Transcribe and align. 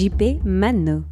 JP 0.00 0.40
Mano. 0.48 1.04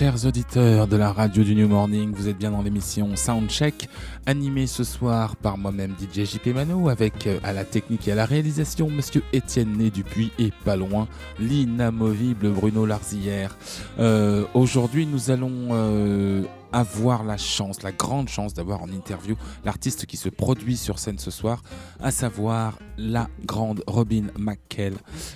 Chers 0.00 0.24
auditeurs 0.24 0.86
de 0.86 0.96
la 0.96 1.12
radio 1.12 1.44
du 1.44 1.54
New 1.54 1.68
Morning, 1.68 2.14
vous 2.14 2.26
êtes 2.26 2.38
bien 2.38 2.52
dans 2.52 2.62
l'émission 2.62 3.16
Soundcheck, 3.16 3.90
animée 4.24 4.66
ce 4.66 4.82
soir 4.82 5.36
par 5.36 5.58
moi-même 5.58 5.92
DJ 6.00 6.24
JP 6.24 6.54
Mano, 6.54 6.88
avec 6.88 7.26
euh, 7.26 7.38
à 7.44 7.52
la 7.52 7.64
technique 7.64 8.08
et 8.08 8.12
à 8.12 8.14
la 8.14 8.24
réalisation 8.24 8.88
Monsieur 8.88 9.22
Étienne 9.34 9.76
Né 9.76 9.90
Dupuis 9.90 10.32
et 10.38 10.52
pas 10.64 10.76
loin 10.76 11.06
l'inamovible 11.38 12.48
Bruno 12.48 12.86
Larzillière. 12.86 13.58
Euh, 13.98 14.46
Aujourd'hui 14.54 15.04
nous 15.04 15.30
allons 15.30 15.68
euh, 15.72 16.44
avoir 16.72 17.24
la 17.24 17.36
chance, 17.36 17.82
la 17.82 17.92
grande 17.92 18.28
chance 18.28 18.54
d'avoir 18.54 18.82
en 18.82 18.88
interview 18.88 19.36
l'artiste 19.64 20.06
qui 20.06 20.16
se 20.16 20.28
produit 20.28 20.76
sur 20.76 20.98
scène 20.98 21.18
ce 21.18 21.30
soir, 21.30 21.62
à 22.00 22.10
savoir 22.10 22.78
la 22.98 23.28
grande 23.44 23.82
Robin 23.86 24.26
McKell. 24.38 24.94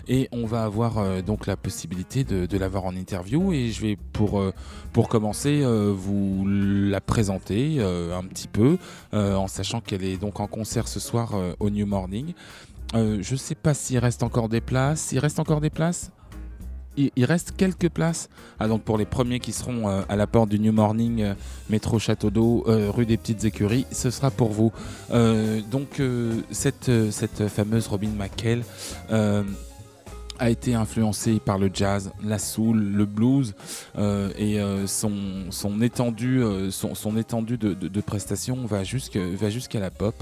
Et 0.09 0.29
on 0.33 0.47
va 0.47 0.65
avoir 0.65 0.99
euh, 0.99 1.23
donc 1.23 1.47
la 1.47 1.57
possibilité 1.57 2.25
de, 2.25 2.59
l'avoir 2.59 2.85
en 2.85 2.95
interview 2.95 3.53
et 3.53 3.71
je 3.71 3.81
vais 3.81 3.97
pour, 4.13 4.39
euh, 4.39 4.53
pour 4.93 5.09
commencer 5.09 5.63
euh, 5.63 5.93
vous 5.95 6.47
la 6.47 7.01
présenter 7.01 7.81
un 7.81 8.23
petit 8.25 8.49
peu 8.49 8.79
en 9.13 9.49
sachant 9.49 9.81
qu'elle 9.81 10.05
est 10.05 10.17
donc 10.17 10.41
en 10.41 10.47
concert 10.47 10.89
ce 10.89 11.01
soir 11.01 11.33
au 11.59 11.71
New 11.71 11.87
Morning. 11.87 12.35
Je 12.95 13.37
sais 13.37 13.55
pas 13.55 13.75
s'il 13.75 13.99
reste 13.99 14.23
encore 14.23 14.49
des 14.49 14.61
places. 14.61 15.13
Il 15.13 15.19
reste 15.19 15.39
encore 15.41 15.61
des 15.61 15.71
places? 15.71 16.11
Il, 16.97 17.25
reste 17.25 17.55
quelques 17.57 17.89
places. 17.89 18.29
Ah, 18.59 18.69
donc 18.69 18.83
pour 18.83 18.99
les 18.99 19.05
premiers 19.05 19.41
qui 19.41 19.53
seront 19.53 19.89
euh, 19.89 20.03
à 20.09 20.17
la 20.17 20.27
porte 20.27 20.49
du 20.49 20.59
New 20.59 20.73
Morning, 20.73 21.23
euh, 21.23 21.35
métro 21.71 21.99
Château 21.99 22.31
d'Eau, 22.31 22.65
euh, 22.67 22.91
rue 22.91 23.07
des 23.07 23.17
Petites 23.17 23.45
Écuries, 23.45 23.87
ce 23.91 24.11
sera 24.11 24.31
pour 24.31 24.51
vous. 24.51 24.73
Donc 25.71 26.03
cette, 26.51 26.91
fameuse 27.49 27.87
Robin 27.87 28.11
McKell 28.11 28.63
a 30.39 30.51
été 30.51 30.75
influencée 30.75 31.41
par 31.45 31.59
le 31.59 31.71
jazz, 31.73 32.11
la 32.23 32.39
soul, 32.39 32.79
le 32.79 33.07
blues 33.07 33.55
et 33.97 34.61
son, 34.87 35.81
étendue, 35.81 36.39
de, 37.59 38.01
prestations 38.01 38.67
va 38.67 38.83
jusqu'à 38.85 39.81
la 39.81 39.91
pop. 39.91 40.15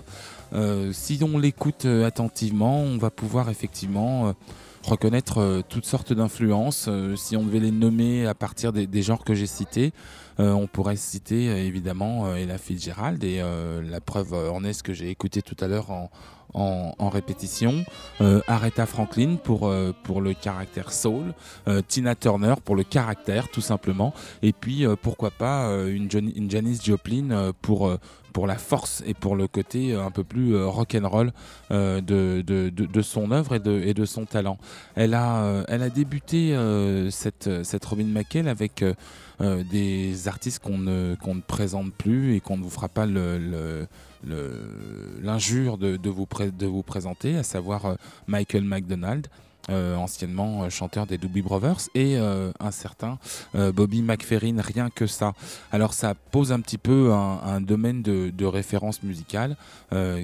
Si 0.93 1.21
on 1.23 1.39
l'écoute 1.39 1.87
attentivement, 1.87 2.81
on 2.81 2.99
va 2.99 3.11
pouvoir 3.11 3.51
effectivement 3.51 4.35
reconnaître 4.83 5.39
euh, 5.39 5.61
toutes 5.67 5.87
sortes 5.87 6.13
d'influences. 6.13 6.87
Euh, 6.89 7.17
si 7.17 7.37
on 7.37 7.45
devait 7.45 7.61
les 7.61 7.71
nommer 7.71 8.27
à 8.27 8.35
partir 8.35 8.73
des, 8.73 9.03
genres 9.03 9.25
que 9.25 9.35
j'ai 9.35 9.47
cités, 9.47 9.93
euh, 10.41 10.53
on 10.53 10.67
pourrait 10.67 10.97
citer 10.97 11.47
évidemment 11.67 12.35
Ella 12.35 12.59
Fitzgerald 12.59 13.23
et 13.25 13.43
la 13.43 14.01
preuve 14.01 14.33
en 14.35 14.65
est 14.65 14.73
ce 14.73 14.83
que 14.83 14.93
j'ai 14.93 15.11
écouté 15.11 15.43
tout 15.43 15.57
à 15.61 15.67
l'heure 15.67 15.91
en, 15.91 16.11
en, 16.55 17.09
répétition. 17.11 17.85
Aretha 18.47 18.87
Franklin 18.87 19.37
pour, 19.43 19.73
pour 20.05 20.21
le 20.21 20.33
caractère 20.33 20.93
soul. 20.93 21.35
Tina 21.89 22.15
Turner 22.15 22.55
pour 22.65 22.77
le 22.77 22.85
caractère 22.85 23.49
tout 23.49 23.61
simplement. 23.61 24.15
Et 24.43 24.53
puis 24.53 24.87
pourquoi 25.03 25.31
pas 25.31 25.69
une, 25.87 26.09
une 26.13 26.51
Janis 26.51 26.81
Joplin 26.83 27.53
pour, 27.61 27.99
pour 28.33 28.47
la 28.47 28.57
force 28.57 29.03
et 29.07 29.15
pour 29.15 29.37
le 29.37 29.47
côté 29.47 29.93
euh, 29.93 30.05
un 30.05 30.11
peu 30.11 30.25
plus 30.25 30.55
euh, 30.55 30.67
rock'n'roll 30.67 31.33
euh, 31.71 32.01
de, 32.01 32.43
de, 32.45 32.71
de, 32.71 33.03
son 33.03 33.31
œuvre 33.31 33.55
et 33.55 33.61
de, 33.61 33.81
et 33.81 33.95
de 33.95 34.05
son 34.05 34.25
talent. 34.25 34.59
Elle 34.95 35.15
a, 35.15 35.65
elle 35.69 35.83
a 35.83 35.91
débuté 35.91 36.57
cette, 37.11 37.65
cette 37.65 37.85
Robin 37.85 38.07
McKell 38.07 38.49
avec 38.49 38.85
des 39.41 40.29
artistes 40.29 40.63
qu'on 40.63 40.79
ne, 40.79 41.17
qu'on 41.21 41.35
ne 41.35 41.41
présente 41.41 41.93
plus 41.93 42.35
et 42.37 42.41
qu'on 42.41 42.57
ne 42.57 42.63
vous 42.63 42.71
fera 42.71 42.89
pas 42.89 43.07
l'injure 45.23 45.79
de, 45.79 45.97
de, 45.97 46.11
vous 46.11 46.27
de 46.59 46.67
vous 46.67 46.83
présenter, 46.83 47.37
à 47.37 47.43
savoir 47.43 47.97
Michael 48.27 48.65
McDonald. 48.65 49.27
Euh, 49.71 49.95
anciennement 49.95 50.65
euh, 50.65 50.71
chanteur 50.71 51.07
des 51.07 51.19
Doobie 51.19 51.41
Brothers 51.41 51.83
et 51.95 52.17
euh, 52.17 52.51
un 52.59 52.73
certain 52.73 53.19
Bobby 53.55 54.03
McFerrin, 54.03 54.61
rien 54.61 54.91
que 54.91 55.07
ça. 55.07 55.35
Alors 55.71 55.95
ça 55.95 56.15
pose 56.15 56.53
un 56.53 56.61
petit 56.61 56.79
peu 56.79 57.13
un, 57.13 57.61
domaine 57.61 58.03
de, 58.03 58.45
référence 58.45 59.03
musicale 59.03 59.57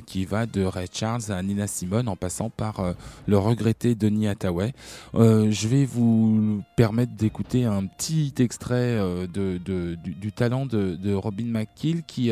qui 0.06 0.24
va 0.24 0.46
de 0.46 0.64
Ray 0.64 0.88
Charles 0.92 1.30
à 1.30 1.42
Nina 1.42 1.66
Simone 1.66 2.08
en 2.08 2.16
passant 2.16 2.50
par 2.50 2.94
le 3.26 3.38
regretté 3.38 3.94
Denis 3.94 4.28
Hathaway. 4.28 4.72
Je 5.14 5.68
vais 5.68 5.84
vous 5.84 6.62
permettre 6.76 7.12
d'écouter 7.12 7.64
un 7.64 7.86
petit 7.86 8.34
extrait 8.38 8.96
de, 9.32 9.58
du, 9.58 10.32
talent 10.32 10.66
de, 10.66 11.14
Robin 11.14 11.46
McKill 11.46 12.02
qui, 12.04 12.30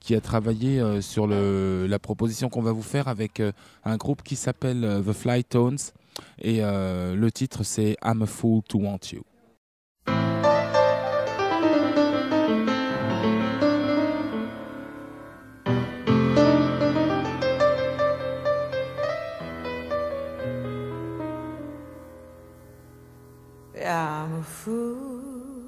qui 0.00 0.14
a 0.14 0.20
travaillé 0.20 1.00
sur 1.00 1.26
la 1.26 1.98
proposition 1.98 2.48
qu'on 2.48 2.62
va 2.62 2.72
vous 2.72 2.82
faire 2.82 3.08
avec 3.08 3.42
un 3.84 3.96
groupe 3.96 4.22
qui 4.22 4.36
s'appelle 4.36 5.02
The 5.06 5.12
Flytones 5.12 5.78
et 6.38 6.58
euh, 6.62 7.14
le 7.14 7.30
titre 7.30 7.62
c'est 7.62 7.96
I'm 8.04 8.22
a 8.22 8.26
Fool 8.26 8.62
to 8.68 8.78
Want 8.78 8.98
You. 9.12 9.22
I'm 23.82 24.34
a 24.34 24.42
fool 24.42 25.60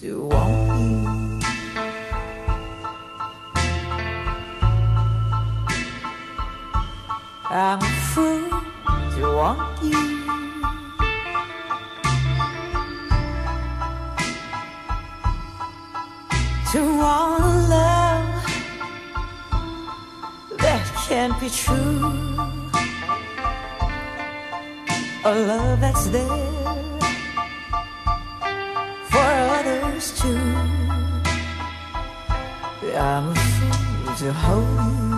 to 0.00 0.26
want 0.26 1.42
you. 1.42 1.48
I'm 7.50 7.78
a 7.80 7.86
fool 8.12 8.47
want 9.22 9.82
you. 9.82 10.18
To 16.72 16.80
want 16.98 17.42
a 17.42 17.46
love 17.74 18.44
that 20.58 20.84
can't 21.08 21.40
be 21.40 21.48
true 21.48 22.38
a 25.24 25.34
love 25.34 25.80
that's 25.80 26.06
there 26.06 26.26
for 29.10 29.28
others 29.58 30.18
too. 30.20 30.38
I'm 32.96 33.28
a 33.28 33.34
fool 33.34 34.14
to 34.16 34.32
hold 34.32 35.17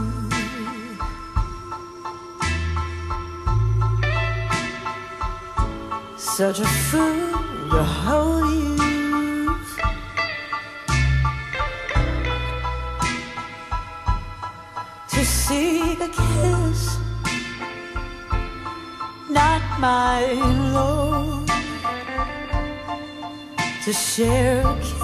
Such 6.40 6.60
a 6.60 6.64
fool 6.64 7.68
to 7.70 7.82
hold 7.84 8.48
you. 8.48 8.76
To 15.10 15.20
seek 15.26 16.00
a 16.00 16.08
kiss 16.08 16.98
not 19.28 19.62
my 19.78 20.32
Lord. 20.72 21.50
to 23.84 23.92
share 23.92 24.66
a 24.66 24.74
kiss 24.80 24.99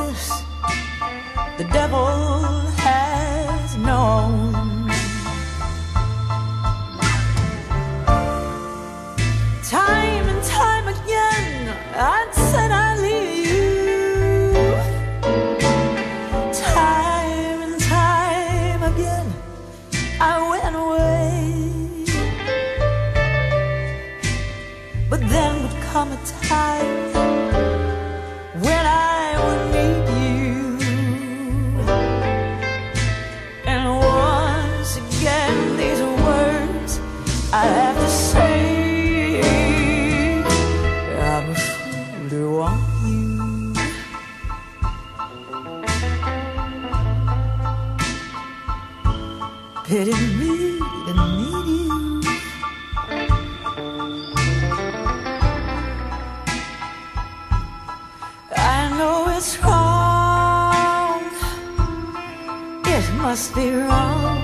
must 63.36 63.54
be 63.54 63.70
wrong. 63.70 64.35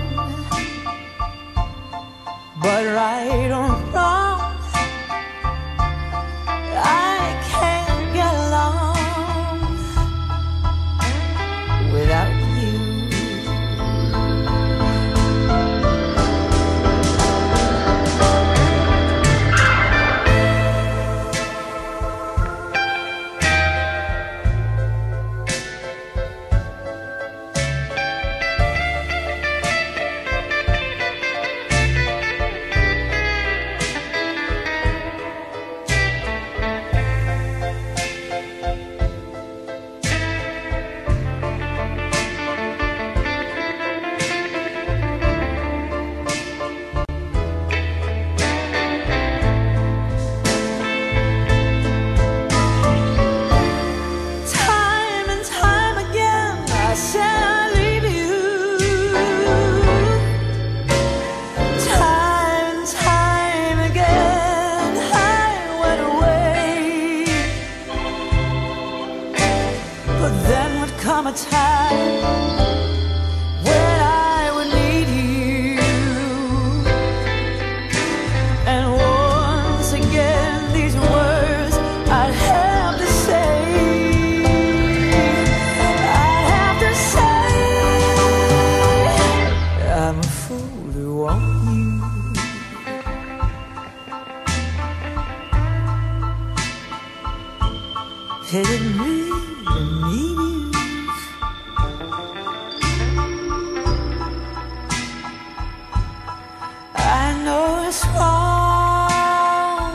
Wrong. 108.14 109.92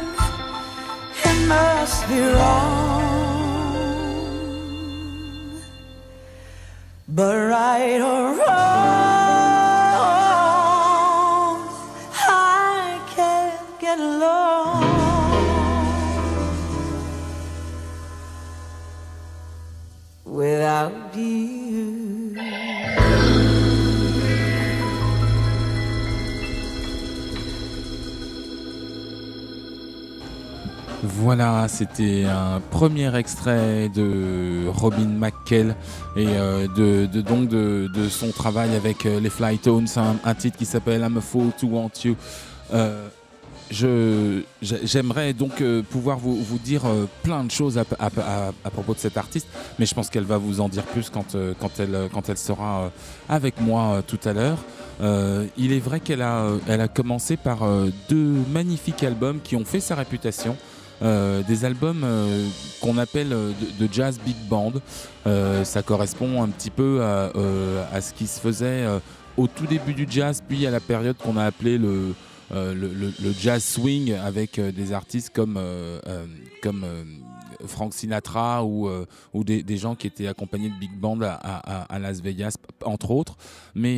It 1.25 1.47
must 1.47 2.07
be 2.07 2.19
wrong. 2.19 2.76
Voilà, 31.39 31.67
c'était 31.67 32.23
un 32.23 32.59
premier 32.71 33.15
extrait 33.15 33.89
de 33.89 34.67
Robin 34.69 35.05
McKell 35.05 35.75
et 36.15 36.25
euh, 36.29 36.65
de, 37.05 37.21
donc 37.21 37.47
de, 37.47 38.09
son 38.09 38.31
travail 38.31 38.75
avec 38.75 39.05
euh, 39.05 39.19
les 39.19 39.29
Flytones, 39.29 39.85
un, 39.97 40.15
un 40.25 40.33
titre 40.33 40.57
qui 40.57 40.65
s'appelle 40.65 41.01
I'm 41.01 41.15
a 41.17 41.21
Fool 41.21 41.51
to 41.59 41.67
Want 41.67 41.91
You. 42.05 42.15
Euh, 42.73 43.07
J'aimerais 43.69 45.33
donc 45.33 45.61
euh, 45.61 45.83
pouvoir 45.83 46.17
vous, 46.17 46.41
vous 46.41 46.57
dire 46.57 46.81
plein 47.21 47.43
de 47.43 47.51
choses 47.51 47.77
à, 47.77 47.83
propos 48.71 48.95
de 48.95 48.99
cette 48.99 49.17
artiste, 49.17 49.47
mais 49.77 49.85
je 49.85 49.93
pense 49.93 50.09
qu'elle 50.09 50.23
va 50.23 50.39
vous 50.39 50.59
en 50.59 50.69
dire 50.69 50.85
plus 50.85 51.11
quand, 51.11 51.35
quand, 51.59 51.79
elle, 51.79 52.09
quand 52.11 52.29
elle 52.29 52.37
sera 52.37 52.89
avec 53.29 53.61
moi 53.61 54.01
tout 54.07 54.19
à 54.25 54.33
l'heure. 54.33 54.57
Il 55.57 55.71
est 55.71 55.79
vrai 55.79 55.99
qu'elle 55.99 56.23
a, 56.23 56.47
elle 56.67 56.81
a 56.81 56.87
commencé 56.87 57.37
par 57.37 57.59
deux 58.09 58.33
magnifiques 58.51 59.03
albums 59.03 59.39
qui 59.43 59.55
ont 59.55 59.65
fait 59.65 59.81
sa 59.81 59.93
réputation. 59.95 60.57
Euh, 61.03 61.43
des 61.43 61.63
albums 61.63 62.01
euh, 62.03 62.47
qu'on 62.81 62.97
appelle 62.97 63.31
euh, 63.31 63.51
de, 63.79 63.87
jazz 63.91 64.19
big 64.25 64.35
band. 64.49 64.73
Ça 65.63 65.83
correspond 65.83 66.41
un 66.41 66.47
petit 66.47 66.69
peu 66.69 67.03
à, 67.03 67.31
à 67.91 68.01
ce 68.01 68.13
qui 68.13 68.27
se 68.27 68.39
faisait 68.39 68.85
au 69.35 69.47
tout 69.47 69.65
début 69.67 69.93
du 69.93 70.07
jazz, 70.09 70.41
puis 70.47 70.65
à 70.65 70.71
la 70.71 70.79
période 70.79 71.17
qu'on 71.17 71.35
a 71.35 71.43
appelé 71.43 71.77
le, 71.77 72.15
le, 72.51 73.33
jazz 73.37 73.61
swing 73.61 74.13
avec 74.13 74.57
des 74.59 74.93
artistes 74.93 75.31
comme, 75.33 75.59
comme 76.63 76.85
Frank 77.65 77.93
Sinatra 77.93 78.63
ou, 78.63 78.89
ou 79.33 79.43
des, 79.43 79.63
des 79.63 79.77
gens 79.77 79.95
qui 79.95 80.07
étaient 80.07 80.27
accompagnés 80.27 80.69
de 80.69 80.79
big 80.79 80.97
band 80.97 81.19
à, 81.21 81.33
à- 81.93 81.99
Las 81.99 82.21
Vegas, 82.21 82.55
entre 82.85 83.11
autres. 83.11 83.35
Mais 83.75 83.97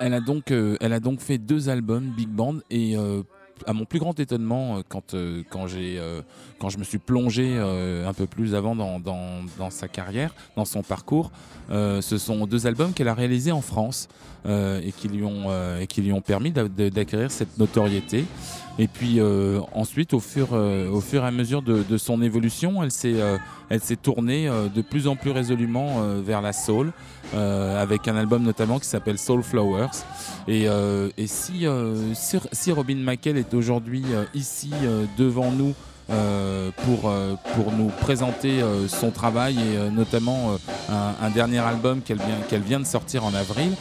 elle, 0.00 0.14
a 0.14 0.20
donc, 0.20 0.50
elle 0.50 0.92
a 0.92 0.98
donc 0.98 1.20
fait 1.20 1.38
deux 1.38 1.68
albums 1.68 2.12
big 2.16 2.28
band 2.28 2.56
et 2.70 2.96
à 3.64 3.72
mon 3.72 3.84
plus 3.84 3.98
grand 3.98 4.18
étonnement, 4.20 4.76
euh, 4.76 4.80
quand, 4.88 5.14
euh, 5.14 5.42
quand, 5.48 5.66
euh, 5.74 6.22
quand 6.58 6.68
je 6.68 6.78
me 6.78 6.84
suis 6.84 6.98
plongé 6.98 7.56
un 7.56 8.12
peu 8.12 8.26
plus 8.26 8.54
avant 8.54 8.74
dans, 8.74 9.00
dans- 9.00 9.70
sa 9.70 9.88
carrière, 9.88 10.34
dans 10.56 10.64
son 10.64 10.82
parcours, 10.82 11.30
ce 11.70 12.18
sont 12.18 12.46
deux 12.46 12.66
albums 12.66 12.92
qu'elle 12.92 13.08
a 13.08 13.14
réalisés 13.14 13.52
en 13.52 13.60
France 13.60 14.08
et, 14.46 14.92
qui 14.96 15.08
lui 15.08 15.24
ont, 15.24 15.50
qui 15.88 16.02
lui 16.02 16.12
ont 16.12 16.20
permis 16.20 16.52
d'acquérir 16.52 17.30
cette 17.30 17.58
notoriété. 17.58 18.24
Et 18.78 18.86
puis 18.86 19.20
ensuite, 19.74 20.14
au 20.14 20.20
fur, 20.20 20.52
au 20.52 21.00
fur 21.00 21.24
et 21.24 21.26
à 21.26 21.30
mesure 21.30 21.62
de, 21.62 21.96
son 21.98 22.22
évolution, 22.22 22.82
elle 22.82 22.92
s'est, 22.92 23.16
elle 23.68 23.80
s'est 23.80 23.96
tournée 23.96 24.48
de 24.74 24.82
plus 24.82 25.08
en 25.08 25.16
plus 25.16 25.30
résolument 25.30 26.00
vers 26.22 26.40
la 26.40 26.52
soul, 26.52 26.92
euh, 27.34 27.82
avec 27.82 28.06
un 28.08 28.16
album 28.16 28.42
notamment 28.42 28.78
qui 28.78 28.86
s'appelle 28.86 29.18
Soul 29.18 29.42
Flowers. 29.42 29.90
Et, 30.46 30.68
euh, 30.68 31.08
euh, 31.18 32.14
si, 32.52 32.72
Robin 32.72 32.96
McKell 32.96 33.36
est 33.36 33.52
aujourd'hui 33.54 34.04
ici 34.34 34.70
devant 35.18 35.50
nous 35.50 35.74
pour, 36.84 37.12
nous 37.76 37.88
présenter 38.00 38.60
son 38.86 39.10
travail 39.10 39.58
et 39.58 39.90
notamment 39.90 40.56
un, 40.88 41.30
dernier 41.30 41.58
album 41.58 42.00
qu'elle 42.00 42.62
vient, 42.62 42.80
de 42.80 42.86
sortir 42.86 43.24
en 43.24 43.34
avril. 43.34 43.72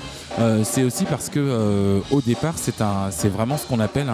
c'est 0.64 0.84
aussi 0.84 1.06
parce 1.06 1.30
que 1.30 2.02
au 2.12 2.22
départ, 2.22 2.56
c'est, 2.58 3.30
vraiment 3.30 3.58
ce 3.58 3.68
qu'on 3.68 3.80
appelle 3.80 4.10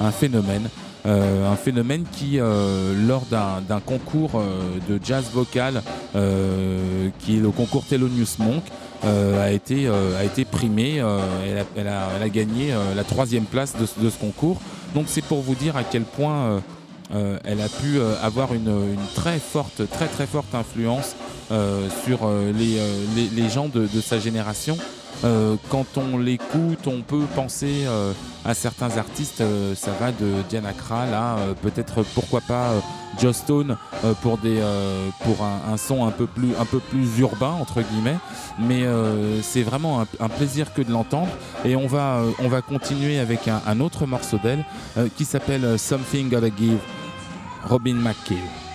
un 0.00 0.10
phénomène. 0.12 0.68
Un 1.04 1.56
phénomène 1.56 2.04
qui, 2.12 2.38
lors 2.38 3.24
d'un 3.30 3.80
concours 3.80 4.42
de 4.88 5.00
jazz 5.02 5.30
vocal, 5.32 5.82
qui 6.12 7.36
est 7.36 7.40
le 7.40 7.50
concours 7.50 7.84
Thelonious 7.84 8.36
Monk, 8.38 8.62
euh, 9.04 9.44
a, 9.44 9.52
été, 9.52 9.86
euh, 9.86 10.18
a 10.18 10.24
été. 10.24 10.44
Euh, 10.44 11.62
elle 11.76 11.88
a, 11.88 12.28
gagné 12.28 12.74
la 12.96 13.04
troisième 13.04 13.44
place 13.44 13.74
de, 13.76 13.86
ce 13.86 14.18
concours. 14.18 14.60
Donc 14.94 15.06
c'est 15.08 15.22
pour 15.22 15.40
vous 15.40 15.54
dire 15.54 15.76
à 15.76 15.84
quel 15.84 16.02
point 16.02 16.62
elle 17.10 17.60
a 17.60 17.68
pu 17.68 18.00
avoir 18.22 18.54
une, 18.54 18.96
très 19.14 19.38
forte, 19.38 19.88
très 19.90 20.06
très 20.06 20.26
forte 20.26 20.54
influence 20.54 21.14
sur 22.04 22.28
les, 22.54 22.78
les, 23.34 23.48
gens 23.48 23.68
de 23.68 24.00
sa 24.00 24.18
génération. 24.18 24.76
Euh, 25.24 25.56
quand 25.68 25.96
on 25.96 26.18
l'écoute, 26.18 26.86
on 26.86 27.02
peut 27.02 27.24
penser 27.34 27.84
euh, 27.86 28.12
à 28.44 28.54
certains 28.54 28.96
artistes. 28.98 29.40
Euh, 29.40 29.74
ça 29.74 29.90
va 30.00 30.12
de 30.12 30.42
Diana 30.48 30.72
Krall 30.72 31.12
à 31.12 31.36
peut-être 31.62 32.04
pourquoi 32.14 32.40
pas 32.40 32.70
Joe 33.20 33.34
Stone 33.34 33.76
pour 34.22 34.38
un, 35.42 35.76
son 35.76 36.06
un 36.06 36.10
peu 36.10 36.26
plus 36.26 37.18
urbain 37.18 37.56
entre 37.60 37.82
guillemets. 37.82 38.18
Mais 38.60 38.84
c'est 39.42 39.62
vraiment 39.62 40.04
un, 40.20 40.28
plaisir 40.28 40.72
que 40.72 40.82
de 40.82 40.92
l'entendre. 40.92 41.28
Et 41.64 41.74
on 41.74 41.86
va 41.86 42.20
on 42.38 42.48
va 42.48 42.62
continuer 42.62 43.18
avec 43.18 43.48
un, 43.48 43.80
autre 43.80 44.06
morceau 44.06 44.38
d'elle 44.42 44.64
qui 45.16 45.24
s'appelle 45.24 45.78
Something 45.78 46.30
Gotta 46.30 46.50
Give, 46.56 46.78
Robin 47.64 47.94
McKill. 47.94 48.67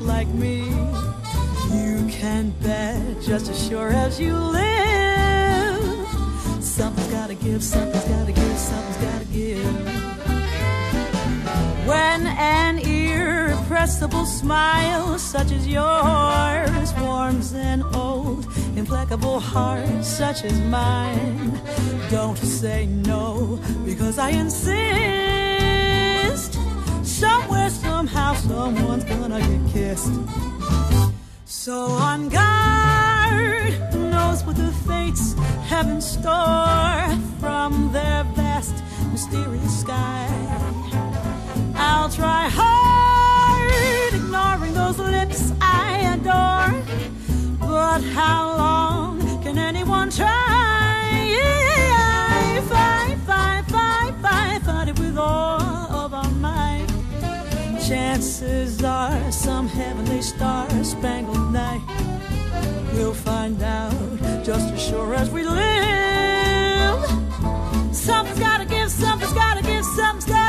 Like 0.00 0.26
me. 0.28 0.64
You 1.70 2.08
can 2.10 2.50
bet 2.60 3.22
just 3.22 3.48
as 3.48 3.68
sure 3.68 3.90
as 3.90 4.18
you 4.18 4.34
live. 4.34 6.08
Something's 6.60 7.06
gotta 7.06 7.34
give, 7.34 7.62
something's 7.62 8.04
gotta 8.04 8.32
give, 8.32 8.58
something's 8.58 8.96
gotta 8.96 9.24
give. 9.26 9.86
When 11.86 12.26
an 12.26 12.80
irrepressible 12.80 14.26
smile 14.26 15.18
such 15.20 15.52
as 15.52 15.68
yours 15.68 16.92
warms 17.00 17.52
an 17.52 17.82
old 17.94 18.44
implacable 18.76 19.38
heart 19.38 20.04
such 20.04 20.44
as 20.44 20.58
mine. 20.62 21.60
Don't 22.10 22.38
say 22.38 22.86
no, 22.86 23.60
because 23.84 24.18
I 24.18 24.30
insist. 24.30 25.55
Somewhere, 27.16 27.70
somehow, 27.70 28.34
someone's 28.34 29.04
gonna 29.04 29.40
get 29.40 29.72
kissed. 29.72 30.12
So 31.46 31.86
on 31.86 32.28
guard, 32.28 33.72
who 33.90 34.10
knows 34.10 34.44
what 34.44 34.56
the 34.56 34.70
fates 34.86 35.32
have 35.70 35.88
in 35.88 36.02
store 36.02 37.08
from 37.40 37.90
their 37.90 38.24
vast, 38.36 38.74
mysterious 39.12 39.80
sky. 39.80 40.28
I'll 41.74 42.10
try 42.10 42.50
hard, 42.52 44.12
ignoring 44.12 44.74
those 44.74 44.98
lips 44.98 45.52
I 45.62 46.12
adore. 46.14 46.74
But 47.60 48.02
how 48.12 48.56
long 48.58 49.42
can 49.42 49.56
anyone 49.56 50.10
try? 50.10 51.32
Yeah, 51.38 52.60
fight, 52.68 53.15
Chances 58.16 58.82
are 58.82 59.30
some 59.30 59.68
heavenly 59.68 60.22
star 60.22 60.70
spangled 60.82 61.52
night. 61.52 61.82
We'll 62.94 63.12
find 63.12 63.62
out 63.62 63.92
just 64.42 64.72
as 64.72 64.82
sure 64.82 65.12
as 65.12 65.28
we 65.30 65.44
live. 65.44 67.04
Something's 67.94 68.38
gotta 68.38 68.64
give, 68.64 68.90
something's 68.90 69.34
gotta 69.34 69.62
give, 69.62 69.84
something's 69.84 70.24
gotta 70.24 70.45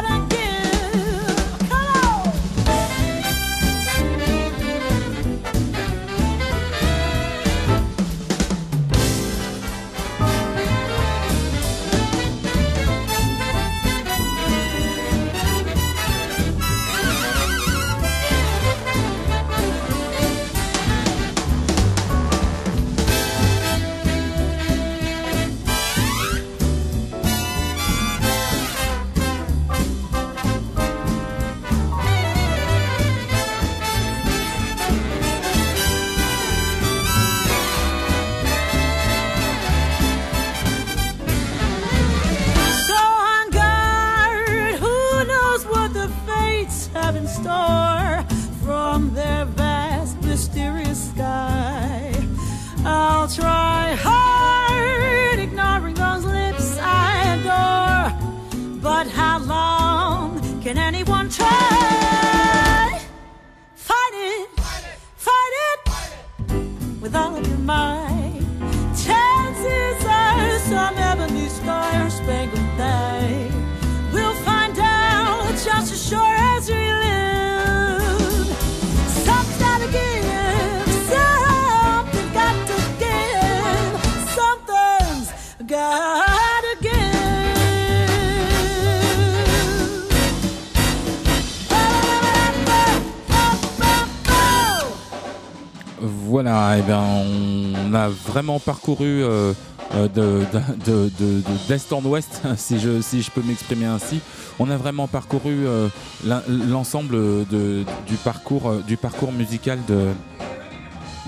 Voilà, 96.29 96.77
et 96.77 96.79
eh 96.79 96.83
bien, 96.83 97.01
on 97.01 97.93
a 97.93 98.09
vraiment 98.09 98.59
parcouru 98.59 99.23
euh, 99.23 99.53
euh, 99.95 100.07
de, 100.07 100.43
de, 100.85 101.09
de, 101.19 101.41
d'est 101.67 101.93
en 101.93 102.03
ouest, 102.03 102.41
si 102.57 102.79
je, 102.79 103.01
si 103.01 103.21
je 103.21 103.31
peux 103.31 103.41
m'exprimer 103.41 103.85
ainsi. 103.85 104.19
On 104.59 104.69
a 104.69 104.77
vraiment 104.77 105.07
parcouru 105.07 105.65
euh, 105.65 105.87
l'ensemble 106.25 107.15
de, 107.47 107.83
du, 108.07 108.15
parcours, 108.23 108.75
du 108.87 108.97
parcours 108.97 109.31
musical 109.31 109.79
de, 109.87 110.07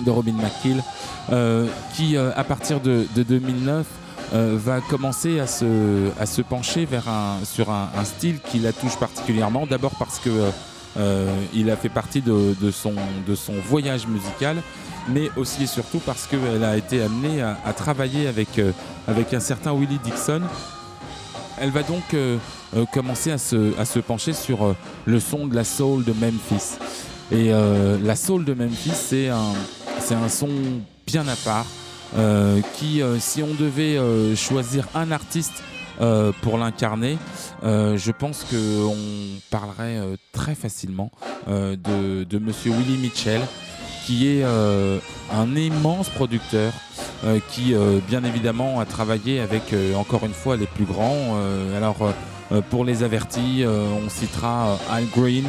de 0.06 0.12
Robin 0.12 0.34
McKill, 0.34 0.84
qui, 1.94 2.18
à 2.18 2.44
partir 2.44 2.80
de, 2.80 3.06
2009, 3.16 3.86
va 4.34 4.82
commencer 4.82 5.40
à 5.40 5.48
se, 5.48 6.10
à 6.20 6.26
se 6.26 6.42
pencher 6.42 6.86
vers 6.86 7.08
un, 7.08 7.38
sur 7.44 7.70
un, 7.72 7.90
style 8.04 8.40
qui 8.40 8.60
la 8.60 8.74
touche 8.74 8.98
particulièrement. 8.98 9.66
D'abord 9.68 9.94
parce 9.98 10.20
que 10.20 10.30
euh, 10.30 10.50
il 11.54 11.70
a 11.70 11.76
fait 11.76 11.90
partie 11.90 12.22
de, 12.22 12.72
son, 12.72 12.94
voyage 13.68 14.08
musical, 14.08 14.62
mais 15.08 15.30
aussi 15.36 15.64
et 15.64 15.68
surtout 15.68 16.00
parce 16.00 16.28
qu'elle 16.28 16.64
a 16.64 16.78
été 16.78 17.02
amenée 17.02 17.42
à, 17.42 17.74
travailler 17.74 18.28
avec, 18.28 18.60
euh, 18.60 18.72
avec 19.08 19.34
un 19.34 19.40
certain 19.40 19.74
Willie 19.74 20.00
Dixon. 20.04 20.42
Elle 21.60 21.72
va 21.72 21.84
donc 21.84 22.14
euh, 22.14 22.38
euh 22.76 22.86
commencer 22.94 23.32
à 23.32 23.38
se, 23.38 24.00
pencher 24.00 24.34
sur 24.34 24.64
euh, 24.64 24.76
le 25.06 25.20
son 25.20 25.48
de 25.48 25.56
la 25.56 25.64
soul 25.64 26.04
de 26.04 26.14
Memphis. 26.14 26.78
Et 27.32 27.52
la 27.52 28.16
soul 28.16 28.44
de 28.44 28.56
Memphis, 28.56 28.96
c'est 28.96 29.30
un 29.30 30.30
son 30.30 30.50
bien 31.06 31.28
à 31.28 31.36
part. 31.36 31.68
qui, 32.74 33.04
si 33.20 33.44
on 33.44 33.54
devait 33.54 34.00
choisir 34.36 34.88
un 34.96 35.12
artiste 35.12 35.64
pour 36.42 36.58
l'incarner, 36.58 37.18
je 37.64 38.12
pense 38.12 38.46
qu'on 38.46 38.96
parlerait 39.50 40.00
très 40.32 40.56
facilement 40.56 41.12
de, 41.48 42.24
de 42.24 42.40
Monsieur 42.40 42.72
Willie 42.72 42.98
Mitchell, 42.98 43.42
qui 44.06 44.28
est 44.28 44.44
un 44.44 45.56
immense 45.56 46.10
producteur. 46.10 46.74
qui 47.52 47.74
bien 48.08 48.24
évidemment 48.24 48.80
a 48.80 48.86
travaillé 48.86 49.40
avec 49.40 49.74
encore 49.96 50.26
une 50.26 50.34
fois 50.34 50.56
les 50.56 50.68
plus 50.68 50.86
grands. 50.86 51.38
alors 51.76 52.14
pour 52.70 52.86
les 52.86 53.04
avertis, 53.04 53.64
on 53.66 54.10
citera 54.10 54.78
Al 54.90 55.06
Green, 55.16 55.46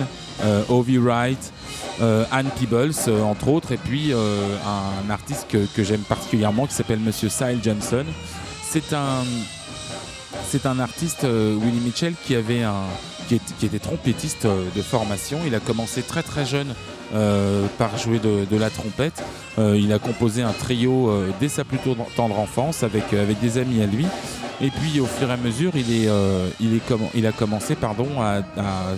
Ovi 0.68 0.98
Wright, 0.98 1.52
Anne 2.00 2.50
Peebles 2.58 2.92
entre 3.22 3.48
autres, 3.48 3.72
et 3.72 3.76
puis 3.76 4.12
un 4.12 5.10
artiste 5.10 5.46
que, 5.48 5.64
que 5.74 5.84
j'aime 5.84 6.00
particulièrement 6.02 6.66
qui 6.66 6.74
s'appelle 6.74 7.00
Monsieur 7.00 7.28
Sile 7.28 7.60
Johnson. 7.62 8.04
C'est 8.62 8.92
un 8.92 9.22
c'est 10.48 10.66
un 10.66 10.78
artiste, 10.78 11.24
Willie 11.24 11.80
Mitchell, 11.80 12.14
qui 12.24 13.66
était 13.66 13.78
trompettiste 13.78 14.44
euh, 14.44 14.64
de 14.74 14.82
formation. 14.82 15.38
Il 15.46 15.54
a 15.54 15.60
commencé 15.60 16.02
très 16.02 16.22
très 16.22 16.44
jeune 16.44 16.74
euh, 17.14 17.66
par 17.78 17.96
jouer 17.98 18.18
de, 18.18 18.56
la 18.56 18.70
trompette. 18.70 19.22
Euh, 19.58 19.78
il 19.78 19.92
a 19.92 19.98
composé 19.98 20.42
un 20.42 20.52
trio 20.52 21.12
dès 21.40 21.48
sa 21.48 21.64
plutôt 21.64 21.96
tendre 22.16 22.38
enfance 22.38 22.82
avec, 22.82 23.04
des 23.40 23.58
amis 23.58 23.82
à 23.82 23.86
lui. 23.86 24.06
Et 24.60 24.70
puis 24.70 25.00
au 25.00 25.06
fur 25.06 25.30
et 25.30 25.32
à 25.32 25.36
mesure, 25.36 25.72
il 25.76 27.26
a 27.26 27.32
commencé 27.32 27.74
pardon, 27.74 28.08
à, 28.20 28.42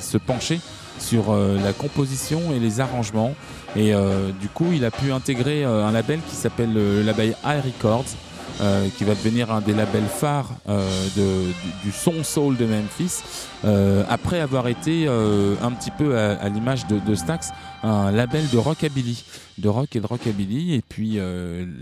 se 0.00 0.18
pencher 0.18 0.60
sur 0.98 1.34
la 1.34 1.72
composition 1.72 2.52
et 2.52 2.58
les 2.58 2.80
arrangements. 2.80 3.34
Et 3.76 3.92
du 4.40 4.48
coup, 4.48 4.66
il 4.72 4.84
a 4.84 4.90
pu 4.90 5.12
intégrer 5.12 5.64
un 5.64 5.92
label 5.92 6.20
qui 6.28 6.34
s'appelle 6.34 6.72
le 6.72 7.02
label 7.02 7.36
High 7.44 7.62
Records. 7.64 8.16
Euh, 8.62 8.88
qui 8.96 9.02
va 9.02 9.16
devenir 9.16 9.50
un 9.50 9.60
des 9.60 9.74
labels 9.74 10.04
phares 10.04 10.54
euh, 10.68 11.50
du, 11.82 11.90
son 11.90 12.22
soul 12.22 12.56
de 12.56 12.64
Memphis, 12.64 13.20
euh, 13.64 14.04
après 14.08 14.38
avoir 14.38 14.68
été 14.68 15.08
un 15.08 15.72
petit 15.72 15.90
peu 15.90 16.16
à, 16.16 16.48
l'image 16.48 16.86
de, 16.86 17.14
Stax, 17.16 17.50
un 17.82 18.12
label 18.12 18.48
de 18.50 18.58
rockabilly, 18.58 19.24
de 19.58 19.68
rock 19.68 19.96
et 19.96 20.00
de 20.00 20.06
rockabilly. 20.06 20.74
Et 20.74 20.82
puis 20.82 21.18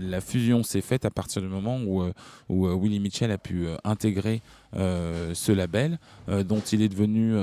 la 0.09 0.21
fusion 0.21 0.63
s'est 0.63 0.81
faite 0.81 1.05
à 1.05 1.11
partir 1.11 1.43
du 1.43 1.47
moment 1.47 1.77
où, 1.85 2.03
où 2.49 2.67
Willie 2.67 2.99
Mitchell 2.99 3.31
a 3.31 3.37
pu 3.37 3.67
intégrer 3.83 4.41
ce 4.73 5.51
label, 5.51 5.99
dont 6.27 6.61
il 6.71 6.81
est 6.81 6.89
devenu 6.89 7.35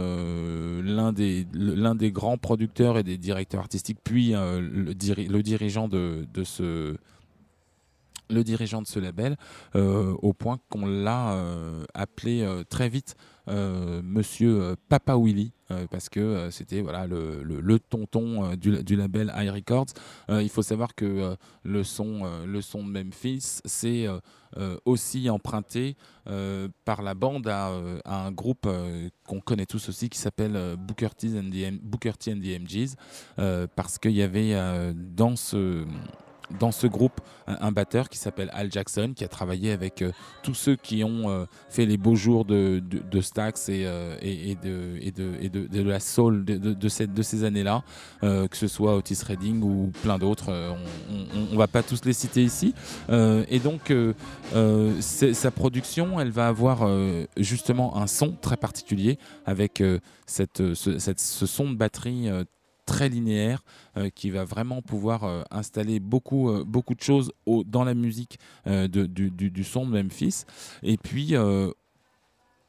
l'un 0.83 1.12
des, 1.12 1.47
des 1.47 2.11
grands 2.11 2.38
producteurs 2.38 2.99
et 2.99 3.04
des 3.04 3.18
directeurs 3.18 3.61
artistiques, 3.61 3.99
puis 4.02 4.33
le, 4.33 4.61
le, 4.61 5.42
dirigeant 5.42 5.87
de, 5.87 6.26
de 6.35 6.42
ce 6.42 6.97
le 8.31 8.45
dirigeant 8.45 8.83
de 8.83 8.87
ce 8.87 8.99
label, 8.99 9.37
euh, 9.77 10.15
au 10.23 10.33
point 10.33 10.59
qu'on 10.69 10.87
l'a 10.87 11.33
euh, 11.33 11.85
appelé 11.95 12.43
euh, 12.43 12.65
très 12.69 12.89
vite 12.89 13.17
Monsieur 13.51 14.77
Papa 14.91 15.17
Willy, 15.17 15.55
parce 15.91 16.11
que 16.11 16.51
c'était 16.51 16.83
voilà 16.83 17.07
le, 17.07 17.43
le, 17.43 17.79
tonton 17.79 18.55
du, 18.57 18.85
du, 18.85 18.95
label 18.95 19.33
High 19.35 19.49
Records. 19.49 19.87
il 20.29 20.51
faut 20.51 20.61
savoir 20.61 20.95
que 20.95 21.35
le 21.63 21.83
son, 21.83 22.45
le 22.45 22.61
son 22.61 22.85
de 22.85 22.91
Memphis, 22.91 23.63
c'est 23.65 24.07
aussi 24.85 25.31
emprunté 25.31 25.97
par 26.85 27.01
la 27.01 27.15
bande 27.15 27.49
à, 27.49 27.73
un 28.05 28.33
groupe 28.33 28.69
qu'on 29.27 29.41
connaît 29.41 29.65
tous 29.65 29.89
aussi 29.89 30.11
qui 30.11 30.19
s'appelle 30.19 30.77
Booker 30.77 31.09
and 31.25 31.79
Booker 31.81 32.13
T 32.19 32.35
and 32.35 32.41
the 32.41 32.61
MGs, 32.61 32.97
parce 33.75 33.97
qu'il 33.97 34.13
y 34.13 34.21
avait 34.21 34.93
dans 34.95 35.37
ce 35.37 35.87
dans 36.59 36.73
ce 36.73 36.87
groupe 36.87 37.21
un, 37.47 37.73
batteur 37.73 38.09
qui 38.09 38.19
s'appelle 38.19 38.50
Al 38.52 38.71
Jackson, 38.71 39.12
qui 39.14 39.25
a 39.25 39.28
travaillé 39.28 39.73
avec 39.73 40.02
euh, 40.02 40.12
tous 40.43 40.55
ceux 40.55 40.76
qui 40.76 41.02
ont 41.05 41.31
euh, 41.31 41.45
fait 41.69 41.87
les 41.87 41.97
beaux 41.97 42.14
jours 42.14 42.45
de, 42.45 42.83
de, 42.83 43.21
Stax 43.21 43.69
et, 43.69 43.85
euh, 43.87 44.17
et, 44.21 44.55
de, 44.55 44.99
et, 45.00 45.11
de, 45.11 45.33
et 45.40 45.49
de, 45.49 45.83
la 45.83 46.01
soul 46.01 46.44
de, 46.44 46.88
cette, 46.88 47.14
de 47.14 47.23
ces 47.23 47.44
années-là, 47.44 47.83
que 48.23 48.57
ce 48.57 48.68
soit 48.68 48.96
Otis 48.96 49.18
Redding 49.27 49.62
ou 49.62 49.90
plein 50.03 50.18
d'autres. 50.18 50.53
on 51.11 51.53
ne 51.53 51.57
va 51.57 51.66
pas 51.66 51.83
tous 51.83 52.05
les 52.05 52.12
citer 52.12 52.42
ici. 52.42 52.75
et 53.11 53.59
donc, 53.59 53.92
sa 55.01 55.51
production, 55.51 56.20
elle 56.20 56.31
va 56.31 56.49
avoir 56.49 56.88
justement 57.37 57.96
un 57.96 58.07
son 58.07 58.33
très 58.33 58.57
particulier 58.57 59.18
avec 59.46 59.83
ce, 60.27 60.75
cette, 60.75 61.20
ce 61.20 61.46
son 61.46 61.70
de 61.70 61.77
batterie 61.77 62.29
très 62.88 63.11
linéaire 63.11 63.62
euh, 63.98 64.09
qui 64.09 64.31
va 64.31 64.44
vraiment 64.44 64.81
pouvoir 64.81 65.24
euh, 65.24 65.42
installer 65.51 66.01
beaucoup, 66.01 66.48
euh, 66.48 66.64
beaucoup 66.64 66.94
de 66.94 67.03
choses 67.03 67.31
dans 67.66 67.85
la 67.85 67.94
musique 67.94 68.38
du, 68.66 69.31
du, 69.31 69.64
son 69.64 69.87
de 69.87 70.03
Memphis. 70.03 70.44
Et 70.83 70.96
puis 70.96 71.35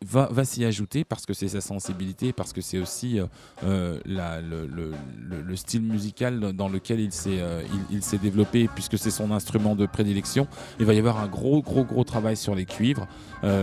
va, 0.05 0.45
s'y 0.45 0.63
ajouter 0.63 1.03
parce 1.03 1.25
que 1.25 1.33
c'est 1.33 1.49
sa 1.49 1.62
sensibilité, 1.62 2.31
parce 2.31 2.53
que 2.53 2.62
c'est 2.62 2.79
aussi 2.79 3.19
euh, 3.19 3.25
euh, 3.63 3.99
le, 4.05 4.65
le, 4.65 4.93
le, 5.41 5.55
style 5.57 5.81
musical 5.81 6.53
dans 6.53 6.69
lequel 6.69 7.01
il 7.01 7.12
s'est 7.12 7.39
euh, 7.41 7.63
il, 7.91 8.01
s'est 8.01 8.17
développé, 8.17 8.69
puisque 8.73 8.97
c'est 8.97 9.12
son 9.12 9.31
instrument 9.31 9.75
de 9.75 9.85
prédilection. 9.85 10.47
Il 10.79 10.85
va 10.85 10.93
y 10.93 10.99
avoir 10.99 11.19
un 11.19 11.27
gros, 11.27 11.62
gros, 11.62 11.83
gros 11.83 12.03
travail 12.05 12.38
sur 12.38 12.55
les 12.55 12.65
cuivres. 12.65 13.07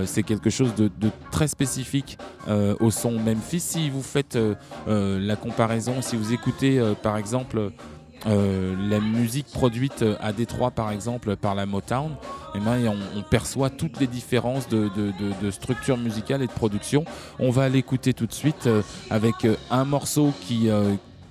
c'est 0.05 0.23
quelque 0.23 0.51
chose 0.51 0.75
de 0.75 0.91
très 1.31 1.49
spécifique 1.49 2.19
au 2.81 2.91
son 2.91 3.13
Memphis. 3.13 3.61
Si 3.61 3.91
vous 3.91 4.03
faites 4.03 4.39
la 4.87 5.37
comparaison, 5.37 6.03
si 6.03 6.17
vous 6.17 6.33
écoutez 6.33 6.81
par 7.03 7.17
exemple 7.17 7.73
euh, 8.27 8.75
la 8.91 8.99
musique 8.99 9.47
produite 9.47 10.05
à 10.21 10.33
Détroit 10.33 10.73
par 10.73 10.91
exemple 10.91 11.37
par 11.37 11.55
la 11.55 11.65
Motown, 11.65 12.17
eh 12.55 12.59
ben, 12.59 12.93
on, 13.17 13.23
perçoit 13.23 13.71
toutes 13.71 14.01
les 14.01 14.07
différences 14.07 14.69
de, 14.69 14.91
structure 15.51 15.97
musicale 15.97 16.43
et 16.43 16.47
de 16.47 16.53
production. 16.53 17.05
On 17.39 17.51
va 17.51 17.69
l'écouter 17.69 18.15
tout 18.15 18.27
de 18.27 18.33
suite 18.33 18.67
euh, 18.67 18.83
avec 19.11 19.45
euh, 19.45 19.57
un 19.71 19.85
morceau 19.85 20.33
qui, 20.41 20.69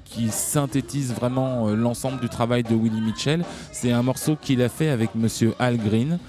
qui 0.05 0.29
synthétise 0.29 1.13
vraiment 1.13 1.69
l'ensemble 1.69 2.21
du 2.21 2.29
travail 2.29 2.63
de 2.63 2.75
Willie 2.75 3.01
Mitchell. 3.01 3.43
C'est 3.71 3.91
un 3.91 4.03
morceau 4.03 4.35
qu'il 4.35 4.61
a 4.61 4.69
fait 4.69 4.89
avec 4.89 5.15
Monsieur 5.15 5.53
Al 5.59 5.77
Green 5.77 6.19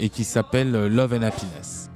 et 0.00 0.08
qui 0.08 0.24
s'appelle 0.24 0.86
Love 0.86 1.14
and 1.14 1.22
Happiness. 1.22 1.90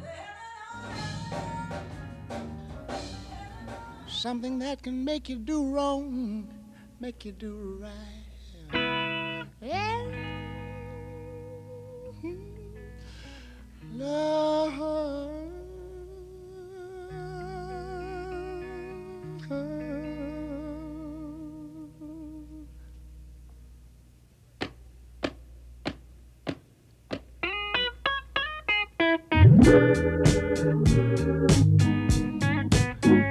Something 4.06 4.58
that 4.60 4.76
can 4.82 5.04
make 5.04 5.28
you 5.28 5.37
do 5.37 5.70
wrong. 5.70 6.44
Make 7.00 7.24
you 7.24 7.33
do 7.33 7.80
right. 7.80 9.44
Yeah. 9.61 10.04
Love. 13.92 14.54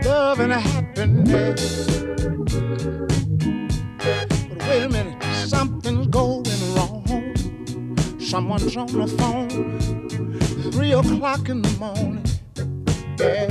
Love 0.04 0.39
and 0.39 0.54
happiness 0.54 1.84
Someone's 8.34 8.76
on 8.76 8.88
the 8.88 9.08
phone, 9.19 9.80
three 10.72 10.91
o'clock 10.91 11.50
in 11.50 11.62
the 11.62 11.69
morning, 11.78 12.26
yeah, 13.19 13.48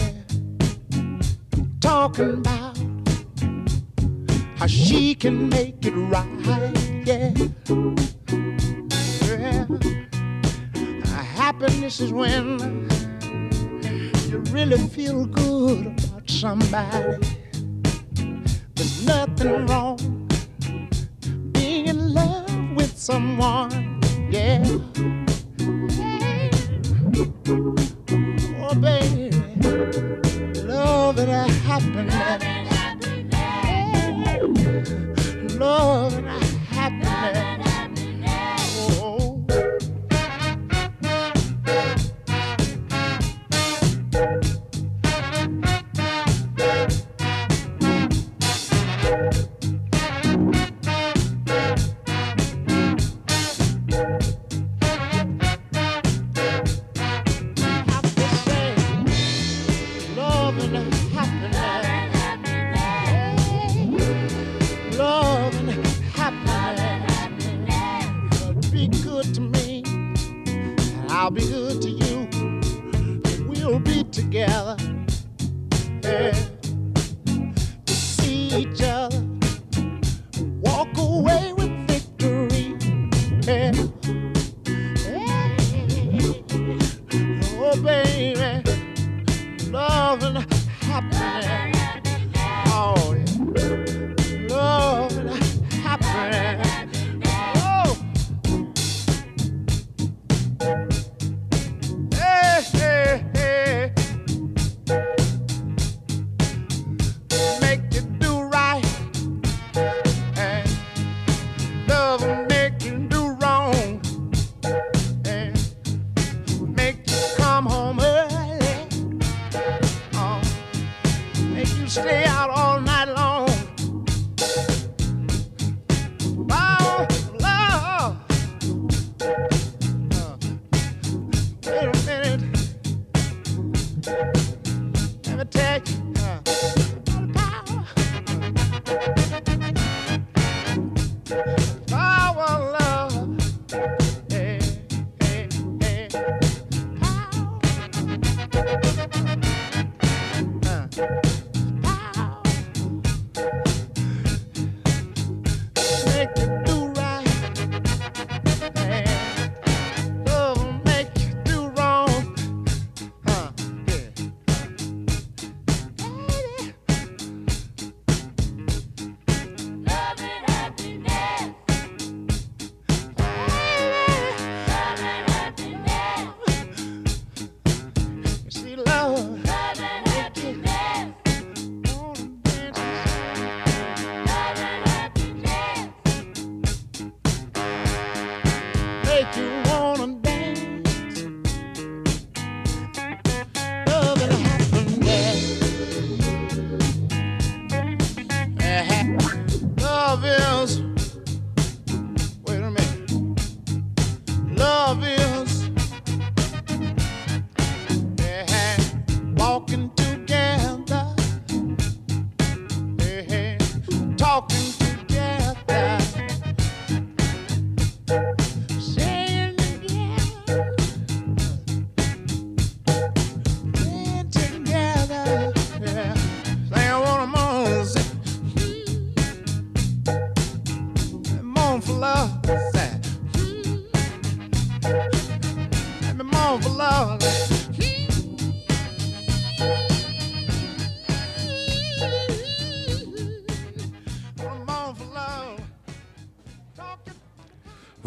talking 1.78 2.32
about 2.38 2.76
how 4.56 4.66
she 4.66 5.14
can 5.14 5.48
make 5.48 5.86
it 5.86 5.92
right, 5.92 6.26
yeah. 7.06 7.32
yeah. 9.28 9.66
Happiness 11.36 12.00
is 12.00 12.12
when 12.12 12.58
you 14.28 14.38
really 14.50 14.78
feel 14.88 15.26
good 15.26 15.86
about 15.86 16.28
somebody. 16.28 17.24
There's 18.74 19.06
nothing 19.06 19.64
wrong 19.66 20.28
being 21.52 21.86
in 21.86 22.14
love 22.14 22.72
with 22.74 22.98
someone, 22.98 23.91
yeah. 24.32 24.64
Oh, 28.64 28.74
baby, 28.74 29.30
love 30.64 31.18
and 31.18 31.50
happiness. 31.50 32.42
Love 35.58 36.16
and 36.16 36.28
happiness. 36.28 37.51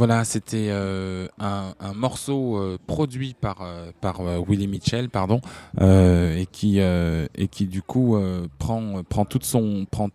Voilà, 0.07 0.23
c'était 0.23 0.67
euh, 0.69 1.27
un, 1.39 1.73
morceau 1.95 2.59
euh, 2.59 2.77
produit 2.85 3.33
par, 3.33 3.63
euh, 3.63 3.89
par 4.01 4.21
euh, 4.21 4.37
Willie 4.37 4.67
Mitchell, 4.67 5.09
pardon, 5.09 5.41
et 5.81 6.45
qui 6.51 6.77
et 6.77 7.47
qui 7.49 7.65
du 7.65 7.81
coup 7.81 8.15
prend 8.59 9.01
prend 9.09 9.25
toute 9.25 9.45
son 9.45 9.87
prend 9.89 10.09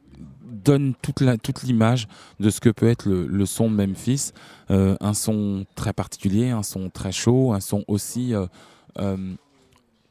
donne 0.45 0.95
toute 1.03 1.25
toute 1.43 1.65
l'image 1.65 2.07
de 2.39 2.51
ce 2.51 2.61
que 2.61 2.69
peut 2.69 2.87
être 2.87 3.05
le, 3.05 3.27
le 3.27 3.47
son 3.47 3.69
de 3.69 3.75
Memphis, 3.75 4.31
un 4.69 5.15
son 5.15 5.67
très 5.75 5.93
particulier, 5.93 6.51
un 6.51 6.63
son 6.63 6.89
très 6.89 7.11
chaud, 7.11 7.53
un 7.53 7.59
son 7.59 7.83
aussi 7.89 8.33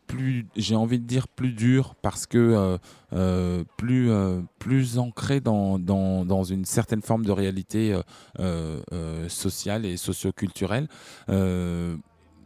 plus, 0.10 0.48
j'ai 0.56 0.76
envie 0.76 1.00
de 1.00 1.06
dire 1.06 1.28
plus 1.28 1.54
dur 1.54 1.94
parce 2.02 2.26
que 2.26 2.38
euh, 2.38 2.78
euh, 3.14 3.64
plus, 3.78 4.10
euh, 4.10 4.42
plus 4.58 4.98
ancré 4.98 5.40
dans, 5.40 5.78
dans, 5.78 6.26
dans 6.26 6.44
une 6.44 6.66
certaine 6.66 7.04
forme 7.04 7.24
de 7.24 7.32
réalité 7.32 7.98
sociale 9.28 9.86
et 9.86 9.96
socioculturelle. 9.96 10.88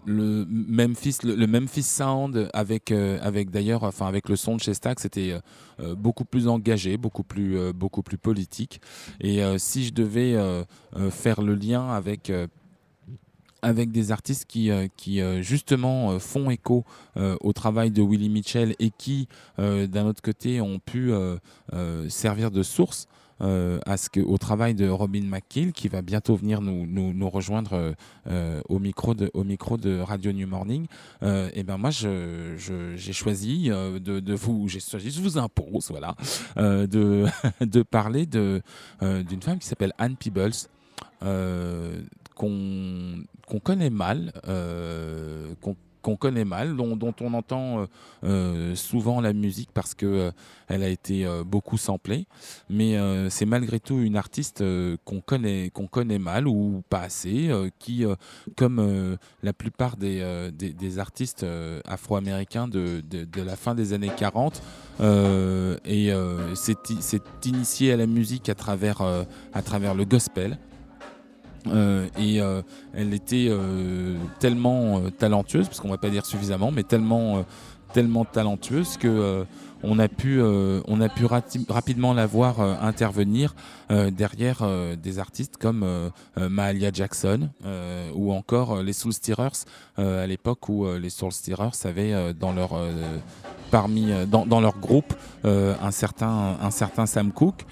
Le 0.06 0.45
Memphis, 0.49 1.19
le, 1.23 1.36
le 1.36 1.47
Memphis 1.47 1.84
Sound 1.84 2.49
avec 2.54 2.91
avec 2.91 3.52
d'ailleurs, 3.52 3.84
enfin 3.84 4.06
avec 4.06 4.28
le 4.28 4.36
son 4.36 4.58
de 4.58 4.62
chez 4.62 4.73
Stax, 4.73 5.04
c'était 5.04 5.39
beaucoup 5.95 6.26
plus 6.26 6.49
engagé, 6.49 6.97
beaucoup 6.97 7.23
plus 7.23 7.71
beaucoup 7.71 8.04
plus 8.04 8.17
politique. 8.17 8.82
Et 9.21 9.41
si 9.58 9.86
je 9.86 9.93
devais 9.93 10.36
faire 11.10 11.41
le 11.41 11.56
lien 11.56 11.88
avec 11.88 12.30
avec 13.63 13.91
des 13.91 14.12
artistes 14.12 14.45
qui, 14.45 14.69
euh, 14.69 14.88
qui 14.97 15.21
euh, 15.21 15.41
justement 15.41 16.12
euh, 16.12 16.19
font 16.19 16.52
écho 16.52 16.84
au 17.15 17.54
travail 17.54 17.91
de 17.91 18.02
Willie 18.02 18.30
Mitchell 18.30 18.76
et 18.80 18.89
qui, 18.89 19.28
d'un 19.58 20.06
autre 20.06 20.21
côté, 20.21 20.60
ont 20.62 20.80
pu 20.80 21.12
servir 22.10 22.49
de 22.49 22.63
source 22.63 23.08
à 23.39 23.97
ce 23.97 24.10
que, 24.10 24.19
au 24.19 24.39
travail 24.39 24.73
de 24.73 24.89
Robin 24.89 25.21
McKill, 25.21 25.73
qui 25.73 25.88
va 25.89 26.02
bientôt 26.02 26.36
venir 26.36 26.60
nous, 26.60 26.88
nous, 26.88 27.30
rejoindre 27.30 27.93
au, 28.67 28.80
micro 28.80 29.13
de, 29.13 29.30
au 29.36 29.43
micro 29.43 29.78
de 29.78 29.99
Radio 29.99 30.32
New 30.32 30.47
Morning. 30.47 30.88
Euh, 31.21 31.52
et 31.54 31.62
ben 31.62 31.78
moi, 31.78 31.91
j'ai 31.91 33.13
choisi 33.13 33.69
de, 33.69 34.34
vous, 34.34 34.67
j'ai 34.67 34.80
choisi, 34.80 35.12
je 35.12 35.21
vous 35.21 35.38
impose, 35.38 35.91
voilà, 35.91 36.15
de, 36.58 37.28
de 37.62 37.84
parler 37.84 38.26
d'une 38.26 39.41
femme 39.41 39.60
qui 39.60 39.67
s'appelle 39.67 39.93
Anne 39.99 40.15
Peebles. 40.15 40.52
qu'on 42.36 43.23
qu'on 43.47 43.60
connaît 43.60 43.89
mal, 43.89 44.32
euh, 44.47 45.53
qu'on 46.03 46.17
connaît 46.17 46.45
mal, 46.45 46.75
dont, 46.75 47.15
on 47.21 47.34
entend 47.34 47.79
euh, 47.79 47.86
euh, 48.25 48.75
souvent 48.75 49.21
la 49.21 49.34
musique 49.34 49.69
parce 49.73 49.95
que 49.95 50.06
euh, 50.06 50.32
elle 50.67 50.84
a 50.84 50.89
été 50.89 51.25
beaucoup 51.45 51.77
samplée, 51.77 52.27
mais 52.69 52.97
c'est 53.29 53.45
malgré 53.45 53.79
tout 53.79 53.99
une 53.99 54.17
artiste 54.17 54.63
qu'on 55.06 55.21
connaît 55.21 55.69
qu'on 55.69 55.88
connaît 55.88 56.19
mal 56.19 56.47
ou 56.47 56.84
pas 56.89 57.01
assez, 57.01 57.51
qui, 57.79 58.06
comme 58.56 59.17
la 59.43 59.53
plupart 59.53 59.95
des, 59.95 60.49
des, 60.51 60.99
artistes 60.99 61.45
afro-américains 61.86 62.67
de, 62.67 63.01
de, 63.01 63.41
la 63.41 63.56
fin 63.56 63.75
des 63.75 63.93
années 63.93 64.12
40, 64.17 64.63
euh, 65.01 65.77
et 65.86 66.12
s'est 66.56 67.21
initiée 67.45 67.93
à 67.93 67.97
la 67.97 68.08
musique 68.08 68.49
à 68.49 68.56
travers 68.56 69.01
à 69.53 69.62
travers 69.62 69.93
le 69.93 70.06
gospel. 70.06 70.58
Euh, 71.67 72.08
et 72.17 72.41
euh, 72.41 72.62
elle 72.93 73.13
était 73.13 73.47
euh, 73.49 74.17
tellement 74.39 75.02
talentueuse, 75.17 75.67
parce 75.67 75.80
qu'on 75.80 75.89
va 75.89 75.97
pas 75.97 76.10
dire 76.10 76.26
suffisamment, 76.26 76.71
mais 76.71 76.84
tellement, 76.84 77.45
tellement 77.93 78.26
talentueuse 78.26 78.97
que 78.97 79.45
on 79.86 79.99
a 79.99 80.08
pu, 80.08 80.41
on 80.41 81.02
a 81.02 81.10
pu 81.10 81.26
rapidement 81.67 82.13
la 82.13 82.26
voir 82.26 82.62
intervenir 82.62 83.54
derrière 83.89 84.65
des 84.95 85.19
artistes 85.19 85.58
comme 85.58 85.86
Mahalia 86.38 86.89
Jackson 86.93 87.49
ou 88.15 88.32
encore 88.32 88.82
les 88.82 88.93
Soul 88.93 89.12
Stirrers 89.12 89.65
à 89.97 90.26
l'époque 90.26 90.69
où 90.69 90.88
les 90.88 91.10
Soul 91.10 91.34
Stirrers 91.34 91.76
avaient 91.84 92.34
dans 92.34 92.54
leur 92.54 92.80
parmi 93.71 94.13
dans, 94.28 94.62
leur 94.62 94.80
groupe 94.80 95.13
un 95.43 95.91
certain 95.91 96.58
un 96.62 96.71
certain 96.71 97.06
Sam 97.06 97.34
Cooke. 97.34 97.65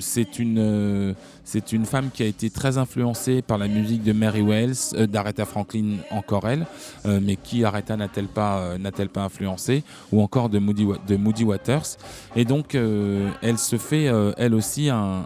C'est 0.00 0.38
une, 0.38 1.14
c'est 1.50 1.72
une 1.72 1.86
femme 1.86 2.10
qui 2.12 2.22
a 2.22 2.26
été 2.26 2.50
très 2.50 2.76
influencée 2.76 3.40
par 3.40 3.56
la 3.56 3.68
musique 3.68 4.02
de 4.02 4.12
Mary 4.12 4.42
Wells, 4.42 4.76
euh, 4.92 5.06
d'Aretha 5.06 5.46
Franklin 5.46 5.96
encore 6.10 6.46
elle, 6.46 6.66
euh, 7.06 7.20
mais 7.22 7.36
qui 7.36 7.64
Aretha 7.64 7.96
n'a-t-elle 7.96 8.26
pas, 8.26 8.74
pas 9.14 9.22
influencé, 9.22 9.82
ou 10.12 10.20
encore 10.20 10.50
de 10.50 10.58
Moody, 10.58 11.44
Waters. 11.44 11.96
Et 12.36 12.44
donc 12.44 12.74
elle 12.74 13.58
se 13.58 13.78
fait 13.78 14.10
elle 14.36 14.52
aussi 14.52 14.90
un 14.90 15.24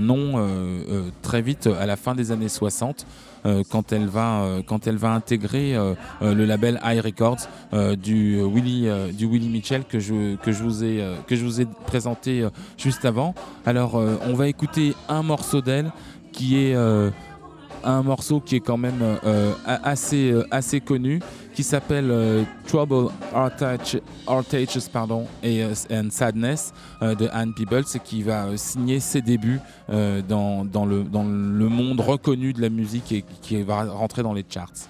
nom 0.00 0.46
très 1.22 1.42
vite 1.42 1.66
à 1.66 1.86
la 1.86 1.96
fin 1.96 2.14
des 2.14 2.32
années 2.32 2.48
60 2.48 3.06
euh, 3.46 3.62
quand 3.68 3.92
elle 3.92 4.06
va 4.06 4.40
euh, 4.40 4.62
quand 4.66 4.86
elle 4.86 4.96
va 4.96 5.12
intégrer 5.12 5.76
euh, 5.76 5.94
le 6.20 6.44
label 6.44 6.80
High 6.84 7.00
Records 7.00 7.48
du 7.96 8.40
Willie 8.42 8.88
du 9.12 9.26
Willie 9.26 9.48
Mitchell 9.48 9.84
que 9.84 10.00
je 10.00 10.36
que 10.36 10.52
je 10.52 10.62
vous 10.62 10.84
ai 10.84 11.04
que 11.26 11.36
je 11.36 11.44
vous 11.44 11.60
ai 11.60 11.66
présenté 11.86 12.46
juste 12.76 13.04
avant. 13.04 13.34
Alors 13.66 13.94
on 13.94 14.34
va 14.34 14.48
écouter 14.48 14.94
un 15.08 15.22
morceau 15.22 15.60
d'elle 15.60 15.92
qui 16.32 16.56
est 16.56 16.76
un 17.84 18.02
morceau 18.02 18.40
qui 18.40 18.56
est 18.56 18.60
quand 18.60 18.76
même 18.76 19.02
assez, 19.64 20.34
assez 20.50 20.80
connu 20.80 21.20
qui 21.54 21.64
s'appelle 21.64 22.10
euh, 22.10 22.44
Trouble, 22.66 23.10
Artaches 23.34 23.96
pardon, 24.92 25.26
and 25.44 26.08
Sadness 26.10 26.72
de 27.02 27.28
Anne 27.32 27.52
Peebles 27.54 27.84
qui 28.04 28.22
va 28.22 28.56
signer 28.56 29.00
ses 29.00 29.22
débuts 29.22 29.60
dans, 29.88 30.64
dans, 30.64 30.86
le, 30.86 31.02
dans 31.02 31.24
le 31.24 31.68
monde 31.68 32.00
reconnu 32.00 32.52
de 32.52 32.60
la 32.60 32.68
musique 32.68 33.10
et 33.12 33.24
qui 33.42 33.60
va 33.62 33.84
rentrer 33.84 34.22
dans 34.22 34.34
les 34.34 34.44
charts. 34.48 34.88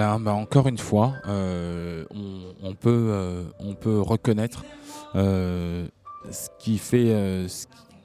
Bah, 0.00 0.32
encore 0.32 0.66
une 0.66 0.78
fois, 0.78 1.16
euh, 1.26 2.06
on, 2.62 2.74
peut, 2.74 3.08
euh, 3.10 3.44
on 3.58 3.74
peut 3.74 4.00
reconnaître 4.00 4.64
euh, 5.14 5.86
ce, 6.30 6.48
qui 6.58 6.78
fait, 6.78 7.46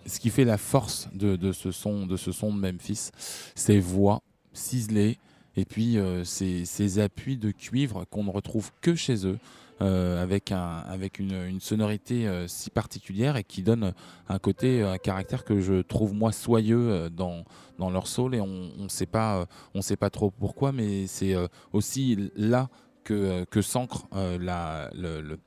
ce, 0.06 0.20
qui, 0.20 0.30
fait 0.30 0.44
la 0.44 0.58
force 0.58 1.08
de, 1.14 1.54
ce 1.54 1.72
son, 1.72 2.06
de 2.06 2.18
ce 2.18 2.34
son 2.34 2.54
de 2.54 2.60
Memphis, 2.60 3.12
ses 3.56 3.80
voix 3.80 4.24
ciselées 4.52 5.18
et 5.56 5.64
puis 5.64 5.98
ces, 6.26 7.00
appuis 7.00 7.38
de 7.38 7.52
cuivre 7.52 8.04
qu'on 8.10 8.26
ne 8.26 8.32
retrouve 8.32 8.72
que 8.82 8.96
chez 8.96 9.26
eux. 9.26 9.40
avec, 9.80 10.52
un, 10.52 10.84
avec 10.90 11.20
une, 11.20 11.62
sonorité 11.62 12.28
si 12.48 12.72
particulière 12.72 13.38
et 13.38 13.46
qui 13.46 13.64
donne 13.64 13.94
un 14.28 14.40
côté, 14.40 14.82
un 14.82 14.98
caractère 14.98 15.46
que 15.46 15.62
je 15.62 15.82
trouve 15.82 16.14
moi 16.14 16.34
soyeux 16.34 17.10
dans, 17.10 17.46
dans 17.78 17.90
leur 17.90 18.08
soul 18.08 18.36
et 18.36 18.42
on 18.42 18.72
ne 18.78 18.90
sait 18.90 19.06
pas 19.06 19.46
on 19.74 19.82
sait 19.82 19.98
pas 19.98 20.10
trop 20.10 20.32
pourquoi 20.32 20.72
mais 20.72 21.08
c'est 21.08 21.36
euh, 21.36 21.48
aussi 21.74 22.32
là 22.36 22.70
que, 23.04 23.14
euh, 23.14 23.46
que 23.46 23.62
s'ancre 23.62 24.08
euh, 24.16 24.38
la, 24.40 24.90
le, 24.96 25.22
le 25.22 25.38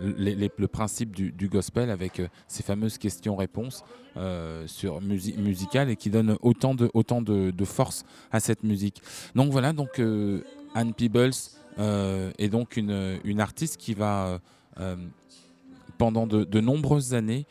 le 0.00 0.66
principe 0.66 1.14
du, 1.14 1.48
gospel 1.48 1.90
avec 1.90 2.22
ces 2.48 2.62
fameuses 2.62 2.98
questions-réponses 2.98 3.84
sur 4.66 5.00
musique 5.00 5.36
musicale 5.36 5.90
et 5.90 5.96
qui 5.96 6.08
donne 6.08 6.36
autant 6.40 6.74
de 6.74 6.90
autant 6.94 7.20
de, 7.20 7.50
de, 7.50 7.64
force 7.64 8.04
à 8.32 8.40
cette 8.40 8.64
musique. 8.64 9.02
Donc 9.36 9.52
voilà, 9.52 9.72
donc 9.72 10.00
Anne 10.74 10.94
Peebles 10.94 11.30
est 11.78 12.48
donc 12.48 12.78
une, 12.78 13.20
une 13.22 13.40
artiste 13.40 13.76
qui 13.76 13.94
va 13.94 14.40
pendant 15.98 16.26
de, 16.26 16.42
de 16.42 16.60
nombreuses 16.60 17.14
années 17.14 17.46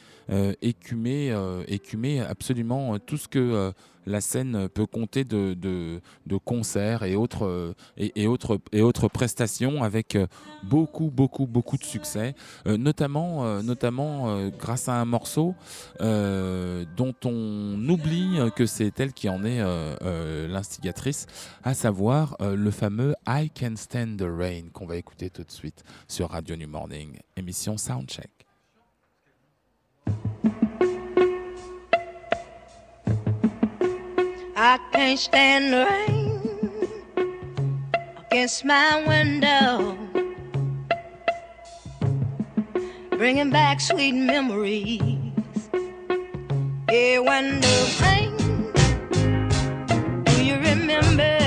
écumer, 0.62 1.34
écumer 1.68 2.22
absolument 2.22 2.98
tout 3.00 3.18
ce 3.18 3.28
que 3.28 3.72
la 4.06 4.22
scène 4.22 4.70
peut 4.70 4.86
compter 4.86 5.24
de, 5.24 6.02
concerts 6.44 7.04
et 7.04 7.16
autres, 7.16 7.46
euh, 7.46 7.74
et, 7.98 8.28
autres, 8.28 9.08
prestations 9.08 9.84
avec 9.84 10.16
euh, 10.16 10.28
beaucoup, 10.64 11.12
beaucoup, 11.12 11.46
beaucoup 11.46 11.78
de 11.78 11.84
succès, 11.84 12.36
euh, 12.68 12.78
notamment, 12.78 14.50
grâce 14.60 14.90
à 14.90 14.94
un 14.94 15.06
morceau 15.06 15.56
dont 16.00 17.16
on 17.26 17.90
oublie 17.90 18.40
que 18.56 18.66
c'est 18.66 19.00
elle 19.00 19.14
qui 19.14 19.30
en 19.30 19.44
est 19.44 19.62
l'instigatrice, 20.48 21.28
à 21.64 21.74
savoir 21.74 22.38
le 22.40 22.72
fameux 22.72 23.16
I 23.28 23.50
Can 23.50 23.76
Stand 23.76 24.18
the 24.18 24.28
Rain 24.28 24.70
qu'on 24.74 24.86
va 24.86 24.98
écouter 24.98 25.30
tout 25.30 25.44
de 25.44 25.52
suite 25.52 25.84
sur 26.08 26.30
Radio 26.30 26.56
New 26.56 26.68
Morning, 26.68 27.18
émission 27.38 27.78
Soundcheck. 27.78 28.30
I 34.64 34.78
can't 34.92 35.18
stand 35.18 35.74
the 35.74 35.86
rain. 35.90 36.40
Against 38.30 38.64
my 38.64 39.04
window, 39.08 39.98
bringing 43.10 43.50
back 43.50 43.82
sweet 43.82 44.14
memories. 44.14 45.02
Yeah, 46.92 47.20
when 47.26 47.60
the 47.60 47.76
rain, 48.04 48.38
do 50.26 50.46
you 50.46 50.58
remember 50.58 51.41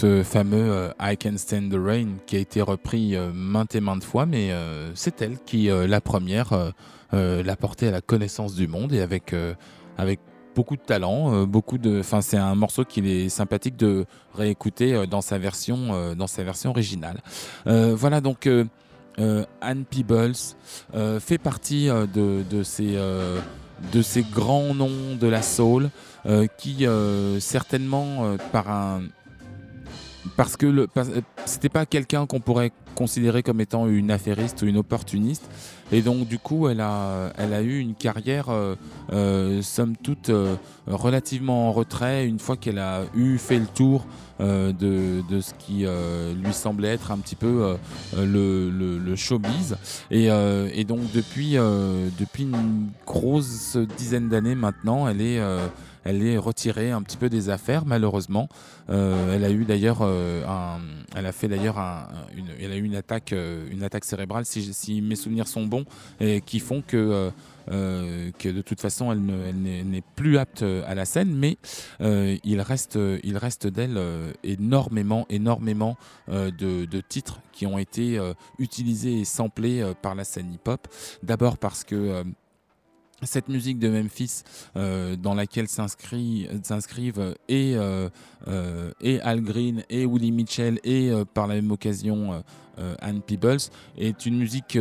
ce 0.00 0.22
fameux 0.22 0.72
euh, 0.72 0.92
I 0.98 1.14
Can 1.18 1.36
Stand 1.36 1.70
the 1.70 1.78
Rain 1.78 2.06
qui 2.24 2.36
a 2.36 2.38
été 2.38 2.62
repris 2.62 3.16
euh, 3.16 3.32
maintes 3.34 3.74
et 3.74 3.80
maintes 3.80 4.02
fois, 4.02 4.24
mais 4.24 4.50
euh, 4.50 4.90
c'est 4.94 5.20
elle 5.20 5.36
qui, 5.44 5.68
la 5.68 6.00
première, 6.00 6.72
l'a 7.12 7.56
porté 7.56 7.88
à 7.88 7.90
la 7.90 8.00
connaissance 8.00 8.54
du 8.54 8.66
monde 8.66 8.92
et 8.94 9.02
avec, 9.02 9.34
avec 9.98 10.20
beaucoup 10.54 10.76
de 10.76 10.80
talent, 10.80 11.44
beaucoup 11.44 11.76
de, 11.76 12.00
enfin 12.00 12.20
c'est 12.22 12.36
un 12.36 12.54
morceau 12.54 12.84
qu'il 12.84 13.06
est 13.06 13.28
sympathique 13.28 13.76
de 13.76 14.06
réécouter 14.34 15.06
dans 15.06 15.20
sa 15.20 15.38
version, 15.38 16.14
dans 16.14 16.26
sa 16.26 16.44
version 16.44 16.70
originale. 16.70 17.20
Voilà 17.66 18.20
donc. 18.20 18.48
Anne 19.60 19.84
Peebles 19.84 20.32
fait 21.20 21.38
partie 21.38 21.88
de, 21.88 22.42
de 22.48 22.62
ces, 22.62 22.96
de 23.92 24.02
ces 24.02 24.22
grands 24.22 24.72
noms 24.74 25.16
de 25.20 25.26
la 25.26 25.42
soul 25.42 25.90
qui 26.56 26.86
certainement 27.38 28.36
par 28.52 28.70
un 28.70 29.02
parce 30.36 30.56
que 30.56 30.66
euh, 30.66 30.86
c'était 31.46 31.68
pas 31.68 31.86
quelqu'un 31.86 32.26
qu'on 32.26 32.40
pourrait 32.40 32.72
considérer 32.94 33.42
comme 33.42 33.60
étant 33.60 33.86
une 33.86 34.10
affairiste 34.10 34.62
ou 34.62 34.66
une 34.66 34.76
opportuniste. 34.76 35.48
Et 35.92 36.02
donc 36.02 36.28
du 36.28 36.38
coup 36.38 36.68
elle 36.68 36.80
a 36.80 37.32
elle 37.36 37.52
a 37.52 37.62
eu 37.62 37.78
une 37.78 37.94
carrière 37.94 38.48
euh, 38.50 38.76
euh, 39.12 39.60
somme 39.62 39.96
toute 39.96 40.30
euh, 40.30 40.54
relativement 40.86 41.68
en 41.68 41.72
retrait 41.72 42.26
une 42.26 42.38
fois 42.38 42.56
qu'elle 42.56 42.78
a 42.78 43.02
eu 43.14 43.38
fait 43.38 43.58
le 43.58 43.66
tour 43.66 44.06
euh, 44.40 44.72
de, 44.72 45.22
de 45.28 45.40
ce 45.40 45.52
qui 45.54 45.84
lui 46.36 46.52
semblait 46.52 46.88
être 46.88 47.10
un 47.10 47.18
petit 47.18 47.36
peu 47.36 47.76
le, 48.16 48.70
le, 48.70 48.98
le 48.98 49.16
showbiz. 49.16 49.76
Et, 50.10 50.26
et 50.26 50.84
donc 50.84 51.00
depuis 51.12 51.54
depuis 51.54 52.44
une 52.44 52.88
grosse 53.06 53.76
dizaine 53.96 54.28
d'années 54.28 54.54
maintenant 54.54 55.08
elle 55.08 55.20
est 55.20 55.40
elle 56.04 56.22
est 56.24 56.38
retirée 56.38 56.90
un 56.90 57.02
petit 57.02 57.16
peu 57.16 57.28
des 57.28 57.48
affaires 57.50 57.84
malheureusement. 57.86 58.48
Euh, 58.88 59.34
elle 59.34 59.44
a 59.44 59.50
eu 59.50 59.64
d'ailleurs 59.64 59.98
euh, 60.02 60.44
elle 61.14 61.26
a 61.26 61.32
fait 61.32 61.48
d'ailleurs 61.48 61.78
un- 61.78 62.08
une, 62.36 62.46
elle 62.60 62.72
a 62.72 62.76
eu 62.76 62.82
une 62.82 62.96
attaque, 62.96 63.32
euh, 63.32 63.66
une 63.70 63.82
attaque 63.82 64.04
cérébrale 64.04 64.44
si, 64.44 65.00
mes 65.02 65.16
souvenirs 65.16 65.48
sont 65.48 65.66
bons 65.66 65.84
qui 66.46 66.58
font 66.60 66.82
que 66.82 67.30
que 67.68 68.48
de 68.48 68.62
toute 68.62 68.80
façon 68.80 69.12
elle 69.12 69.24
ne- 69.24 69.46
elle 69.46 69.88
n'est 69.88 70.02
plus 70.16 70.38
apte 70.38 70.62
à 70.86 70.94
la 70.94 71.04
scène, 71.04 71.34
mais 71.36 71.56
il 72.00 72.60
reste, 72.60 72.98
il 73.22 73.36
reste 73.36 73.66
d'elle 73.68 74.00
énormément, 74.42 75.26
énormément 75.30 75.96
de, 76.28 77.00
titres 77.08 77.40
qui 77.52 77.66
ont 77.66 77.78
été 77.78 78.18
utilisés 78.58 79.20
et 79.20 79.24
samplés 79.24 79.84
par 80.02 80.14
la 80.14 80.24
scène 80.24 80.52
hip-hop. 80.52 80.88
D'abord 81.22 81.58
parce 81.58 81.84
que 81.84 82.24
cette 83.26 83.48
musique 83.48 83.78
de 83.78 83.88
Memphis 83.88 84.42
euh, 84.76 85.16
dans 85.16 85.34
laquelle 85.34 85.68
s'inscrivent 85.68 87.34
et, 87.48 87.74
euh, 87.76 88.08
euh, 88.48 88.92
et 89.00 89.20
Al 89.20 89.40
Green 89.40 89.84
et 89.90 90.06
Willie 90.06 90.32
Mitchell 90.32 90.78
et 90.84 91.10
par 91.34 91.46
la 91.46 91.54
même 91.54 91.70
occasion 91.70 92.32
euh, 92.32 92.40
euh, 92.78 92.94
Ann 93.00 93.20
Peebles 93.20 93.58
est 93.98 94.26
une 94.26 94.38
musique 94.38 94.78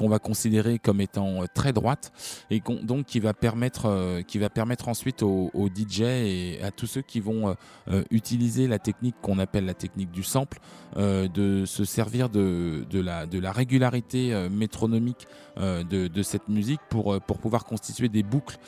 qu'on 0.00 0.08
va 0.08 0.18
considérer 0.18 0.78
comme 0.78 1.02
étant 1.02 1.42
euh, 1.42 1.46
très 1.52 1.74
droite 1.74 2.10
et 2.50 2.62
donc 2.82 3.04
qui 3.04 3.20
va 3.20 3.34
permettre 3.34 3.82
euh, 3.84 4.22
qui 4.22 4.38
va 4.38 4.48
permettre 4.48 4.88
ensuite 4.88 5.22
aux, 5.22 5.50
DJ 5.76 6.00
et 6.00 6.58
à 6.62 6.70
tous 6.70 6.86
ceux 6.86 7.02
qui 7.02 7.20
vont 7.20 7.54
euh, 7.90 8.02
utiliser 8.10 8.66
la 8.66 8.78
technique 8.78 9.16
qu'on 9.20 9.38
appelle 9.38 9.66
la 9.66 9.74
technique 9.74 10.10
du 10.10 10.22
sample 10.22 10.58
de 10.96 11.64
se 11.66 11.84
servir 11.84 12.30
de, 12.30 12.84
la 12.92 13.26
de 13.26 13.38
la 13.38 13.52
régularité 13.52 14.48
métronomique 14.50 15.28
de, 15.56 16.22
cette 16.22 16.48
musique 16.48 16.80
pour, 16.88 17.20
pouvoir 17.20 17.64
constituer 17.64 18.08
des 18.08 18.24
boucles 18.24 18.58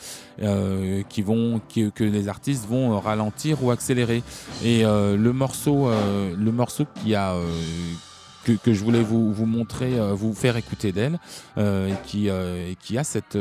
qui 1.09 1.23
vont, 1.23 1.61
que 1.69 2.05
les 2.05 2.29
artistes 2.29 2.67
vont 2.69 3.01
ralentir 3.01 3.65
ou 3.65 3.73
accélérer. 3.73 4.23
Et 4.63 4.83
le 4.85 5.33
morceau, 5.33 5.91
le 5.91 6.53
morceau 6.53 6.87
qui 7.03 7.17
a, 7.17 7.35
que, 8.45 8.73
je 8.73 8.83
voulais 8.85 9.03
vous, 9.03 9.33
vous 9.33 9.47
montrer, 9.47 9.99
euh, 9.99 10.13
vous 10.15 10.35
faire 10.35 10.57
écouter 10.57 10.93
d'elle, 10.93 11.19
euh, 11.59 11.89
et 11.89 11.95
qui, 12.07 12.29
euh, 12.29 12.73
qui 12.81 12.99
a 12.99 13.05
cette, 13.05 13.39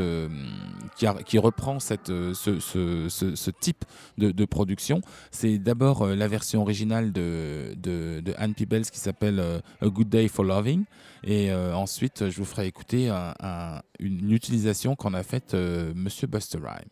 qui, 0.95 1.05
qui 1.25 1.37
reprend 1.37 1.79
cette, 1.79 2.07
ce, 2.07 2.59
ce, 2.59 3.07
ce, 3.09 3.51
type 3.51 3.85
de, 4.17 4.45
production. 4.45 5.01
C'est 5.31 5.57
d'abord 5.57 6.07
la 6.07 6.27
version 6.27 6.61
originale 6.61 7.11
de, 7.11 7.73
de, 7.77 8.21
Anne 8.37 8.53
Peebles 8.53 8.85
qui 8.85 8.99
s'appelle 8.99 9.39
A 9.81 9.87
Good 9.87 10.09
Day 10.09 10.27
for 10.27 10.45
Loving, 10.45 10.83
et 11.23 11.53
ensuite 11.53 12.29
je 12.29 12.37
vous 12.37 12.45
ferai 12.45 12.67
écouter 12.67 13.09
un- 13.09 13.33
un- 13.41 13.81
une 13.99 14.31
utilisation 14.31 14.95
qu'en 14.95 15.13
a 15.13 15.23
faite 15.23 15.53
Monsieur 15.53 16.27
Buster 16.27 16.57
Rhymes. 16.57 16.89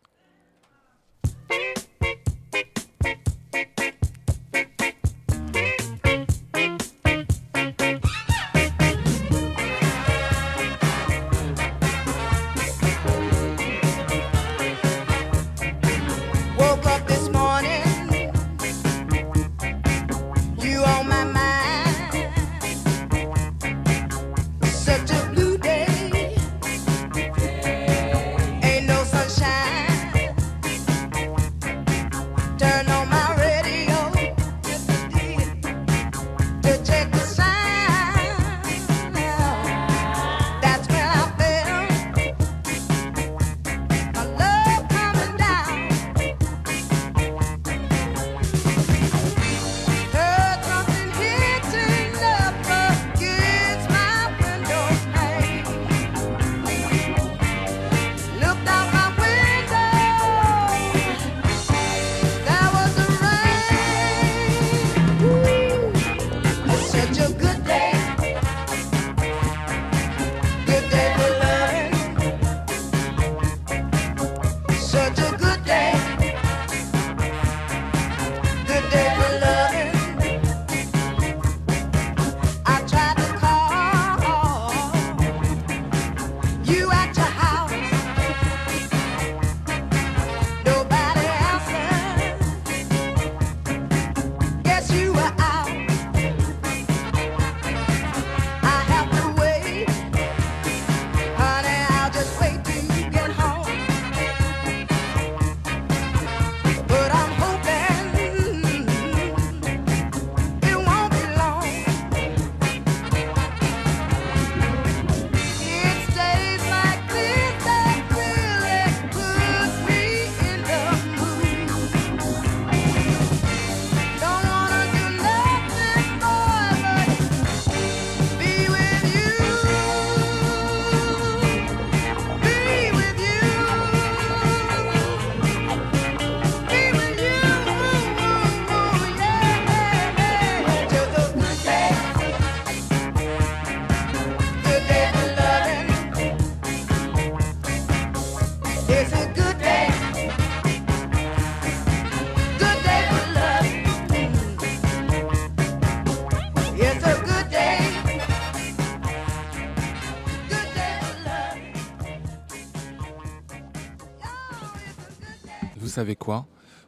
Savez 166.00 166.16
quoi 166.16 166.46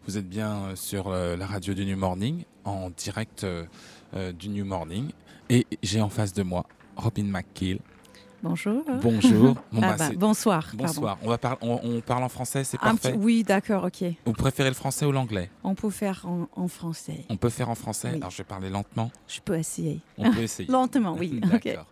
Vous 0.08 0.18
êtes 0.18 0.28
bien 0.30 0.52
euh, 0.70 0.76
sur 0.76 1.10
euh, 1.10 1.36
la 1.36 1.46
radio 1.46 1.74
du 1.74 1.86
New 1.86 1.98
Morning, 1.98 2.46
en 2.64 2.90
direct 2.92 3.44
euh, 3.44 3.66
du 4.32 4.48
New 4.50 4.64
Morning. 4.66 5.12
Et 5.50 5.68
j'ai 5.84 6.00
en 6.02 6.08
face 6.10 6.32
de 6.34 6.44
moi 6.44 6.66
Robin 6.96 7.26
McKill. 7.26 7.80
Bonjour. 8.42 8.84
Bonjour. 9.04 9.56
Bon, 9.74 9.82
Ah 9.84 9.96
bah, 9.98 10.10
bah, 10.10 10.10
bonsoir. 10.16 10.64
pardon. 10.66 10.86
Bonsoir. 10.86 11.18
On, 11.24 11.28
va 11.30 11.38
par- 11.38 11.58
on, 11.62 11.80
on 11.84 12.00
parle 12.02 12.24
en 12.24 12.30
français, 12.30 12.64
c'est 12.64 12.80
parfait. 12.80 13.14
oui, 13.18 13.44
d'accord, 13.44 13.84
ok. 13.84 14.04
Vous 14.26 14.32
préférez 14.34 14.70
le 14.70 14.76
français 14.76 15.06
ou 15.06 15.12
l'anglais? 15.12 15.52
On 15.64 15.76
peut 15.76 15.90
faire 15.92 16.26
en, 16.26 16.48
en 16.56 16.68
français. 16.70 17.26
On 17.30 17.36
peut 17.38 17.50
faire 17.50 17.70
en 17.70 17.76
français? 17.76 18.10
Oui. 18.14 18.18
Alors 18.18 18.32
je 18.32 18.38
vais 18.38 18.44
parler 18.46 18.70
lentement. 18.70 19.12
Je 19.28 19.42
peux 19.42 19.58
essayer. 19.60 20.00
On 20.18 20.32
peut 20.32 20.42
essayer. 20.44 20.72
Lentement, 20.72 21.16
oui. 21.20 21.40
D'accord. 21.52 21.86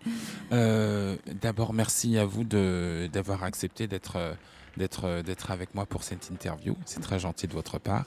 Euh, 0.53 1.17
D'abord, 1.41 1.74
merci 1.74 2.17
à 2.17 2.24
vous 2.26 2.45
de- 2.45 3.09
d'avoir 3.11 3.43
accepté 3.43 3.88
d'être 3.88 4.15
euh, 4.15 4.34
d'être 4.80 5.05
euh, 5.05 5.21
d'être 5.21 5.51
avec 5.51 5.75
moi 5.75 5.86
pour 5.86 6.01
cette 6.03 6.30
interview. 6.32 6.75
C'est 6.86 7.01
très 7.01 7.19
gentil 7.19 7.45
de 7.47 7.53
votre 7.53 7.77
part. 7.80 8.05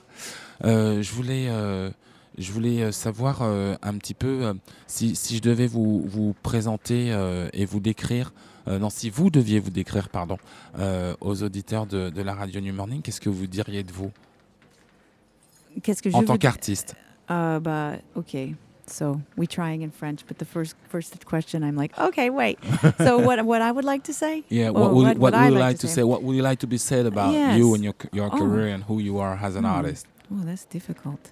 Euh, 0.64 1.02
je 1.02 1.12
voulais 1.12 1.46
euh, 1.50 1.90
je 2.38 2.50
voulais 2.50 2.82
euh, 2.82 2.92
savoir 2.92 3.42
euh, 3.42 3.76
un 3.82 3.94
petit 3.98 4.14
peu 4.14 4.34
euh, 4.46 4.54
si, 4.86 5.14
si 5.14 5.36
je 5.36 5.42
devais 5.42 5.66
vous, 5.68 6.02
vous 6.08 6.34
présenter 6.42 7.12
euh, 7.12 7.48
et 7.52 7.64
vous 7.66 7.78
décrire. 7.80 8.32
euh, 8.68 8.78
non, 8.78 8.90
si 8.90 9.10
vous 9.10 9.28
deviez 9.28 9.60
vous 9.60 9.70
décrire, 9.70 10.08
pardon, 10.08 10.38
euh, 10.78 11.14
aux 11.20 11.42
auditeurs 11.42 11.86
de, 11.86 12.10
de 12.10 12.22
la 12.22 12.34
radio 12.34 12.60
New 12.60 12.72
Morning, 12.74 13.02
qu'est-ce 13.02 13.20
que 13.20 13.28
vous 13.30 13.46
diriez 13.46 13.82
de 13.84 13.92
vous 13.92 14.10
Qu'est-ce 15.82 16.02
que 16.02 16.10
je 16.10 16.16
en 16.16 16.22
tant 16.24 16.38
qu'artiste? 16.38 16.96
Uh, 17.28 17.60
bah, 17.60 17.92
ok. 18.14 18.36
So 18.93 19.22
we 19.36 19.47
trying 19.47 19.80
in 19.82 19.90
French, 19.90 20.20
but 20.28 20.36
the 20.38 20.45
first 20.45 20.74
first 20.90 21.24
question, 21.24 21.62
I'm 21.64 21.76
like, 21.82 21.93
okay, 22.09 22.28
wait. 22.30 22.59
so 22.99 23.18
what 23.26 23.38
what 23.45 23.61
I 23.62 23.70
would 23.72 23.86
like 23.93 24.03
to 24.05 24.12
say? 24.12 24.43
Yeah, 24.51 24.70
what 24.70 24.93
would, 24.95 25.07
what 25.07 25.18
what 25.18 25.32
would 25.32 25.34
I 25.34 25.49
like 25.49 25.61
like 25.68 25.78
to 25.80 25.88
say? 25.88 25.95
say? 25.95 26.03
What 26.05 26.22
would 26.22 26.36
you 26.36 26.43
like 26.51 26.59
to 26.61 26.66
be 26.66 26.78
said 26.78 27.07
about 27.07 27.32
Yes. 27.32 27.57
you 27.57 27.74
and 27.74 27.82
your 27.84 27.95
your 28.12 28.28
Oh. 28.32 28.38
career 28.38 28.68
and 28.74 28.84
who 28.84 28.97
you 29.01 29.14
are 29.18 29.36
as 29.43 29.57
an 29.57 29.64
Hmm. 29.64 29.76
artist? 29.78 30.07
Oh, 30.30 30.45
that's 30.45 30.66
difficult. 30.66 31.22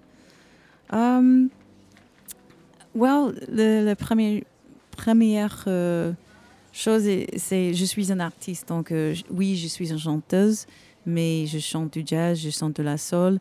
Um, 0.91 1.51
well, 2.95 3.33
le, 3.49 3.85
la 3.85 3.95
première, 3.95 4.43
première 4.97 5.65
euh, 5.67 6.13
chose, 6.73 7.07
est- 7.07 7.39
c'est 7.39 7.75
je 7.75 7.85
suis 7.85 8.11
un 8.13 8.21
artiste. 8.21 8.69
Donc, 8.69 8.91
euh, 8.91 9.15
oui, 9.31 9.57
je 9.57 9.69
suis 9.69 9.91
une 9.91 9.99
chanteuse, 9.99 10.67
mais 11.07 11.47
je 11.47 11.59
chante 11.59 11.93
du 11.93 12.03
jazz, 12.05 12.39
je 12.41 12.51
chante 12.51 12.77
de 12.77 12.83
la 12.83 12.97
soul, 12.99 13.39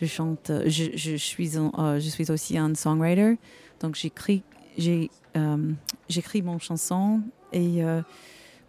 je 0.00 0.06
chante, 0.06 0.50
euh, 0.50 0.68
je, 0.68 1.16
suis, 1.16 2.30
aussi 2.30 2.58
un 2.58 2.74
songwriter. 2.74 3.38
Donc, 3.80 3.96
j'écris, 3.96 4.42
euh, 5.36 5.56
mon 6.42 6.58
chanson 6.58 7.20
et 7.52 7.82
euh, 7.82 8.02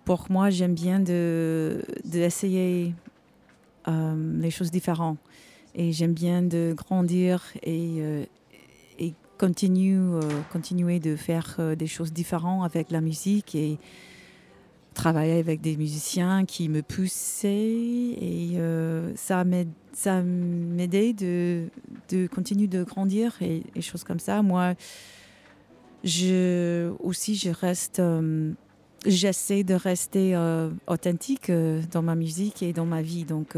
pour 0.06 0.28
moi, 0.30 0.50
j'aime 0.50 0.74
bien 0.74 1.00
de 1.00 1.84
d'essayer 2.06 2.94
les 3.88 4.52
choses 4.52 4.70
différentes 4.70 5.18
et 5.74 5.94
j'aime 5.94 6.14
bien 6.14 6.42
de 6.42 6.74
grandir 6.76 7.42
et, 7.64 8.02
et 9.00 9.14
continue, 9.38 10.02
continuer 10.52 11.00
de 11.00 11.16
faire 11.16 11.58
des 11.78 11.88
choses 11.88 12.12
différentes 12.12 12.66
avec 12.66 12.92
la 12.92 13.00
musique 13.00 13.56
et 13.56 13.78
travailler 14.94 15.40
avec 15.40 15.62
des 15.62 15.78
musiciens 15.78 16.44
qui 16.44 16.68
me 16.68 16.82
poussaient 16.82 17.50
et 17.50 18.60
ça 19.16 19.46
m'aide 19.46 19.72
ça 19.98 20.22
m'aidait 20.22 21.14
de, 21.14 21.70
de 22.10 22.28
continuer 22.28 22.68
de 22.68 22.84
grandir 22.84 23.36
et, 23.42 23.64
choses 23.82 24.04
comme 24.04 24.20
ça. 24.20 24.44
Moi 24.44 24.76
je 26.04 26.92
aussi 27.00 27.34
je 27.34 27.50
reste 27.50 28.00
euh, 28.00 28.52
j'essaie 29.08 29.64
de 29.64 29.74
rester 29.74 30.36
euh, 30.36 30.70
authentique 30.86 31.50
euh, 31.50 31.82
dans 31.92 32.04
ma 32.04 32.14
musique 32.14 32.62
et 32.62 32.74
dans 32.74 32.86
ma 32.86 33.02
vie. 33.02 33.26
Donc 33.26 33.58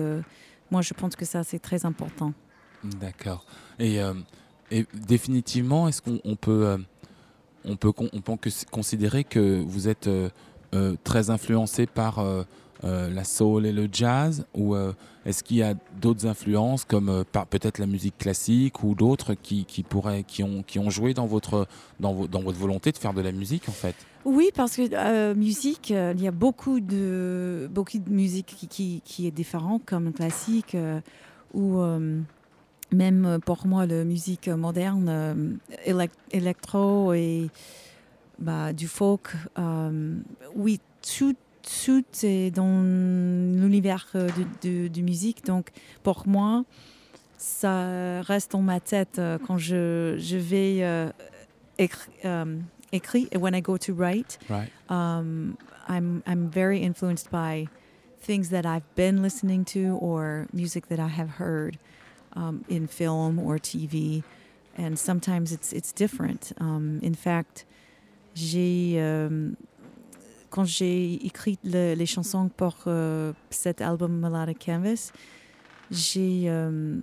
moi 0.72 0.82
je 0.82 0.94
pense 0.94 1.18
que 1.18 1.26
ça 1.26 1.44
c'est 1.44 1.60
très 1.60 1.86
important. 1.86 2.32
D'accord. 2.84 3.46
Et, 3.78 4.00
définitivement, 4.94 5.90
est-ce 5.90 6.02
qu'on 6.02 6.22
on 6.24 6.36
peut, 6.38 6.78
on 7.66 7.76
peut, 7.76 7.92
on 8.14 8.22
peut 8.22 8.38
cons- 8.38 8.62
considérer 8.72 9.26
que 9.26 9.62
vous 9.68 9.90
êtes 9.90 10.10
très 11.04 11.30
influencé 11.32 11.86
par 11.86 12.24
euh, 12.84 13.09
la 13.09 13.23
soul 13.23 13.65
et 13.65 13.71
le 13.71 13.88
jazz 13.91 14.45
ou 14.53 14.75
euh, 14.75 14.93
est-ce 15.25 15.43
qu'il 15.43 15.57
y 15.57 15.63
a 15.63 15.73
d'autres 16.01 16.25
influences 16.25 16.86
comme 16.86 17.09
euh, 17.09 17.23
peut-être 17.49 17.77
la 17.77 17.86
musique 17.86 18.17
classique 18.17 18.84
ou 18.84 18.95
d'autres 18.95 19.34
qui, 19.34 19.65
qui 19.65 19.84
pourraient, 19.84 20.23
qui 20.23 20.43
ont, 20.43 20.63
qui 20.63 20.80
ont 20.80 20.89
joué 20.89 21.13
dans 21.13 21.25
votre, 21.25 21.67
dans, 21.99 22.25
dans 22.25 22.41
votre 22.41 22.57
volonté 22.57 22.91
de 22.91 22.97
faire 22.97 23.13
de 23.13 23.21
la 23.21 23.32
musique 23.32 23.67
en 23.69 23.73
fait? 23.73 23.95
Oui, 24.25 24.49
parce 24.53 24.75
que 24.75 25.34
musique, 25.34 25.91
il 25.91 26.21
y 26.21 26.27
a 26.27 26.32
beaucoup 26.32 26.82
de, 26.82 27.69
beaucoup 27.71 27.97
de 27.97 28.09
musique 28.09 28.53
qui, 28.69 29.01
qui, 29.03 29.27
est 29.27 29.32
différente, 29.32 29.84
comme 29.86 30.11
classique, 30.11 30.75
ou 31.53 31.82
même 32.91 33.39
pour 33.45 33.67
moi, 33.67 33.86
la 33.86 34.03
musique 34.03 34.47
moderne, 34.47 35.07
euh, 35.09 35.53
élec- 35.86 36.11
électro 36.32 37.13
et 37.13 37.49
bah, 38.39 38.73
du 38.73 38.88
folk. 38.88 39.34
oui, 40.55 40.80
tout, 41.01 41.36
tout 41.84 42.03
est 42.24 42.51
dans 42.51 42.82
l'univers 42.82 44.07
euh, 44.15 44.30
de, 44.61 44.67
de, 44.67 44.88
de 44.88 45.01
musique. 45.01 45.45
Donc, 45.45 45.70
pour 46.03 46.28
moi, 46.28 46.63
ça 47.38 48.22
reste 48.22 48.51
dans 48.53 48.61
ma 48.61 48.80
tête 48.80 49.20
euh, 49.20 49.38
quand 49.45 49.57
je, 49.57 50.15
je 50.17 50.38
vais 50.38 50.80
euh, 50.82 51.09
écri- 51.78 52.09
euh, 52.26 52.57
écrire. 52.91 53.28
Et 53.32 53.38
when 53.38 53.53
I 53.55 53.61
go 53.61 53.78
to 53.78 53.93
write, 53.93 54.39
Right. 54.49 54.70
um, 54.89 55.55
I'm 55.88 56.22
I'm 56.28 56.49
very 56.49 56.82
influenced 56.84 57.30
by 57.32 57.67
things 58.22 58.49
that 58.49 58.65
I've 58.65 58.84
been 58.95 59.22
listening 59.22 59.63
to 59.74 59.97
or 60.01 60.47
music 60.53 60.88
that 60.89 60.99
I 60.99 61.07
have 61.07 61.39
heard 61.39 61.78
um, 62.36 62.63
in 62.70 62.88
film 62.88 63.39
or 63.39 63.57
TV, 63.57 64.24
and 64.78 64.95
sometimes 64.97 65.51
it's 65.51 65.72
it's 65.74 65.91
different. 65.93 66.51
Um, 66.59 66.99
in 67.01 67.15
fact, 67.15 67.65
j'ai 68.36 68.95
euh, 68.99 69.51
quand 70.50 70.66
j'ai 70.66 71.14
écrit 71.26 71.58
le- 71.64 71.93
les 71.95 72.06
chansons 72.06 72.50
pour 72.56 72.76
euh, 72.88 73.34
cet 73.50 73.82
album 73.82 74.20
Melodic 74.20 74.66
Canvas, 74.66 75.12
j'ai 75.91 76.43
euh, 76.47 77.00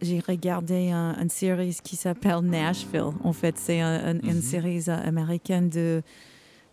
j'ai 0.00 0.18
regardé 0.20 0.90
un- 0.90 1.16
une 1.20 1.28
série 1.30 1.76
qui 1.82 1.94
s'appelle 1.96 2.40
Nashville. 2.40 3.12
En 3.22 3.32
fait, 3.32 3.56
c'est 3.58 3.80
un- 3.80 4.14
un- 4.16 4.20
une 4.20 4.36
Mhm. 4.36 4.42
série 4.42 4.90
américaine 4.90 5.68
de. 5.68 6.02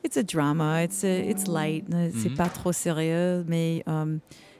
It's 0.03 0.17
a 0.17 0.23
drama, 0.23 0.83
it's, 0.83 1.03
a- 1.03 1.29
it's 1.29 1.45
light, 1.47 1.85
euh, 1.93 2.09
c'est 2.15 2.29
Mhm. 2.29 2.35
pas 2.37 2.47
trop 2.49 2.71
sérieux, 2.71 3.43
mais 3.47 3.83
euh, 3.87 4.17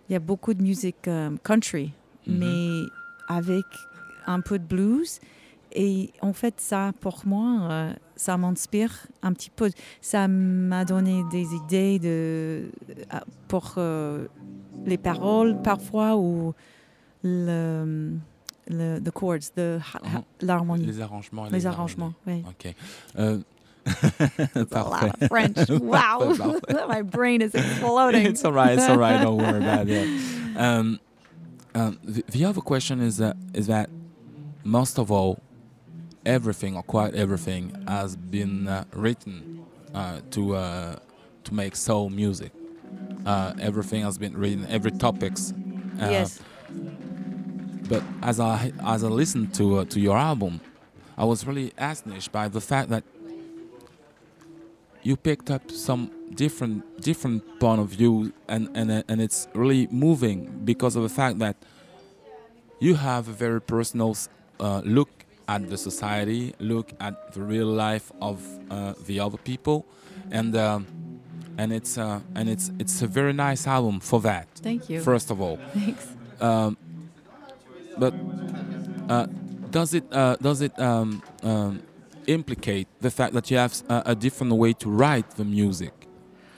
il 0.10 0.14
y 0.14 0.16
a 0.16 0.20
beaucoup 0.20 0.53
de 0.53 0.62
musique 0.62 1.10
country, 1.43 1.93
Mhm. 2.28 2.38
mais 2.38 2.82
avec 3.28 3.66
un 4.28 4.41
peu 4.41 4.60
de 4.60 4.66
blues. 4.66 5.20
Et 5.74 6.11
en 6.22 6.34
fait, 6.34 6.55
ça, 6.59 6.91
pour 6.99 7.22
moi, 7.26 7.59
euh, 7.70 7.93
ça 8.15 8.38
m'inspire 8.38 8.91
un 9.22 9.34
petit 9.34 9.49
peu. 9.51 9.70
Ça 10.01 10.28
m'a 10.28 10.84
donné 10.86 11.24
des 11.32 11.53
idées 11.53 11.99
de, 11.99 12.07
euh, 13.13 13.20
pour 13.47 13.74
euh, 13.78 14.26
les 14.86 14.97
paroles 14.97 15.61
parfois 15.61 16.17
ou 16.17 16.53
le, 17.24 18.13
le 18.67 18.99
the 18.99 19.11
chords, 19.11 19.51
the- 19.55 19.80
Mhm. 20.03 20.22
l'harmonie, 20.41 20.86
Les 20.86 21.01
arrangements. 21.01 21.43
les, 21.45 21.65
harmonies. 21.65 21.65
arrangements. 21.67 22.13
Oui. 22.28 22.43
Ok. 22.47 22.74
Euh, 23.17 23.39
A 23.89 24.65
Parfait. 24.65 25.07
lot 25.07 25.22
of 25.22 25.28
French. 25.30 25.70
Wow, 25.82 26.34
my 26.89 27.01
brain 27.01 27.41
is 27.41 27.53
exploding. 27.55 28.26
it's 28.26 28.43
all 28.45 28.53
right. 28.53 28.74
It's 28.78 28.88
all 28.89 28.97
right. 28.97 29.22
Don't 29.22 29.38
worry 29.38 29.57
about 29.63 29.88
it. 29.89 30.07
Um, 30.57 30.99
um, 31.76 31.97
the, 32.03 32.24
the 32.32 32.45
other 32.45 32.61
question 32.61 32.99
is 33.01 33.17
that 33.17 33.36
is 33.53 33.67
that 33.67 33.89
most 34.63 34.99
of 34.99 35.09
all, 35.11 35.39
everything 36.26 36.76
or 36.76 36.84
quite 36.84 37.15
everything 37.15 37.76
has 37.88 38.15
been 38.15 38.67
uh, 38.67 38.86
written 38.93 39.65
uh, 39.93 40.20
to 40.32 40.55
uh, 40.55 40.95
to 41.43 41.53
make 41.53 41.76
soul 41.76 42.09
music. 42.09 42.51
Uh, 43.26 43.53
everything 43.59 44.03
has 44.03 44.17
been 44.17 44.36
written. 44.38 44.65
Every 44.70 44.91
topics. 44.91 45.53
Uh, 46.01 46.09
yes. 46.09 46.39
But 47.88 48.03
as 48.22 48.39
I 48.39 48.72
as 48.84 49.03
I 49.03 49.07
listened 49.07 49.53
to 49.55 49.80
uh, 49.80 49.86
to 49.86 49.99
your 49.99 50.17
album, 50.17 50.61
I 51.17 51.26
was 51.26 51.45
really 51.45 51.74
astonished 51.78 52.32
by 52.32 52.47
the 52.47 52.61
fact 52.61 52.89
that 52.89 53.03
you 55.01 55.15
picked 55.15 55.49
up 55.49 55.72
some 55.72 56.11
different 56.36 57.01
different 57.01 57.59
point 57.59 57.82
of 57.82 57.88
view, 57.88 58.32
and 58.47 58.70
and 58.76 59.03
and 59.07 59.22
it's 59.22 59.47
really 59.53 59.88
moving 59.88 60.61
because 60.63 60.95
of 60.95 61.03
the 61.03 61.09
fact 61.09 61.39
that 61.39 61.55
you 62.80 62.95
have 62.95 63.28
a 63.28 63.34
very 63.34 63.61
personal 63.61 64.15
uh, 64.59 64.82
look 64.86 65.18
at 65.50 65.68
the 65.68 65.78
society, 65.78 66.54
look 66.60 66.93
at 67.00 67.34
the 67.34 67.41
real 67.41 67.66
life 67.66 68.12
of 68.22 68.38
uh, 68.70 68.93
the 69.08 69.20
other 69.20 69.38
people, 69.38 69.84
and 70.30 70.56
um, 70.56 70.86
and 71.58 71.74
it's 71.74 71.97
uh, 71.97 72.20
and 72.36 72.47
it's 72.47 72.72
it's 72.78 73.02
a 73.02 73.08
very 73.08 73.34
nice 73.34 73.66
album 73.66 74.00
for 74.00 74.20
that. 74.22 74.47
Thank 74.62 74.89
you. 74.89 75.02
First 75.02 75.32
of 75.32 75.41
all. 75.41 75.58
Thanks. 75.74 76.08
Um, 76.39 76.78
but 77.97 78.14
uh, 79.10 79.26
does 79.72 79.93
it 79.93 80.06
uh, 80.12 80.36
does 80.39 80.62
it 80.62 80.78
um, 80.80 81.24
um, 81.41 81.82
implicate 82.28 82.88
the 83.02 83.10
fact 83.10 83.34
that 83.34 83.50
you 83.50 83.58
have 83.58 83.74
a 83.89 84.16
different 84.16 84.54
way 84.54 84.74
to 84.74 84.88
write 84.89 85.32
the 85.32 85.45
music 85.45 85.93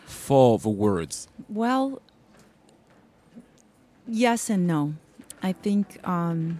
for 0.05 0.59
the 0.59 0.69
words? 0.69 1.29
Well, 1.47 2.01
yes 4.05 4.49
and 4.49 4.67
no. 4.67 4.93
I 5.41 5.53
think 5.53 5.97
um, 6.07 6.59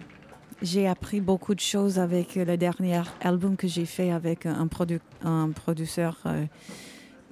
j'ai 0.62 0.86
appris 0.86 1.20
beaucoup 1.20 1.54
de 1.54 1.60
choses 1.60 1.98
avec 1.98 2.36
le 2.36 2.56
dernier 2.56 3.02
album 3.20 3.56
que 3.56 3.66
j'ai 3.68 3.84
fait 3.86 4.10
avec 4.10 4.46
un, 4.46 4.66
produ 4.68 5.00
un 5.24 5.50
producteur. 5.50 6.16
euh, 6.26 6.44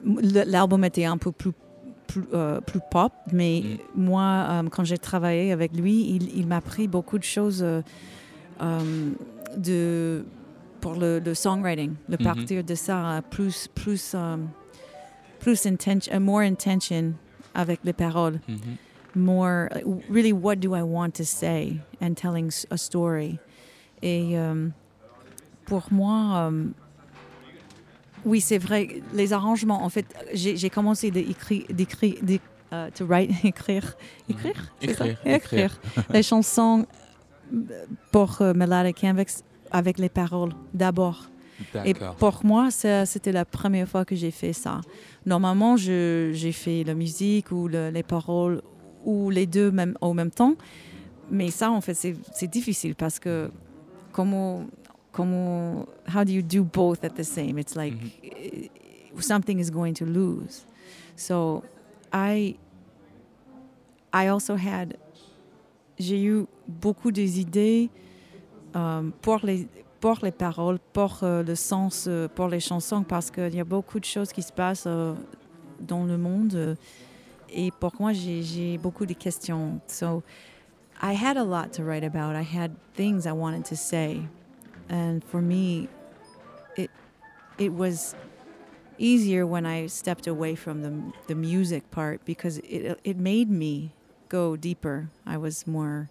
L'album 0.04 0.84
était 0.84 1.04
un 1.04 1.18
peu 1.18 1.30
plus, 1.30 1.52
plus, 2.06 2.24
euh, 2.32 2.60
plus 2.60 2.80
pop, 2.90 3.12
mais 3.32 3.62
moi, 3.94 4.46
euh, 4.48 4.68
quand 4.70 4.84
j'ai 4.84 4.98
travaillé 4.98 5.52
avec 5.52 5.76
lui, 5.76 6.08
il, 6.16 6.36
il 6.38 6.46
m'a 6.46 6.56
appris 6.56 6.88
beaucoup 6.88 7.18
de 7.18 7.24
choses 7.24 7.62
euh, 7.62 7.82
euh, 8.62 9.10
de, 9.56 10.24
pour 10.80 10.94
le, 10.94 11.18
le 11.18 11.34
songwriting, 11.34 11.92
le 12.08 12.16
Mhm. 12.18 12.24
partir 12.24 12.64
de 12.64 12.74
ça, 12.74 13.10
euh, 13.10 13.20
plus, 13.28 13.68
plus, 13.74 14.12
euh, 14.14 14.36
plus 15.38 15.66
intention, 15.66 16.18
more 16.20 16.40
intention 16.40 17.12
avec 17.54 17.80
les 17.84 17.92
paroles 17.92 18.40
more 19.14 19.68
like, 19.74 19.84
really 20.08 20.32
what 20.32 20.56
do 20.56 20.74
I 20.74 20.82
want 20.82 21.10
to 21.16 21.24
say 21.24 21.78
and 22.00 22.14
telling 22.14 22.50
a 22.70 22.76
story? 22.76 23.38
Et 24.02 24.38
euh, 24.38 24.68
pour 25.66 25.88
moi, 25.92 26.48
euh, 26.50 26.64
oui, 28.24 28.40
c'est 28.40 28.58
vrai, 28.58 29.02
les 29.14 29.32
arrangements, 29.32 29.82
en 29.82 29.88
fait, 29.88 30.06
j'ai 30.34 30.70
commencé 30.70 31.10
d'écrire, 31.10 31.64
d'écrire, 31.70 32.14
d'é- 32.22 32.40
euh, 32.72 32.88
to 32.94 33.04
write, 33.06 33.30
écrire, 33.44 33.96
écrire, 34.28 34.72
c'est 34.80 34.94
ça? 34.94 35.06
Écrire, 35.06 35.34
écrire. 35.34 35.80
les 36.12 36.22
chansons 36.22 36.86
euh, 37.52 37.84
pour 38.12 38.40
euh, 38.42 38.52
Melodic 38.54 39.00
Canvas 39.00 39.42
avec 39.70 39.98
les 39.98 40.08
paroles 40.08 40.52
d'abord. 40.74 41.28
Et 41.84 41.92
pour 42.18 42.40
moi, 42.44 42.70
c'était 42.70 43.32
la 43.32 43.44
première 43.44 43.86
fois 43.86 44.04
que 44.06 44.16
j'ai 44.16 44.30
fait 44.30 44.52
ça. 44.54 44.80
Normalement, 45.26 45.76
j'ai 45.76 46.52
fait 46.52 46.84
la 46.84 46.94
musique 46.94 47.50
ou 47.52 47.68
le- 47.68 47.90
les 47.90 48.02
paroles 48.02 48.62
ou 49.04 49.30
les 49.30 49.46
deux 49.46 49.70
même, 49.70 49.96
au 50.00 50.12
même 50.14 50.30
temps. 50.30 50.54
Mais 51.30 51.50
ça, 51.50 51.70
en 51.70 51.80
fait, 51.80 51.94
c'est 51.94 52.50
difficile 52.50 52.94
parce 52.94 53.18
que 53.18 53.50
comment, 54.12 54.66
comment, 55.12 55.86
how 56.12 56.24
do 56.24 56.32
you 56.32 56.42
do 56.42 56.64
both 56.64 57.04
at 57.04 57.10
the 57.10 57.22
same? 57.22 57.58
It's 57.58 57.76
like 57.76 57.94
eh, 58.24 58.68
something 59.20 59.58
is 59.58 59.70
going 59.70 59.94
to 59.94 60.04
lose. 60.04 60.66
So 61.16 61.62
I, 62.12 62.56
I 64.12 64.28
also 64.28 64.56
had, 64.56 64.96
j'ai 65.98 66.22
eu 66.24 66.46
beaucoup 66.66 67.12
des 67.12 67.40
idées 67.40 67.90
euh, 68.74 69.10
pour 69.22 69.40
les 69.44 69.68
pour 70.00 70.18
les 70.22 70.32
paroles, 70.32 70.78
pour 70.92 71.18
euh, 71.22 71.42
le 71.42 71.54
sens, 71.54 72.06
euh, 72.08 72.26
pour 72.26 72.48
les 72.48 72.60
chansons, 72.60 73.02
parce 73.02 73.30
qu'il 73.30 73.54
y 73.54 73.60
a 73.60 73.64
beaucoup 73.64 74.00
de 74.00 74.04
choses 74.04 74.32
qui 74.32 74.42
se 74.42 74.52
passent 74.52 74.84
euh, 74.86 75.14
dans 75.80 76.04
le 76.04 76.16
monde. 76.16 76.76
Et 77.52 77.70
pour 77.70 77.92
moi, 77.98 78.12
j'ai 78.12 78.78
beaucoup 78.78 79.06
de 79.06 79.14
questions. 79.14 79.80
So, 79.86 80.22
I 81.02 81.14
had 81.14 81.36
a 81.36 81.44
lot 81.44 81.72
to 81.74 81.84
write 81.84 82.04
about. 82.04 82.36
I 82.36 82.42
had 82.42 82.76
things 82.94 83.26
I 83.26 83.32
wanted 83.32 83.64
to 83.66 83.76
say. 83.76 84.28
And 84.88 85.24
for 85.24 85.40
me, 85.40 85.88
it, 86.76 86.90
it 87.58 87.72
was 87.72 88.14
easier 88.98 89.46
when 89.46 89.64
I 89.64 89.86
stepped 89.86 90.26
away 90.26 90.54
from 90.54 90.82
the, 90.82 91.12
the 91.26 91.34
music 91.34 91.90
part 91.90 92.24
because 92.26 92.58
it, 92.58 93.00
it 93.02 93.16
made 93.16 93.50
me 93.50 93.92
go 94.28 94.56
deeper. 94.56 95.08
I 95.24 95.38
was 95.38 95.66
more 95.66 96.10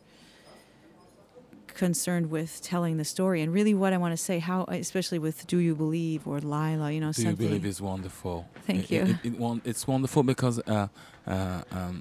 concerned 1.80 2.30
with 2.30 2.51
telling 2.61 2.97
the 2.97 3.05
story 3.15 3.41
and 3.41 3.49
really 3.53 3.73
what 3.73 3.91
I 3.93 3.97
want 4.03 4.13
to 4.17 4.23
say. 4.30 4.38
How, 4.39 4.59
especially 4.67 5.19
with 5.27 5.47
"Do 5.47 5.57
You 5.67 5.73
Believe" 5.75 6.27
or 6.27 6.38
"Lila," 6.55 6.91
you 6.95 6.99
know, 7.03 7.11
Do 7.13 7.23
you 7.30 7.36
believe 7.36 7.65
is 7.65 7.82
wonderful? 7.82 8.38
Thank 8.67 8.84
It- 8.84 8.91
you. 8.93 9.01
It, 9.23 9.34
it, 9.34 9.61
it's 9.71 9.88
wonderful 9.88 10.23
because 10.23 10.55
uh, 10.67 10.88
uh, 11.25 11.61
um, 11.80 11.95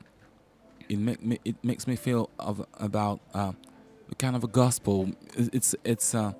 it 0.93 0.99
make 0.99 1.21
me 1.29 1.39
it 1.51 1.57
makes 1.71 1.87
me 1.87 1.97
feel 1.97 2.23
of 2.39 2.57
about 2.89 3.19
uh, 3.41 3.53
a 4.13 4.15
kind 4.25 4.35
of 4.39 4.43
a 4.45 4.53
gospel. 4.63 4.97
It's 5.57 5.75
it's 5.85 6.15
uh, 6.15 6.33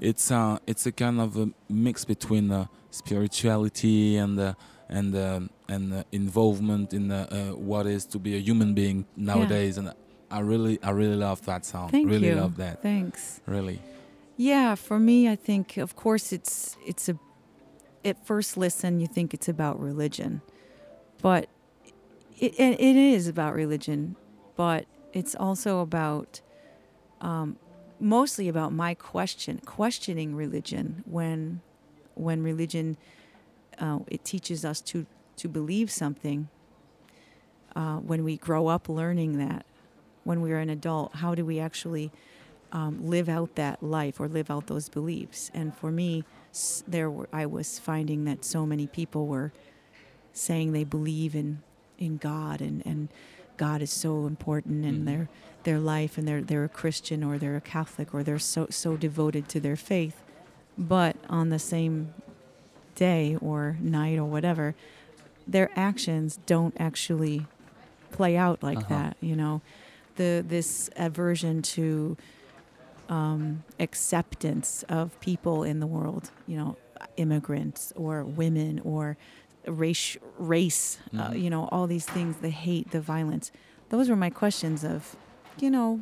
it's 0.00 0.30
uh, 0.30 0.58
it's 0.70 0.84
a 0.86 0.92
kind 0.92 1.20
of 1.20 1.36
a 1.36 1.46
mix 1.68 2.04
between 2.04 2.50
uh, 2.50 2.66
spirituality 2.90 4.16
and 4.16 4.38
uh, 4.38 4.54
and 4.88 5.14
um 5.14 5.50
and 5.68 5.84
uh, 5.94 6.02
involvement 6.12 6.92
in 6.92 7.10
uh, 7.10 7.26
uh, 7.30 7.56
what 7.70 7.86
is 7.86 8.04
to 8.06 8.18
be 8.18 8.32
a 8.36 8.42
human 8.48 8.74
being 8.74 9.06
nowadays. 9.16 9.78
And 9.78 9.92
I 10.32 10.40
really 10.40 10.78
I 10.82 10.90
really 10.90 11.16
love 11.16 11.44
that 11.44 11.64
song. 11.64 11.90
Thank 11.90 12.08
really 12.08 12.28
you. 12.28 12.34
love 12.34 12.56
that. 12.56 12.82
Thanks. 12.82 13.40
Really. 13.46 13.78
Yeah, 14.36 14.74
for 14.76 14.98
me, 14.98 15.28
I 15.28 15.36
think, 15.36 15.76
of 15.76 15.94
course, 15.94 16.32
it's 16.32 16.76
it's 16.86 17.08
a. 17.08 17.18
At 18.04 18.26
first 18.26 18.56
listen, 18.56 18.98
you 18.98 19.06
think 19.06 19.32
it's 19.34 19.48
about 19.48 19.78
religion, 19.78 20.40
but 21.20 21.48
it 22.38 22.52
it, 22.58 22.80
it 22.80 22.96
is 22.96 23.28
about 23.28 23.54
religion, 23.54 24.16
but 24.56 24.86
it's 25.12 25.34
also 25.36 25.80
about, 25.80 26.40
um, 27.20 27.58
mostly 28.00 28.48
about 28.48 28.72
my 28.72 28.94
question, 28.94 29.60
questioning 29.66 30.34
religion 30.34 31.04
when, 31.04 31.60
when 32.14 32.42
religion, 32.42 32.96
uh, 33.78 33.98
it 34.08 34.24
teaches 34.24 34.64
us 34.64 34.80
to 34.80 35.06
to 35.36 35.48
believe 35.48 35.90
something. 35.90 36.48
Uh, 37.76 37.96
when 37.98 38.22
we 38.24 38.36
grow 38.36 38.66
up 38.66 38.88
learning 38.88 39.38
that, 39.38 39.64
when 40.24 40.40
we're 40.42 40.58
an 40.58 40.70
adult, 40.70 41.16
how 41.16 41.34
do 41.34 41.44
we 41.44 41.58
actually 41.60 42.10
um, 42.72 43.06
live 43.06 43.28
out 43.28 43.54
that 43.56 43.82
life 43.82 44.18
or 44.18 44.28
live 44.28 44.50
out 44.50 44.66
those 44.66 44.88
beliefs. 44.88 45.50
And 45.52 45.76
for 45.76 45.90
me, 45.90 46.24
there 46.88 47.10
were, 47.10 47.28
I 47.32 47.44
was 47.44 47.78
finding 47.78 48.24
that 48.24 48.44
so 48.46 48.64
many 48.64 48.86
people 48.86 49.26
were 49.26 49.52
saying 50.32 50.72
they 50.72 50.84
believe 50.84 51.34
in 51.34 51.62
in 51.98 52.16
God 52.16 52.60
and, 52.62 52.82
and 52.86 53.08
God 53.58 53.82
is 53.82 53.90
so 53.90 54.26
important 54.26 54.84
in 54.86 55.02
Mhm. 55.02 55.04
their 55.04 55.28
their 55.64 55.78
life 55.78 56.16
and 56.16 56.26
they're 56.26 56.40
they're 56.40 56.64
a 56.64 56.68
Christian 56.70 57.22
or 57.22 57.36
they're 57.38 57.56
a 57.56 57.60
Catholic 57.60 58.14
or 58.14 58.22
they're 58.22 58.38
so 58.38 58.66
so 58.70 58.96
devoted 58.96 59.48
to 59.50 59.60
their 59.60 59.76
faith. 59.76 60.22
But 60.78 61.16
on 61.28 61.50
the 61.50 61.58
same 61.58 62.14
day 62.94 63.36
or 63.40 63.76
night 63.80 64.18
or 64.18 64.24
whatever, 64.24 64.74
their 65.46 65.68
actions 65.76 66.38
don't 66.46 66.74
actually 66.80 67.46
play 68.10 68.36
out 68.36 68.62
like 68.62 68.78
Uh-huh. 68.78 68.88
that, 68.94 69.16
you 69.20 69.36
know. 69.36 69.60
The 70.16 70.44
this 70.46 70.90
aversion 70.96 71.62
to 71.62 72.16
um, 73.08 73.64
acceptance 73.80 74.84
of 74.88 75.18
people 75.20 75.64
in 75.64 75.80
the 75.80 75.86
world, 75.86 76.30
you 76.46 76.56
know, 76.56 76.76
immigrants 77.16 77.92
or 77.96 78.24
women 78.24 78.80
or 78.84 79.16
race, 79.66 80.16
race, 80.38 80.98
uh, 81.18 81.30
Mhm. 81.30 81.42
you 81.42 81.50
know, 81.50 81.68
all 81.72 81.86
these 81.86 82.06
things, 82.06 82.36
the 82.36 82.50
hate, 82.50 82.90
the 82.90 83.00
violence. 83.00 83.50
Those 83.90 84.08
were 84.08 84.16
my 84.16 84.30
questions 84.30 84.82
of, 84.84 85.14
you 85.58 85.70
know, 85.70 86.00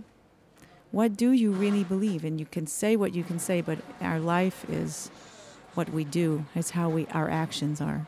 what 0.93 1.17
do 1.17 1.31
you 1.33 1.53
really 1.53 1.85
believe? 1.85 2.25
And 2.25 2.39
you 2.41 2.47
can 2.47 2.67
say 2.67 2.97
what 2.97 3.15
you 3.15 3.23
can 3.25 3.39
say, 3.39 3.61
but 3.61 3.79
our 4.01 4.21
life 4.21 4.65
is 4.71 5.09
what 5.75 5.91
we 5.91 6.05
do. 6.05 6.45
It's 6.55 6.71
how 6.71 6.89
we 6.91 7.07
our 7.09 7.29
actions 7.31 7.81
are. 7.81 8.07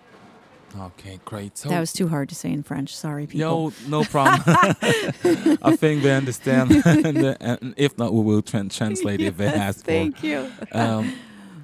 Okay, 0.80 1.20
great. 1.24 1.58
So 1.58 1.68
that 1.68 1.80
was 1.80 1.92
too 1.92 2.08
hard 2.08 2.28
to 2.30 2.34
say 2.34 2.50
in 2.50 2.62
French. 2.62 2.96
Sorry, 2.96 3.26
people. 3.26 3.40
Yo, 3.40 3.72
no 3.88 4.04
problem. 4.04 4.42
I 4.46 5.76
think 5.76 6.02
they 6.02 6.14
understand. 6.14 6.70
and, 6.84 7.18
uh, 7.24 7.34
and 7.40 7.74
if 7.76 7.96
not, 7.98 8.12
we 8.14 8.22
will 8.22 8.42
tran 8.42 8.74
translate 8.74 9.20
if 9.20 9.36
they 9.36 9.44
Yes, 9.46 9.56
ask 9.56 9.78
for. 9.80 9.84
Thank 9.86 10.22
you. 10.22 10.50
Um, 10.72 11.12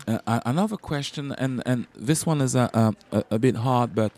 uh, 0.07 0.41
another 0.47 0.77
question, 0.77 1.33
and, 1.33 1.63
and 1.67 1.87
this 1.95 2.25
one 2.27 2.41
is 2.41 2.55
a, 2.55 2.71
a, 2.73 2.95
a- 3.19 3.25
a 3.33 3.39
bit 3.39 3.57
hard, 3.57 3.95
but 3.95 4.13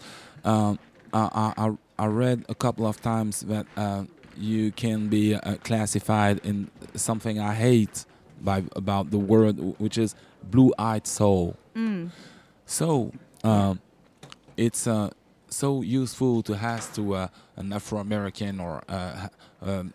um, 0.44 0.78
I, 1.12 1.52
I, 1.56 1.66
I- 1.66 1.76
I 1.98 2.06
read 2.06 2.46
a 2.48 2.54
couple 2.54 2.86
of 2.86 3.00
times 3.02 3.40
that 3.42 3.66
uh, 3.76 4.04
you 4.34 4.72
can 4.72 5.08
be 5.08 5.34
uh, 5.34 5.56
classified 5.56 6.40
in 6.44 6.70
something 6.94 7.38
I 7.38 7.52
hate 7.52 8.06
by 8.40 8.64
about 8.74 9.10
the 9.10 9.18
word, 9.18 9.58
which 9.78 9.98
is 9.98 10.14
blue-eyed 10.42 11.06
soul. 11.06 11.56
Mm. 11.76 12.08
So 12.64 13.12
um, 13.44 13.80
it's 14.60 14.86
uh, 14.86 15.08
so 15.48 15.82
useful 15.82 16.42
to 16.42 16.54
ask 16.54 16.94
to 16.94 17.02
uh, 17.14 17.28
an 17.56 17.72
Afro-American 17.72 18.60
or 18.60 18.82
uh, 18.88 19.28
um, 19.62 19.92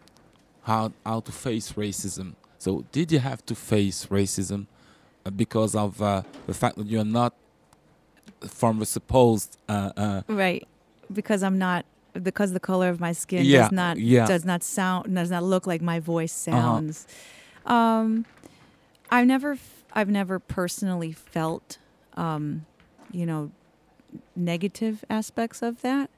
how 0.64 0.92
how 1.06 1.20
to 1.22 1.32
face 1.32 1.74
racism. 1.74 2.34
So 2.58 2.84
did 2.92 3.12
you 3.12 3.20
have 3.20 3.46
to 3.46 3.56
face 3.56 4.08
racism 4.08 4.66
uh, 5.26 5.30
because 5.30 5.76
of 5.76 6.02
uh, 6.02 6.24
the 6.48 6.54
fact 6.54 6.76
that 6.78 6.88
you're 6.88 7.06
not 7.22 7.34
from 8.48 8.80
the 8.80 8.86
supposed 8.86 9.58
uh, 9.70 9.92
uh, 9.96 10.22
Right. 10.28 10.68
Because 11.14 11.44
I'm 11.44 11.60
not 11.60 11.86
because 12.30 12.54
the 12.54 12.60
color 12.60 12.90
of 12.90 13.00
my 13.00 13.12
skin 13.12 13.46
Yeah, 13.46 13.64
does 13.64 13.72
not 13.72 13.98
yeah. 13.98 14.24
Uh-huh. 14.24 14.28
does 14.34 14.46
not 14.46 14.64
sound 14.64 15.14
does 15.14 15.30
not 15.30 15.44
look 15.44 15.68
like 15.68 15.82
my 15.82 16.00
voice 16.00 16.32
sounds. 16.34 17.06
Um 17.66 18.26
I've 19.12 19.28
never 19.28 19.52
f- 19.54 19.84
I've 19.94 20.10
never 20.10 20.40
personally 20.40 21.12
felt 21.12 21.78
um 22.18 22.66
you 23.12 23.26
know 23.26 23.52
negative 24.36 25.04
aspects 25.10 25.62
of 25.62 25.82
that. 25.82 26.10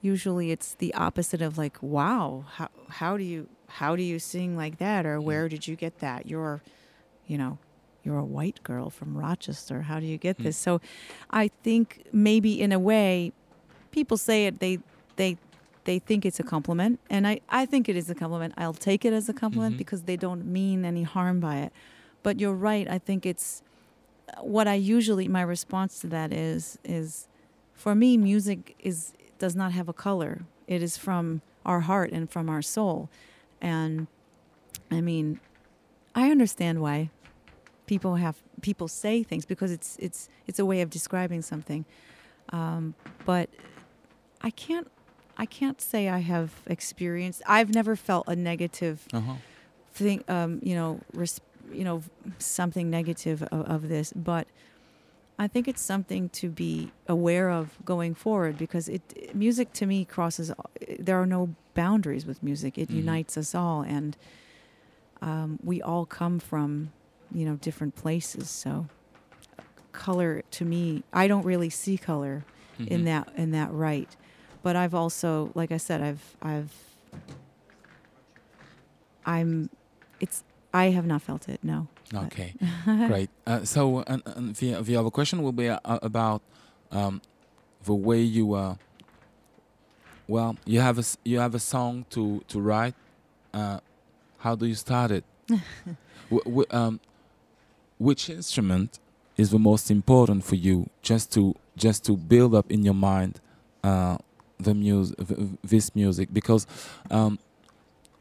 Usually 0.00 0.50
it's 0.50 0.74
the 0.74 0.92
opposite 0.94 1.40
of 1.42 1.56
like 1.56 1.80
wow, 1.82 2.44
how 2.56 2.68
how 2.88 3.16
do 3.16 3.22
you 3.22 3.48
how 3.68 3.94
do 3.96 4.02
you 4.02 4.18
sing 4.18 4.56
like 4.56 4.78
that 4.78 5.06
or 5.06 5.20
where 5.20 5.48
did 5.48 5.68
you 5.68 5.76
get 5.76 5.98
that? 6.00 6.26
You're 6.26 6.60
you 7.26 7.38
know, 7.38 7.58
you're 8.02 8.18
a 8.18 8.24
white 8.24 8.62
girl 8.64 8.90
from 8.90 9.16
Rochester. 9.16 9.82
How 9.82 10.00
do 10.00 10.06
you 10.06 10.18
get 10.18 10.38
Mm. 10.38 10.42
this? 10.44 10.56
So 10.56 10.80
I 11.30 11.48
think 11.62 12.02
maybe 12.12 12.60
in 12.60 12.72
a 12.72 12.78
way 12.80 13.32
people 13.92 14.16
say 14.16 14.46
it 14.46 14.58
they 14.58 14.78
they 15.16 15.36
they 15.84 15.98
think 16.00 16.24
it's 16.26 16.40
a 16.40 16.42
compliment 16.44 16.98
and 17.10 17.26
I, 17.26 17.40
I 17.48 17.66
think 17.66 17.88
it 17.88 17.96
is 17.96 18.08
a 18.08 18.14
compliment 18.14 18.54
i'll 18.56 18.72
take 18.72 19.04
it 19.04 19.12
as 19.12 19.28
a 19.28 19.32
compliment 19.34 19.74
Mhm. 19.74 19.78
because 19.78 20.02
they 20.02 20.16
don't 20.16 20.46
mean 20.46 20.84
any 20.84 21.02
harm 21.02 21.40
by 21.40 21.56
it 21.58 21.72
but 22.22 22.38
you're 22.40 22.54
right 22.54 22.88
i 22.88 22.98
think 22.98 23.26
it's 23.26 23.62
what 24.40 24.66
i 24.66 24.74
usually 24.74 25.28
my 25.28 25.42
response 25.42 26.00
to 26.00 26.06
that 26.06 26.32
is 26.32 26.78
is 26.84 27.28
for 27.74 27.94
me 27.94 28.16
music 28.16 28.74
is 28.78 29.12
does 29.38 29.54
not 29.54 29.72
have 29.72 29.88
a 29.88 29.92
color 29.92 30.42
it 30.66 30.82
is 30.82 30.96
from 30.96 31.42
our 31.66 31.80
heart 31.80 32.10
and 32.12 32.30
from 32.30 32.48
our 32.48 32.62
soul 32.62 33.08
and 33.60 34.06
i 34.90 35.00
mean 35.00 35.38
i 36.14 36.30
understand 36.30 36.80
why 36.80 37.10
people 37.86 38.16
have 38.16 38.36
people 38.60 38.88
say 38.88 39.22
things 39.22 39.44
because 39.44 39.70
it's 39.70 39.96
it's 39.98 40.28
it's 40.46 40.58
a 40.58 40.64
way 40.64 40.80
of 40.80 40.90
describing 40.90 41.42
something 41.42 41.84
um, 42.52 42.94
but 43.24 43.48
I 44.42 44.50
can't 44.50 44.90
I 45.36 45.46
can't 45.46 45.80
say 45.80 46.08
I 46.08 46.18
have 46.18 46.62
experienced. 46.66 47.42
I've 47.46 47.74
never 47.74 47.96
felt 47.96 48.28
a 48.28 48.36
negative 48.36 49.06
uh-huh. 49.12 49.34
thing. 49.92 50.22
Um, 50.28 50.60
you 50.62 50.74
know, 50.74 51.00
res, 51.14 51.40
you 51.72 51.84
know, 51.84 52.02
something 52.38 52.90
negative 52.90 53.42
of, 53.44 53.66
of 53.66 53.88
this, 53.88 54.12
but 54.14 54.46
I 55.38 55.48
think 55.48 55.66
it's 55.66 55.82
something 55.82 56.28
to 56.30 56.48
be 56.50 56.92
aware 57.08 57.50
of 57.50 57.78
going 57.84 58.14
forward 58.14 58.56
because 58.56 58.88
it 58.88 59.34
music 59.34 59.72
to 59.74 59.86
me 59.86 60.04
crosses. 60.04 60.52
There 60.98 61.20
are 61.20 61.26
no 61.26 61.54
boundaries 61.74 62.26
with 62.26 62.42
music. 62.42 62.78
It 62.78 62.90
Mhm. 62.90 62.96
unites 62.96 63.36
us 63.36 63.54
all, 63.54 63.82
and 63.82 64.16
um, 65.20 65.58
we 65.62 65.80
all 65.82 66.06
come 66.06 66.38
from 66.38 66.92
you 67.32 67.44
know 67.46 67.56
different 67.56 67.94
places. 67.96 68.50
So 68.50 68.86
color 69.92 70.42
to 70.50 70.64
me, 70.64 71.04
I 71.12 71.28
don't 71.28 71.44
really 71.44 71.70
see 71.70 71.98
color 71.98 72.44
in 72.86 73.02
Mhm. 73.02 73.04
that 73.04 73.28
in 73.36 73.50
that 73.52 73.72
right 73.72 74.16
but 74.62 74.74
i've 74.76 74.94
also 74.94 75.50
like 75.54 75.70
i 75.70 75.76
said 75.76 76.00
i've 76.02 76.36
i've 76.42 76.72
i'm 79.24 79.68
it's 80.20 80.42
i 80.72 80.90
have 80.90 81.06
not 81.06 81.22
felt 81.22 81.48
it 81.48 81.60
no 81.62 81.86
Okay, 82.14 82.52
great. 82.84 83.30
Uh, 83.46 83.64
so, 83.64 84.04
and, 84.06 84.22
and 84.26 84.54
the, 84.56 84.74
the 84.82 84.96
other 84.96 85.08
question 85.10 85.42
will 85.42 85.52
be 85.52 85.70
uh, 85.70 85.78
about 86.02 86.42
um, 86.90 87.22
the 87.84 87.94
way 87.94 88.20
you. 88.20 88.52
Uh, 88.52 88.74
well, 90.28 90.56
you 90.66 90.80
have 90.80 90.98
a 90.98 91.04
you 91.24 91.38
have 91.38 91.54
a 91.54 91.58
song 91.58 92.04
to 92.10 92.42
to 92.48 92.60
write. 92.60 92.94
Uh, 93.54 93.80
how 94.38 94.54
do 94.54 94.66
you 94.66 94.74
start 94.74 95.10
it? 95.10 95.24
w- 95.48 96.44
w- 96.44 96.66
um, 96.70 97.00
which 97.98 98.28
instrument 98.28 98.98
is 99.38 99.50
the 99.50 99.58
most 99.58 99.90
important 99.90 100.44
for 100.44 100.56
you, 100.56 100.88
just 101.00 101.32
to 101.32 101.54
just 101.76 102.04
to 102.04 102.16
build 102.16 102.54
up 102.54 102.70
in 102.70 102.82
your 102.84 102.94
mind 102.94 103.40
uh, 103.84 104.18
the 104.58 104.74
music, 104.74 105.16
this 105.64 105.94
music? 105.94 106.28
Because 106.32 106.66
um, 107.10 107.38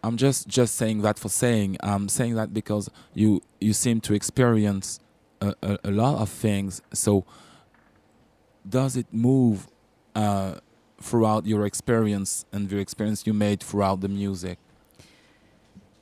I'm 0.04 0.18
just 0.18 0.48
just 0.48 0.76
saying 0.76 1.02
that 1.02 1.20
for 1.20 1.30
saying. 1.30 1.78
I'm 1.82 2.10
saying 2.10 2.36
that 2.36 2.54
because 2.54 2.90
you 3.14 3.42
you 3.60 3.74
seem 3.74 4.02
to 4.02 4.14
experience 4.14 5.00
a, 5.42 5.54
a, 5.62 5.78
a 5.86 5.92
lot 5.92 6.22
of 6.22 6.30
things. 6.30 6.82
So 6.94 7.26
does 8.68 8.96
it 8.96 9.08
move 9.12 9.68
uh, 10.16 10.56
throughout 11.02 11.46
your 11.46 11.66
experience 11.66 12.46
and 12.52 12.70
the 12.70 12.78
experience 12.78 13.26
you 13.26 13.34
made 13.34 13.62
throughout 13.62 14.02
the 14.02 14.10
music? 14.10 14.58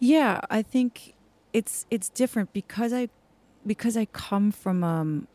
yeah 0.01 0.39
i 0.49 0.61
think 0.61 1.13
it's 1.53 1.85
it's 1.89 2.09
different 2.09 2.53
because 2.53 2.93
I 2.93 3.09
because 3.65 3.97
I 3.97 4.05
come 4.05 4.51
from 4.51 4.83
um, 4.83 5.27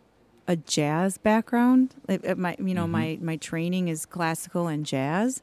a 0.46 0.56
jazz 0.56 1.18
background. 1.18 1.94
Like, 2.08 2.36
my 2.36 2.56
you 2.58 2.74
know 2.74 2.86
my 2.86 3.18
my 3.20 3.36
training 3.36 3.88
is 3.88 4.06
classical 4.06 4.68
and 4.68 4.86
jazz, 4.86 5.42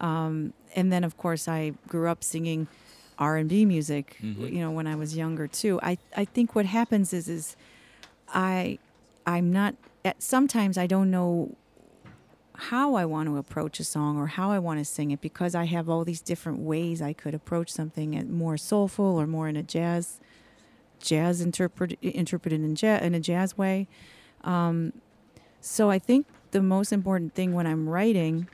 um, 0.00 0.52
and 0.74 0.92
then 0.92 1.04
of 1.04 1.16
course 1.16 1.48
I 1.48 1.72
grew 1.86 2.08
up 2.08 2.22
singing 2.22 2.68
R 3.18 3.36
and 3.36 3.48
B 3.48 3.64
music. 3.64 4.16
Mhm. 4.22 4.52
You 4.52 4.60
know 4.60 4.70
when 4.70 4.86
I 4.86 4.94
was 4.94 5.16
younger 5.16 5.46
too. 5.48 5.80
I 5.82 5.98
I 6.16 6.24
think 6.24 6.54
what 6.54 6.66
happens 6.66 7.12
is 7.12 7.28
is 7.28 7.56
I 8.28 8.78
I'm 9.26 9.52
not 9.52 9.74
at 10.04 10.22
sometimes 10.22 10.78
I 10.78 10.86
don't 10.86 11.10
know 11.10 11.54
how 12.54 12.96
I 12.96 13.04
want 13.04 13.28
to 13.28 13.36
approach 13.36 13.78
a 13.78 13.84
song 13.84 14.16
or 14.18 14.26
how 14.26 14.50
I 14.50 14.58
want 14.58 14.80
to 14.80 14.84
sing 14.84 15.12
it 15.12 15.20
because 15.20 15.54
I 15.54 15.64
have 15.66 15.88
all 15.88 16.04
these 16.04 16.20
different 16.20 16.58
ways 16.58 17.00
I 17.00 17.12
could 17.12 17.32
approach 17.34 17.70
something 17.70 18.16
at 18.16 18.28
more 18.28 18.56
soulful 18.56 19.04
or 19.04 19.26
more 19.26 19.48
in 19.48 19.56
a 19.56 19.62
jazz 19.62 20.18
jazz 21.00 21.40
interpret 21.40 21.96
interpreted 22.02 22.60
in 22.60 22.74
jazz 22.74 23.02
in 23.02 23.14
a 23.14 23.20
jazz 23.20 23.56
way. 23.56 23.86
Um, 24.42 24.92
so 25.60 25.90
I 25.90 25.98
think 25.98 26.26
the 26.50 26.62
most 26.62 26.92
important 26.92 27.34
thing 27.34 27.52
when 27.52 27.66
I'm 27.66 27.88
writing 27.88 28.48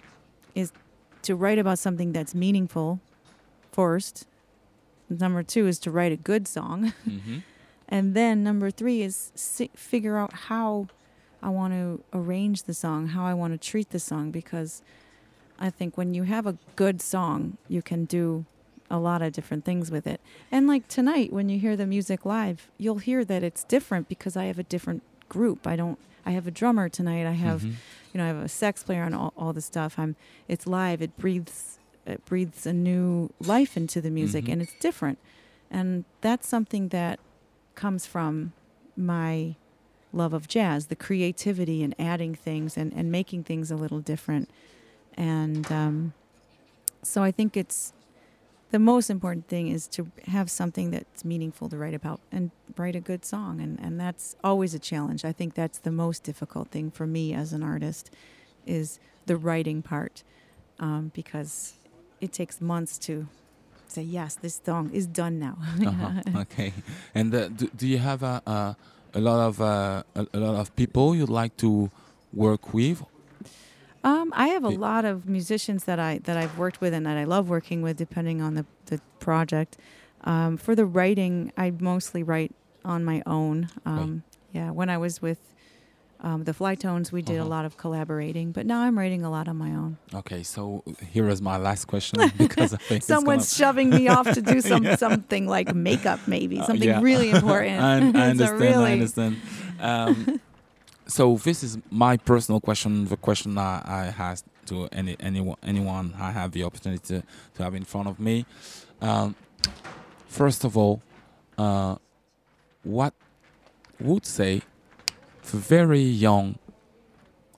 is 0.54 0.72
to 1.24 1.34
write 1.36 1.58
about 1.58 1.78
something 1.78 2.12
that's 2.12 2.34
meaningful 2.34 3.00
first. 3.72 4.26
Number 5.10 5.42
two 5.42 5.66
is 5.66 5.78
to 5.80 5.90
write 5.90 6.12
a 6.12 6.16
good 6.16 6.46
song. 6.48 6.92
Mhm. 7.06 7.42
And 7.86 8.14
then 8.14 8.42
number 8.42 8.70
three 8.70 9.02
is 9.02 9.30
si- 9.34 9.70
figure 9.76 10.16
out 10.16 10.32
how 10.48 10.88
I 11.42 11.50
want 11.50 11.74
to 11.74 12.02
arrange 12.14 12.62
the 12.62 12.72
song, 12.72 13.08
how 13.08 13.26
I 13.26 13.34
want 13.34 13.52
to 13.52 13.58
treat 13.70 13.90
the 13.90 13.98
song, 14.00 14.30
because 14.30 14.82
I 15.60 15.68
think 15.68 15.98
when 15.98 16.14
you 16.14 16.22
have 16.22 16.46
a 16.46 16.56
good 16.76 17.02
song, 17.02 17.58
you 17.68 17.82
can 17.82 18.06
do 18.06 18.46
a 18.90 18.98
lot 18.98 19.20
of 19.20 19.34
different 19.34 19.66
things 19.66 19.90
with 19.90 20.06
it. 20.06 20.18
And 20.50 20.66
like 20.66 20.88
tonight, 20.88 21.30
when 21.30 21.50
you 21.50 21.58
hear 21.58 21.76
the 21.76 21.86
music 21.86 22.24
live, 22.24 22.68
you'll 22.78 22.98
hear 22.98 23.22
that 23.26 23.42
it's 23.42 23.64
different 23.64 24.08
because 24.08 24.34
I 24.34 24.44
have 24.46 24.58
a 24.58 24.62
different 24.64 25.02
group. 25.28 25.66
I 25.66 25.76
don't. 25.76 25.98
I 26.26 26.30
have 26.32 26.46
a 26.46 26.50
drummer 26.50 26.88
tonight. 26.88 27.26
I 27.26 27.32
have, 27.32 27.62
Mhm. 27.62 27.74
you 28.12 28.18
know, 28.18 28.24
I 28.24 28.28
have 28.28 28.36
a 28.38 28.48
sax 28.48 28.82
player 28.82 29.02
and 29.02 29.14
all, 29.14 29.32
all 29.36 29.52
the 29.52 29.60
stuff. 29.60 29.98
I'm. 29.98 30.16
It's 30.48 30.66
live. 30.66 31.02
It 31.02 31.16
breathes. 31.18 31.78
It 32.06 32.24
breathes 32.26 32.66
a 32.66 32.72
new 32.72 33.30
life 33.40 33.76
into 33.76 34.00
the 34.00 34.10
music, 34.10 34.44
Mhm. 34.46 34.52
and 34.52 34.62
it's 34.62 34.74
different. 34.80 35.18
And 35.70 36.04
that's 36.20 36.46
something 36.46 36.88
that 36.88 37.18
comes 37.74 38.06
from 38.06 38.52
my 38.96 39.56
love 40.12 40.32
of 40.32 40.46
jazz, 40.46 40.86
the 40.86 40.96
creativity 40.96 41.82
and 41.82 41.94
adding 41.98 42.34
things 42.34 42.76
and, 42.76 42.92
and 42.92 43.10
making 43.10 43.42
things 43.44 43.70
a 43.70 43.76
little 43.76 44.00
different. 44.00 44.48
And 45.16 45.70
um, 45.72 46.12
so 47.02 47.22
I 47.22 47.30
think 47.32 47.56
it's 47.56 47.92
the 48.74 48.80
most 48.80 49.08
important 49.08 49.46
thing 49.46 49.68
is 49.68 49.86
to 49.86 50.10
have 50.26 50.50
something 50.50 50.90
that's 50.90 51.24
meaningful 51.24 51.68
to 51.68 51.76
write 51.76 51.94
about 51.94 52.18
and 52.32 52.50
write 52.76 52.96
a 52.96 53.00
good 53.00 53.24
song. 53.24 53.60
And, 53.60 53.78
and 53.78 54.00
that's 54.00 54.34
always 54.42 54.74
a 54.74 54.80
challenge. 54.80 55.24
I 55.24 55.30
think 55.30 55.54
that's 55.54 55.78
the 55.78 55.92
most 55.92 56.24
difficult 56.24 56.72
thing 56.72 56.90
for 56.90 57.06
me 57.06 57.32
as 57.32 57.52
an 57.52 57.62
artist 57.62 58.10
is 58.66 58.98
the 59.26 59.36
writing 59.36 59.80
part 59.80 60.24
um, 60.80 61.12
because 61.14 61.74
it 62.20 62.32
takes 62.32 62.60
months 62.60 62.98
to 63.06 63.28
say, 63.86 64.02
yes, 64.02 64.34
this 64.34 64.60
song 64.66 64.90
is 64.92 65.06
done 65.06 65.38
now. 65.38 65.56
Uh-huh. 65.86 66.40
okay. 66.42 66.72
And 67.14 67.32
uh, 67.32 67.50
do, 67.50 67.70
do 67.76 67.86
you 67.86 67.98
have 67.98 68.24
a, 68.24 68.42
a, 68.44 68.76
a 69.14 69.20
lot 69.20 69.38
of 69.38 69.60
uh, 69.60 70.02
a, 70.16 70.26
a 70.34 70.40
lot 70.40 70.56
of 70.56 70.74
people 70.74 71.14
you'd 71.14 71.36
like 71.42 71.56
to 71.58 71.92
work 72.32 72.74
with? 72.74 73.04
Um, 74.04 74.32
I 74.36 74.48
have 74.48 74.64
a 74.64 74.68
lot 74.88 75.04
of 75.04 75.26
musicians 75.26 75.84
that 75.84 75.98
I 75.98 76.18
that 76.24 76.36
I've 76.36 76.56
worked 76.58 76.80
with 76.80 76.92
and 76.94 77.04
that 77.06 77.16
I 77.16 77.24
love 77.24 77.48
working 77.48 77.82
with, 77.82 77.96
depending 77.96 78.40
on 78.42 78.54
the 78.54 78.64
the 78.86 79.00
project. 79.18 79.76
Um, 80.24 80.56
for 80.56 80.74
the 80.74 80.86
writing, 80.86 81.52
I 81.56 81.70
mostly 81.80 82.22
write 82.22 82.52
on 82.84 83.04
my 83.04 83.22
own. 83.26 83.68
Um, 83.86 84.22
Yeah, 84.52 84.70
when 84.70 84.88
I 84.88 84.98
was 84.98 85.20
with 85.20 85.38
um, 86.20 86.44
the 86.44 86.52
Flytones, 86.52 87.10
we 87.12 87.20
did 87.22 87.38
Uh-huh. 87.38 87.48
a 87.48 87.56
lot 87.56 87.64
of 87.64 87.76
collaborating, 87.76 88.52
but 88.52 88.64
now 88.66 88.80
I'm 88.86 88.96
writing 88.98 89.22
a 89.24 89.30
lot 89.30 89.48
on 89.48 89.56
my 89.56 89.70
own. 89.82 89.96
Okay, 90.14 90.42
so 90.44 90.82
here 91.12 91.28
is 91.28 91.40
my 91.42 91.56
last 91.58 91.86
question 91.86 92.20
because 92.38 92.72
I 92.72 92.78
think 92.88 93.02
Someone's 93.02 93.54
shoving 93.56 93.90
me 93.90 94.08
off 94.08 94.26
to 94.32 94.40
do 94.40 94.60
some 94.60 94.84
something 95.04 95.46
like 95.56 95.74
makeup, 95.74 96.20
maybe 96.26 96.60
Uh, 96.60 96.66
something 96.66 96.88
yeah. 96.88 97.00
really 97.02 97.30
important. 97.38 97.80
I, 97.80 97.94
I 98.24 98.30
understand. 98.30 98.60
really- 98.60 98.90
I 98.90 98.92
understand. 98.92 99.36
Um, 99.80 100.40
so 101.06 101.36
this 101.36 101.62
is 101.62 101.78
my 101.90 102.16
personal 102.16 102.60
question. 102.60 103.06
The 103.06 103.16
question 103.16 103.58
I, 103.58 103.82
I 103.84 104.14
ask 104.18 104.44
to 104.66 104.88
any 104.92 105.16
anyone 105.20 105.56
anyone 105.62 106.14
I 106.18 106.30
have 106.30 106.52
the 106.52 106.64
opportunity 106.64 107.02
to, 107.08 107.22
to 107.54 107.62
have 107.62 107.74
in 107.74 107.84
front 107.84 108.08
of 108.08 108.18
me. 108.18 108.46
Um, 109.00 109.34
first 110.26 110.64
of 110.64 110.76
all, 110.76 111.02
uh, 111.58 111.96
what 112.82 113.14
would 114.00 114.26
say 114.26 114.62
the 115.50 115.56
very 115.58 116.00
young 116.00 116.58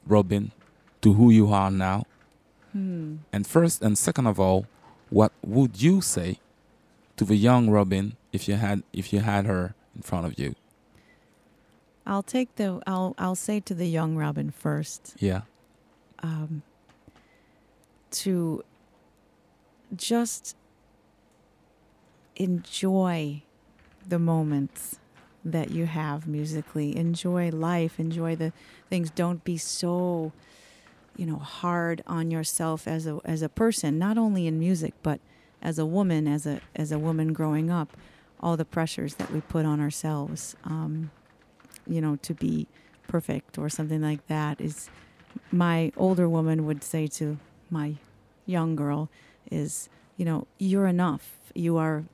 Robin 0.06 0.52
to 1.02 1.12
who 1.12 1.30
you 1.30 1.52
are 1.52 1.70
now? 1.70 2.04
Hmm. 2.72 3.16
And 3.32 3.46
first 3.46 3.82
and 3.82 3.96
second 3.96 4.26
of 4.26 4.40
all, 4.40 4.66
what 5.10 5.32
would 5.42 5.80
you 5.80 6.00
say 6.00 6.40
to 7.16 7.24
the 7.24 7.36
young 7.36 7.70
Robin 7.70 8.16
if 8.32 8.48
you 8.48 8.56
had 8.56 8.82
if 8.92 9.12
you 9.12 9.20
had 9.20 9.46
her 9.46 9.74
in 9.94 10.02
front 10.02 10.26
of 10.26 10.38
you? 10.38 10.54
I'll 12.06 12.22
take 12.22 12.54
the. 12.56 12.80
I'll 12.86 13.14
I'll 13.18 13.34
say 13.34 13.60
to 13.60 13.74
the 13.74 13.86
young 13.86 14.16
Robin 14.16 14.50
first. 14.50 15.14
Yeah. 15.18 15.42
um, 16.22 16.62
to 18.10 18.64
just 19.94 20.56
enjoy 22.36 23.42
the 24.06 24.18
moments 24.18 24.98
that 25.44 25.70
you 25.70 25.86
have 25.86 26.26
musically. 26.26 26.96
Enjoy 26.96 27.50
life. 27.50 27.98
Enjoy 27.98 28.36
the 28.36 28.52
things. 28.90 29.10
Don't 29.10 29.44
be 29.44 29.56
so, 29.56 30.32
you 31.16 31.26
know, 31.26 31.36
hard 31.38 32.02
on 32.06 32.30
yourself 32.30 32.86
as 32.88 33.06
a 33.06 33.20
as 33.24 33.42
a 33.42 33.48
person. 33.48 33.98
Not 33.98 34.18
only 34.18 34.46
in 34.46 34.58
music, 34.58 34.94
but 35.02 35.20
as 35.62 35.78
a 35.78 35.86
woman, 35.86 36.26
as 36.28 36.46
a 36.46 36.60
as 36.74 36.92
a 36.92 36.98
woman 36.98 37.32
growing 37.32 37.70
up. 37.70 37.96
All 38.40 38.56
the 38.56 38.66
pressures 38.66 39.14
that 39.14 39.32
we 39.32 39.40
put 39.40 39.64
on 39.64 39.80
ourselves, 39.80 40.56
um, 40.64 41.10
you 41.86 42.00
know, 42.00 42.16
to 42.16 42.34
be 42.34 42.66
perfect 43.08 43.56
or 43.58 43.68
something 43.68 44.02
like 44.02 44.26
that 44.26 44.60
is 44.60 44.90
my 45.52 45.92
older 45.96 46.28
woman 46.28 46.66
would 46.66 46.82
say 46.82 47.06
to 47.06 47.38
my 47.70 47.94
young 48.46 48.74
girl 48.76 49.08
is, 49.50 49.88
you 50.16 50.24
know, 50.24 50.46
you're 50.58 50.86
enough. 50.86 51.36
You 51.54 51.76
are 51.76 52.04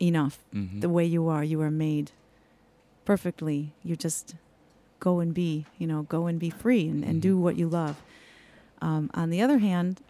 enough. 0.00 0.38
Mhm. 0.54 0.80
The 0.80 0.88
way 0.88 1.04
you 1.04 1.28
are, 1.28 1.42
you 1.42 1.60
are 1.60 1.70
made 1.70 2.12
perfectly. 3.04 3.72
You 3.82 3.96
just 3.96 4.34
go 5.00 5.20
and 5.20 5.32
be, 5.34 5.64
you 5.78 5.86
know, 5.86 6.02
go 6.02 6.26
and 6.26 6.38
be 6.38 6.50
free 6.50 6.88
and, 6.88 7.04
and 7.04 7.16
Mhm. 7.18 7.20
do 7.22 7.38
what 7.38 7.56
you 7.56 7.68
love. 7.68 8.02
Um, 8.80 9.10
on 9.14 9.30
the 9.30 9.40
other 9.40 9.58
hand, 9.58 10.00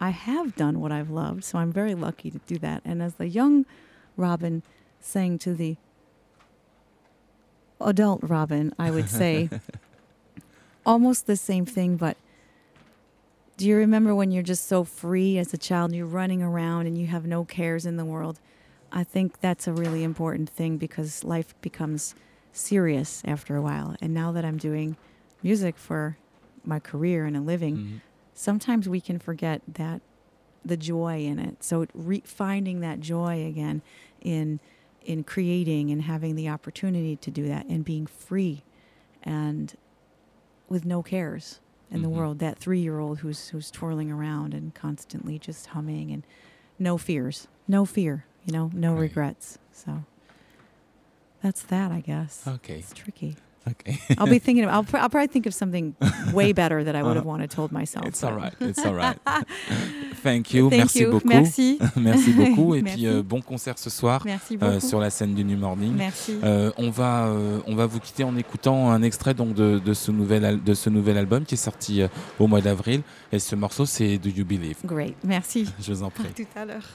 I 0.00 0.10
have 0.10 0.56
done 0.56 0.80
what 0.80 0.90
I've 0.92 1.10
loved, 1.10 1.44
so 1.44 1.58
I'm 1.58 1.72
very 1.72 1.94
lucky 1.94 2.30
to 2.30 2.38
do 2.46 2.58
that. 2.58 2.82
And 2.84 3.00
as 3.02 3.14
the 3.14 3.28
young 3.28 3.66
Robin 4.16 4.62
sang 5.00 5.38
to 5.38 5.54
the 5.54 5.76
adult 7.86 8.20
Robin, 8.22 8.72
I 8.78 8.90
would 8.90 9.08
say 9.08 9.48
almost 10.86 11.26
the 11.26 11.36
same 11.36 11.64
thing, 11.66 11.96
but 11.96 12.16
do 13.56 13.66
you 13.68 13.76
remember 13.76 14.14
when 14.14 14.30
you're 14.30 14.42
just 14.42 14.66
so 14.66 14.82
free 14.84 15.38
as 15.38 15.52
a 15.54 15.58
child 15.58 15.94
you're 15.94 16.06
running 16.06 16.42
around 16.42 16.86
and 16.86 16.98
you 16.98 17.06
have 17.06 17.26
no 17.26 17.44
cares 17.44 17.86
in 17.86 17.96
the 17.96 18.04
world? 18.04 18.40
I 18.90 19.04
think 19.04 19.40
that's 19.40 19.66
a 19.66 19.72
really 19.72 20.02
important 20.02 20.48
thing 20.50 20.76
because 20.78 21.22
life 21.24 21.54
becomes 21.60 22.14
serious 22.52 23.22
after 23.24 23.56
a 23.56 23.62
while. 23.62 23.96
And 24.00 24.12
now 24.12 24.32
that 24.32 24.44
I'm 24.44 24.58
doing 24.58 24.96
music 25.42 25.76
for 25.76 26.16
my 26.64 26.78
career 26.78 27.24
and 27.24 27.36
a 27.36 27.40
living, 27.40 27.76
Mhm. 27.76 28.00
sometimes 28.34 28.88
we 28.88 29.00
can 29.00 29.18
forget 29.18 29.62
that 29.66 30.00
the 30.64 30.76
joy 30.76 31.24
in 31.24 31.38
it. 31.38 31.62
So 31.64 31.86
re- 31.94 32.22
finding 32.24 32.80
that 32.80 33.00
joy 33.00 33.44
again 33.46 33.82
in 34.20 34.60
in 35.04 35.24
creating 35.24 35.90
and 35.90 36.02
having 36.02 36.36
the 36.36 36.48
opportunity 36.48 37.16
to 37.16 37.30
do 37.30 37.46
that 37.48 37.66
and 37.66 37.84
being 37.84 38.06
free 38.06 38.62
and 39.22 39.74
with 40.68 40.84
no 40.84 41.02
cares 41.02 41.60
in 41.90 42.02
the 42.02 42.08
Mhm. 42.08 42.12
world. 42.12 42.38
That 42.38 42.58
three 42.58 42.80
year 42.80 42.98
old 42.98 43.18
who's 43.18 43.48
who's 43.48 43.70
twirling 43.70 44.10
around 44.10 44.54
and 44.54 44.74
constantly 44.74 45.38
just 45.38 45.66
humming 45.68 46.10
and 46.10 46.22
no 46.78 46.96
fears, 46.98 47.46
no 47.68 47.84
fear, 47.84 48.24
you 48.44 48.52
know, 48.52 48.70
no 48.72 48.92
Right. 48.92 49.02
regrets. 49.02 49.58
So 49.72 50.04
that's 51.42 51.62
that, 51.64 51.90
I 51.92 52.00
guess. 52.00 52.46
Okay. 52.46 52.78
It's 52.78 52.92
tricky. 52.92 53.36
Okay. 53.70 53.98
I'll 54.18 54.26
be 54.26 54.38
thinking. 54.40 54.64
Of, 54.64 54.70
I'll, 54.70 54.82
pr- 54.84 54.96
I'll 54.98 55.08
probably 55.08 55.28
think 55.28 55.46
of 55.46 55.54
something 55.54 55.94
way 56.32 56.52
better 56.52 56.82
that 56.84 56.96
I 56.96 57.02
would 57.02 57.16
have 57.16 57.24
wanted 57.26 57.50
told 57.50 57.70
myself. 57.72 58.06
It's 58.06 58.22
all 58.24 58.32
right. 58.32 58.52
It's 58.60 58.84
all 58.84 58.94
right. 58.94 59.16
Thank 60.22 60.52
you. 60.52 60.68
Thank 60.68 60.80
Merci 60.82 61.00
you. 61.00 61.10
beaucoup. 61.12 61.28
Merci. 61.28 61.78
Merci 61.96 62.32
beaucoup. 62.32 62.74
Et 62.74 62.82
Merci. 62.82 62.96
puis 62.98 63.06
euh, 63.06 63.22
bon 63.22 63.40
concert 63.40 63.78
ce 63.78 63.90
soir 63.90 64.22
Merci 64.24 64.58
euh, 64.62 64.80
sur 64.80 65.00
la 65.00 65.10
scène 65.10 65.34
du 65.34 65.44
New 65.44 65.58
Morning. 65.58 65.94
Merci. 65.96 66.38
Euh, 66.42 66.70
on 66.76 66.90
va 66.90 67.28
on 67.66 67.74
va 67.74 67.86
vous 67.86 68.00
quitter 68.00 68.24
en 68.24 68.36
écoutant 68.36 68.90
un 68.90 69.02
extrait 69.02 69.34
donc 69.34 69.54
de, 69.54 69.78
de 69.78 69.94
ce 69.94 70.10
nouvel 70.10 70.44
al- 70.44 70.62
de 70.62 70.74
ce 70.74 70.90
nouvel 70.90 71.16
album 71.18 71.44
qui 71.44 71.54
est 71.54 71.58
sorti 71.58 72.02
au 72.38 72.46
mois 72.46 72.60
d'avril 72.60 73.02
et 73.32 73.38
ce 73.38 73.54
morceau 73.56 73.86
c'est 73.86 74.18
Do 74.18 74.28
You 74.28 74.44
Believe? 74.44 74.76
Great. 74.84 75.14
Merci. 75.24 75.66
Je 75.80 75.92
vous 75.92 76.02
en 76.02 76.10
prie. 76.10 76.24
À 76.26 76.30
tout 76.34 76.46
à 76.56 76.64
l'heure. 76.64 76.88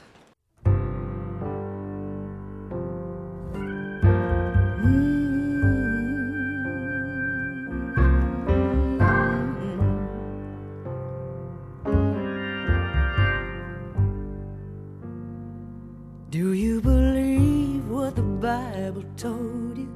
Bible 18.98 19.10
told 19.16 19.78
you? 19.78 19.88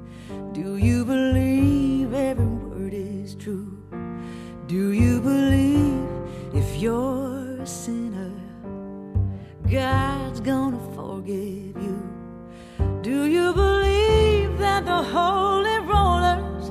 Do 0.52 0.76
you 0.76 1.04
believe 1.04 2.12
every 2.12 2.46
word 2.46 2.92
is 2.94 3.34
true? 3.34 3.76
Do 4.68 4.92
you 4.92 5.20
believe 5.20 6.08
if 6.54 6.80
you're 6.80 7.60
a 7.60 7.66
sinner, 7.66 8.32
God's 9.68 10.40
gonna 10.40 10.78
forgive 10.94 11.76
you? 11.82 12.00
Do 13.02 13.24
you 13.24 13.52
believe 13.52 14.58
that 14.58 14.84
the 14.84 15.02
holy 15.02 15.78
rollers 15.80 16.70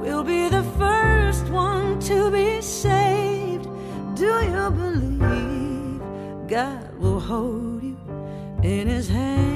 will 0.00 0.24
be 0.24 0.48
the 0.48 0.64
first 0.78 1.46
one 1.46 2.00
to 2.00 2.30
be 2.30 2.60
saved? 2.60 3.68
Do 4.16 4.32
you 4.52 4.70
believe 4.70 6.48
God 6.48 6.98
will 6.98 7.20
hold 7.20 7.82
you 7.84 7.96
in 8.64 8.88
his 8.88 9.08
hand 9.08 9.47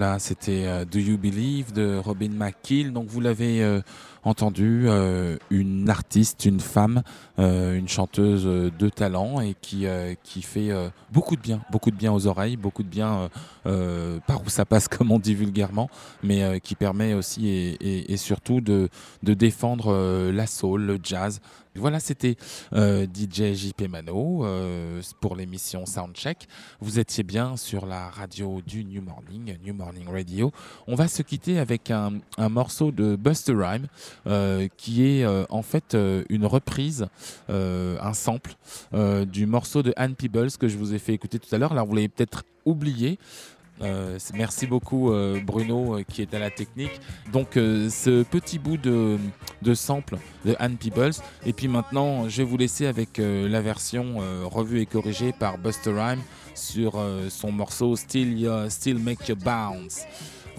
Voilà, 0.00 0.18
c'était 0.18 0.64
euh, 0.64 0.86
Do 0.86 0.98
You 0.98 1.18
Believe 1.18 1.74
de 1.74 1.98
Robin 1.98 2.30
McKill. 2.30 2.90
Donc 2.90 3.08
vous 3.08 3.20
l'avez 3.20 3.62
euh, 3.62 3.82
entendu, 4.24 4.84
euh, 4.86 5.36
une 5.50 5.88
artiste, 5.88 6.44
une 6.44 6.60
femme, 6.60 7.02
euh, 7.38 7.76
une 7.76 7.88
chanteuse 7.88 8.44
de 8.44 8.88
talent 8.88 9.40
et 9.40 9.54
qui, 9.60 9.86
euh, 9.86 10.14
qui 10.22 10.42
fait 10.42 10.70
beaucoup 11.12 11.36
de 11.36 11.40
bien, 11.40 11.60
beaucoup 11.70 11.90
de 11.90 11.96
bien 11.96 12.12
aux 12.12 12.26
oreilles, 12.26 12.56
beaucoup 12.56 12.82
de 12.82 12.88
bien 12.88 13.30
par 13.64 14.42
où 14.44 14.48
ça 14.48 14.64
passe 14.64 14.88
comme 14.88 15.10
on 15.10 15.18
dit 15.18 15.34
vulgairement, 15.34 15.88
mais 16.22 16.60
qui 16.60 16.74
permet 16.74 17.14
aussi 17.14 17.48
et, 17.48 18.16
surtout 18.16 18.60
de, 18.60 18.88
de 19.22 19.34
défendre 19.34 20.30
la 20.30 20.46
soul, 20.46 20.82
le 20.82 20.98
jazz. 21.02 21.40
Voilà, 21.76 22.00
c'était 22.00 22.36
DJ 22.72 23.54
JP 23.54 23.88
Mano 23.88 24.44
pour 25.20 25.36
l'émission 25.36 25.86
Soundcheck. 25.86 26.48
Vous 26.80 26.98
étiez 26.98 27.22
bien 27.22 27.56
sur 27.56 27.86
la 27.86 28.10
radio 28.10 28.60
du 28.66 28.84
New 28.84 29.02
Morning, 29.02 29.56
New 29.64 29.74
Morning 29.74 30.08
Radio. 30.08 30.50
On 30.88 30.94
va 30.94 31.06
se 31.06 31.22
quitter 31.22 31.58
avec 31.58 31.90
un, 31.90 32.14
un 32.38 32.48
morceau 32.48 32.90
de 32.90 33.14
Buster 33.14 33.54
Rhyme 33.54 33.86
qui 34.76 35.06
est 35.06 35.24
euh, 35.24 35.44
en 35.50 35.62
fait 35.62 35.94
euh, 35.94 36.24
une 36.28 36.46
reprise, 36.46 37.06
euh, 37.48 37.96
un 38.00 38.14
sample 38.14 38.54
euh, 38.94 39.24
du 39.24 39.46
morceau 39.46 39.82
de 39.82 39.92
Anne 39.96 40.14
Peebles 40.14 40.52
que 40.58 40.68
je 40.68 40.76
vous 40.76 40.94
ai 40.94 40.98
fait 40.98 41.12
écouter 41.12 41.38
tout 41.38 41.54
à 41.54 41.58
l'heure. 41.58 41.74
Là, 41.74 41.82
vous 41.82 41.94
l'avez 41.94 42.08
peut-être 42.08 42.44
oublié. 42.64 43.18
Euh, 43.82 44.18
merci 44.34 44.66
beaucoup 44.66 45.10
euh, 45.10 45.40
Bruno 45.42 45.96
euh, 45.96 46.02
qui 46.06 46.20
est 46.20 46.34
à 46.34 46.38
la 46.38 46.50
technique. 46.50 47.00
Donc 47.32 47.56
euh, 47.56 47.88
ce 47.88 48.22
petit 48.22 48.58
bout 48.58 48.76
de, 48.76 49.18
sample 49.74 50.18
de 50.44 50.54
Anne 50.58 50.76
Peebles. 50.76 51.14
Et 51.46 51.52
puis 51.52 51.68
maintenant, 51.68 52.28
je 52.28 52.38
vais 52.38 52.44
vous 52.44 52.58
laisser 52.58 52.86
avec 52.86 53.18
euh, 53.18 53.48
la 53.48 53.62
version 53.62 54.16
euh, 54.20 54.44
revue 54.44 54.80
et 54.80 54.86
corrigée 54.86 55.32
par 55.32 55.56
Buster 55.56 55.92
Rhyme 55.92 56.20
sur 56.54 56.98
euh, 56.98 57.30
son 57.30 57.52
morceau 57.52 57.96
Still, 57.96 58.66
Still 58.68 58.98
Make 58.98 59.28
You 59.28 59.36
Bounce. 59.36 60.04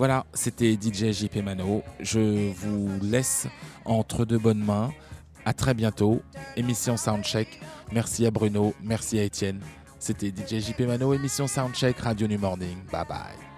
Voilà, 0.02 0.26
c'était 0.34 0.74
DJ 0.74 1.12
JP 1.12 1.44
Mano. 1.44 1.84
Je 2.00 2.52
vous 2.54 2.90
laisse 3.04 3.46
entre 3.86 4.26
de 4.26 4.36
bonnes 4.36 4.66
mains. 4.66 4.92
À 5.46 5.54
très 5.54 5.76
bientôt. 5.76 6.24
Émission 6.58 6.98
Soundcheck. 6.98 7.60
Merci 7.92 8.26
à 8.26 8.32
Bruno, 8.32 8.74
merci 8.82 9.20
à 9.20 9.24
Étienne. 9.24 9.62
C'était 10.00 10.30
DJ 10.30 10.56
JP 10.56 10.80
Mano, 10.88 11.14
émission 11.14 11.46
Soundcheck, 11.46 12.00
Radio 12.00 12.28
New 12.28 12.40
Morning. 12.40 12.80
Bye 12.92 13.06
bye. 13.08 13.52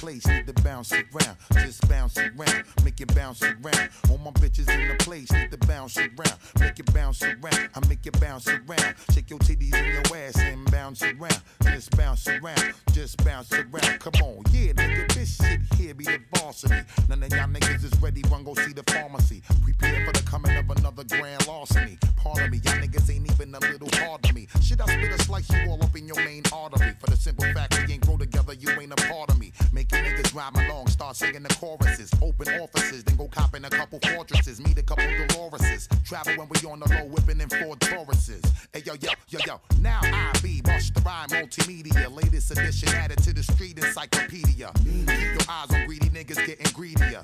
Place 0.00 0.26
need 0.26 0.46
to 0.46 0.54
bounce 0.62 0.92
around. 0.92 1.36
Just 1.52 1.86
bounce 1.86 2.16
around, 2.16 2.64
make 2.82 2.98
it 3.02 3.14
bounce 3.14 3.42
around. 3.42 3.90
All 4.08 4.16
my 4.16 4.30
bitches 4.30 4.68
in 4.70 4.88
the 4.88 4.94
place 5.04 5.30
need 5.30 5.50
to 5.50 5.58
bounce 5.58 5.98
around. 5.98 6.38
Make 6.58 6.78
it 6.78 6.92
bounce 6.94 7.22
around, 7.22 7.68
I 7.74 7.86
make 7.86 8.06
it 8.06 8.18
bounce 8.18 8.48
around. 8.48 8.94
Shake 9.12 9.28
your 9.28 9.38
titties 9.40 9.74
and 9.74 9.86
your 9.92 10.16
ass 10.16 10.38
and 10.38 10.70
bounce 10.70 11.02
around. 11.02 11.40
Just 11.64 11.94
bounce 11.98 12.26
around, 12.26 12.72
just 12.92 13.22
bounce 13.24 13.52
around. 13.52 14.00
Come 14.00 14.22
on, 14.22 14.42
yeah, 14.50 14.72
nigga, 14.72 15.12
this 15.12 15.36
shit 15.36 15.60
here 15.76 15.92
be 15.92 16.04
the 16.04 16.18
varsity. 16.34 16.80
None 17.10 17.22
of 17.22 17.32
y'all 17.32 17.46
niggas 17.48 17.84
is 17.84 18.02
ready, 18.02 18.22
run 18.30 18.42
go 18.42 18.54
see 18.54 18.72
the 18.72 18.82
pharmacy. 18.90 19.42
Prepare 19.62 20.06
for 20.06 20.12
the 20.12 20.22
coming 20.24 20.56
of 20.56 20.70
another 20.78 21.04
grand 21.04 21.46
larceny. 21.46 21.98
Pardon 22.16 22.50
me, 22.50 22.60
y'all 22.64 22.80
niggas 22.80 23.14
ain't 23.14 23.30
even 23.30 23.54
a 23.54 23.60
little 23.60 23.90
hard 24.00 24.22
to 24.22 24.32
me. 24.32 24.48
Shit, 24.62 24.80
I 24.80 24.86
spit 24.86 25.12
a 25.12 25.22
slice 25.24 25.50
you 25.50 25.70
all 25.70 25.82
up 25.82 25.94
in 25.94 26.06
your 26.06 26.16
main 26.16 26.42
artery. 26.52 26.94
For 27.00 27.10
the 27.10 27.16
simple 27.16 27.44
fact 27.52 27.78
we 27.86 27.94
ain't 27.94 28.06
grow 28.06 28.16
together, 28.16 28.54
you 28.54 28.70
ain't 28.80 28.92
a 28.92 28.96
part 28.96 29.30
of 29.30 29.38
me. 29.38 29.52
Make 29.72 29.89
niggas 29.96 30.34
rhyme 30.34 30.54
along, 30.56 30.88
start 30.88 31.16
singing 31.16 31.42
the 31.42 31.54
choruses. 31.54 32.10
Open 32.22 32.48
offices, 32.60 33.04
then 33.04 33.16
go 33.16 33.28
cop 33.28 33.54
in 33.54 33.64
a 33.64 33.70
couple 33.70 33.98
fortresses, 34.14 34.60
meet 34.60 34.78
a 34.78 34.82
couple 34.82 35.04
Doloreses. 35.04 35.88
Travel 36.04 36.34
when 36.36 36.48
we 36.48 36.68
on 36.68 36.80
the 36.80 36.88
low, 36.88 37.06
whipping 37.06 37.40
in 37.40 37.48
Ford 37.48 37.80
Tauruses. 37.80 38.44
Hey 38.72 38.82
yo, 38.84 38.94
yo, 39.00 39.10
yo, 39.28 39.38
yo. 39.46 39.60
Now 39.80 40.00
I 40.02 40.32
be 40.42 40.60
Bush 40.60 40.90
the 40.90 41.00
Rhyme 41.00 41.28
Multimedia. 41.28 42.14
Latest 42.14 42.50
edition 42.50 42.88
added 42.90 43.18
to 43.24 43.32
the 43.32 43.42
street 43.42 43.78
encyclopedia. 43.78 44.70
Keep 44.84 45.08
your 45.08 45.46
eyes 45.48 45.70
on 45.70 45.86
greedy 45.86 46.08
niggas 46.08 46.44
getting 46.46 46.72
greedier. 46.72 47.22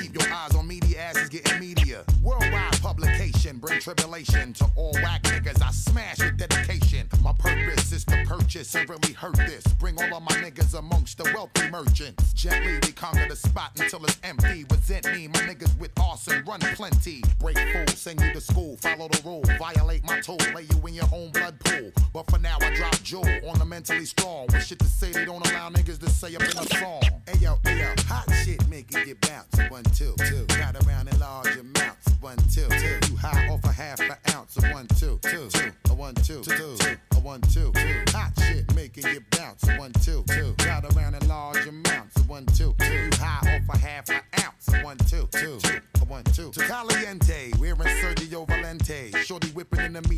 Keep 0.00 0.20
your 0.20 0.32
eyes 0.32 0.54
on 0.54 0.66
media 0.66 1.00
asses 1.00 1.28
getting 1.28 1.60
media. 1.60 2.04
Worldwide 2.22 2.80
publication, 2.80 3.58
bring 3.58 3.80
tribulation 3.80 4.52
to 4.54 4.66
all 4.76 4.92
whack 4.94 5.22
niggas. 5.24 5.62
I 5.62 5.70
smash 5.70 6.18
with 6.18 6.36
dedication. 6.36 7.08
My 7.22 7.32
purpose 7.32 7.92
is 7.92 8.04
to 8.06 8.24
purchase 8.26 8.74
and 8.74 8.88
really 8.88 9.12
hurt 9.12 9.36
this. 9.36 9.64
Bring 9.74 9.98
all 9.98 10.16
of 10.16 10.22
my 10.22 10.36
niggas 10.36 10.78
amongst 10.78 11.18
the 11.18 11.24
wealthy 11.34 11.70
merchants. 11.70 12.07
Gently 12.34 12.78
we 12.82 12.92
conquer 12.92 13.26
the 13.28 13.36
spot 13.36 13.72
until 13.78 14.04
it's 14.04 14.18
empty. 14.22 14.64
Resent 14.70 15.06
me, 15.06 15.28
my 15.28 15.40
niggas 15.40 15.78
with 15.78 15.90
arson 16.00 16.44
run 16.46 16.60
plenty. 16.60 17.22
Break 17.38 17.58
fool, 17.58 17.86
send 17.88 18.20
you 18.20 18.32
to 18.32 18.40
school, 18.40 18.76
follow 18.76 19.08
the 19.08 19.20
rule. 19.24 19.42
Violate 19.58 20.04
my 20.04 20.20
tool, 20.20 20.38
lay 20.54 20.62
you 20.62 20.86
in 20.86 20.94
your 20.94 21.08
own 21.12 21.30
blood 21.30 21.58
pool. 21.60 21.90
But 22.12 22.30
for 22.30 22.38
now 22.38 22.56
I 22.60 22.74
drop 22.74 23.02
jewel 23.02 23.28
on 23.48 23.58
the 23.58 23.64
mentally 23.64 24.04
strong. 24.04 24.46
With 24.52 24.64
shit 24.64 24.78
to 24.78 24.84
say 24.86 25.10
they 25.12 25.24
don't 25.24 25.46
allow 25.50 25.70
niggas 25.70 25.98
to 26.00 26.10
say 26.10 26.34
up 26.36 26.42
in 26.42 26.48
a 26.48 26.66
song. 26.78 27.02
Hey 27.26 27.38
yo, 27.40 27.58
hot 28.06 28.30
shit 28.44 28.66
make 28.68 28.94
it 28.94 29.06
get 29.06 29.20
bounce. 29.20 29.70
One, 29.70 29.84
two, 29.84 30.14
two. 30.28 30.44
Got 30.46 30.76
around 30.86 31.08
in 31.08 31.18
large 31.18 31.56
amounts. 31.56 32.08
One, 32.20 32.36
two, 32.52 32.66
two. 32.68 33.10
You 33.10 33.16
high 33.16 33.48
off 33.48 33.64
a 33.64 33.72
half 33.72 34.00
an 34.00 34.16
ounce. 34.34 34.56
of 34.56 34.64
One, 34.72 34.86
two, 34.98 35.18
two, 35.22 35.48
two. 35.48 35.72
A 35.90 35.94
one, 35.94 36.14
two, 36.14 36.42
two, 36.42 36.76
two. 36.76 36.96
A 37.12 37.20
one, 37.20 37.40
two, 37.42 37.72
two. 37.72 38.04
Hot 38.08 38.32
shit 38.38 38.74
making 38.74 39.06
you 39.06 39.22
bounce. 39.30 39.64
One, 39.78 39.92
two, 40.04 40.24
two. 40.28 40.54
Got 40.58 40.84
around 40.94 41.14
in 41.14 41.28
large 41.28 41.66
amounts. 41.66 41.87
One, 42.28 42.44
two, 42.44 42.74
two. 42.78 43.08
High 43.14 43.56
off 43.56 43.74
a 43.74 43.78
half 43.78 44.10
an 44.10 44.20
ounce. 44.44 44.84
One, 44.84 44.98
two, 44.98 45.26
two. 45.32 45.58
One, 46.06 46.24
two, 46.24 46.50
two. 46.52 46.60
Caliente, 46.60 47.52
in 47.80 47.86
Sergio 48.02 48.46
Valente. 48.46 49.16
Shorty 49.16 49.48
whipping 49.52 49.77
in 49.80 49.92
the. 49.92 50.08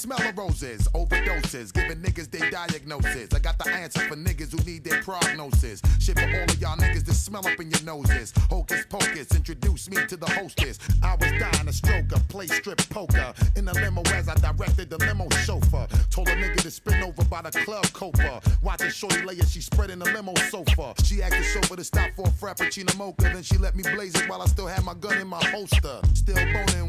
Smell 0.00 0.20
of 0.22 0.38
roses, 0.38 0.88
overdoses, 0.94 1.72
giving 1.72 1.98
niggas 1.98 2.30
their 2.30 2.50
diagnosis. 2.50 3.28
I 3.34 3.38
got 3.38 3.58
the 3.58 3.70
answer 3.70 4.00
for 4.00 4.16
niggas 4.16 4.50
who 4.50 4.64
need 4.70 4.84
their 4.84 5.02
prognosis. 5.02 5.82
Shit 5.98 6.18
for 6.18 6.24
all 6.24 6.44
of 6.44 6.60
y'all 6.60 6.76
niggas 6.76 7.04
that 7.04 7.14
smell 7.14 7.46
up 7.46 7.60
in 7.60 7.70
your 7.70 7.82
noses. 7.82 8.32
Hocus 8.48 8.84
pocus, 8.88 9.30
introduce 9.34 9.90
me 9.90 10.04
to 10.06 10.16
the 10.16 10.30
hostess. 10.30 10.78
I 11.02 11.16
was 11.16 11.30
dying 11.38 11.66
to 11.66 11.72
stroke 11.72 12.10
her, 12.10 12.20
play 12.28 12.46
strip 12.46 12.78
poker. 12.90 13.34
In 13.56 13.66
the 13.66 13.74
limo 13.74 14.02
as 14.14 14.28
I 14.28 14.34
directed 14.36 14.88
the 14.90 14.98
limo 14.98 15.28
chauffeur. 15.44 15.86
Told 16.10 16.28
a 16.28 16.36
nigga 16.36 16.62
to 16.62 16.70
spin 16.70 17.02
over 17.02 17.24
by 17.24 17.42
the 17.42 17.50
club 17.50 17.86
copa. 17.92 18.40
Watching 18.62 18.90
Shorty 18.90 19.22
lay 19.22 19.38
as 19.38 19.52
she 19.52 19.60
spread 19.60 19.90
in 19.90 19.98
the 19.98 20.06
limo 20.06 20.34
sofa. 20.50 20.94
She 21.04 21.16
the 21.16 21.42
chauffeur 21.52 21.76
to 21.76 21.84
stop 21.84 22.10
for 22.16 22.26
a 22.26 22.30
frappuccino 22.30 22.96
mocha. 22.96 23.24
Then 23.24 23.42
she 23.42 23.58
let 23.58 23.76
me 23.76 23.82
blaze 23.94 24.14
it 24.14 24.28
while 24.28 24.40
I 24.40 24.46
still 24.46 24.66
had 24.66 24.84
my 24.84 24.94
gun 24.94 25.18
in 25.18 25.28
my 25.28 25.44
holster. 25.46 26.00
Still 26.14 26.36
boning, 26.36 26.79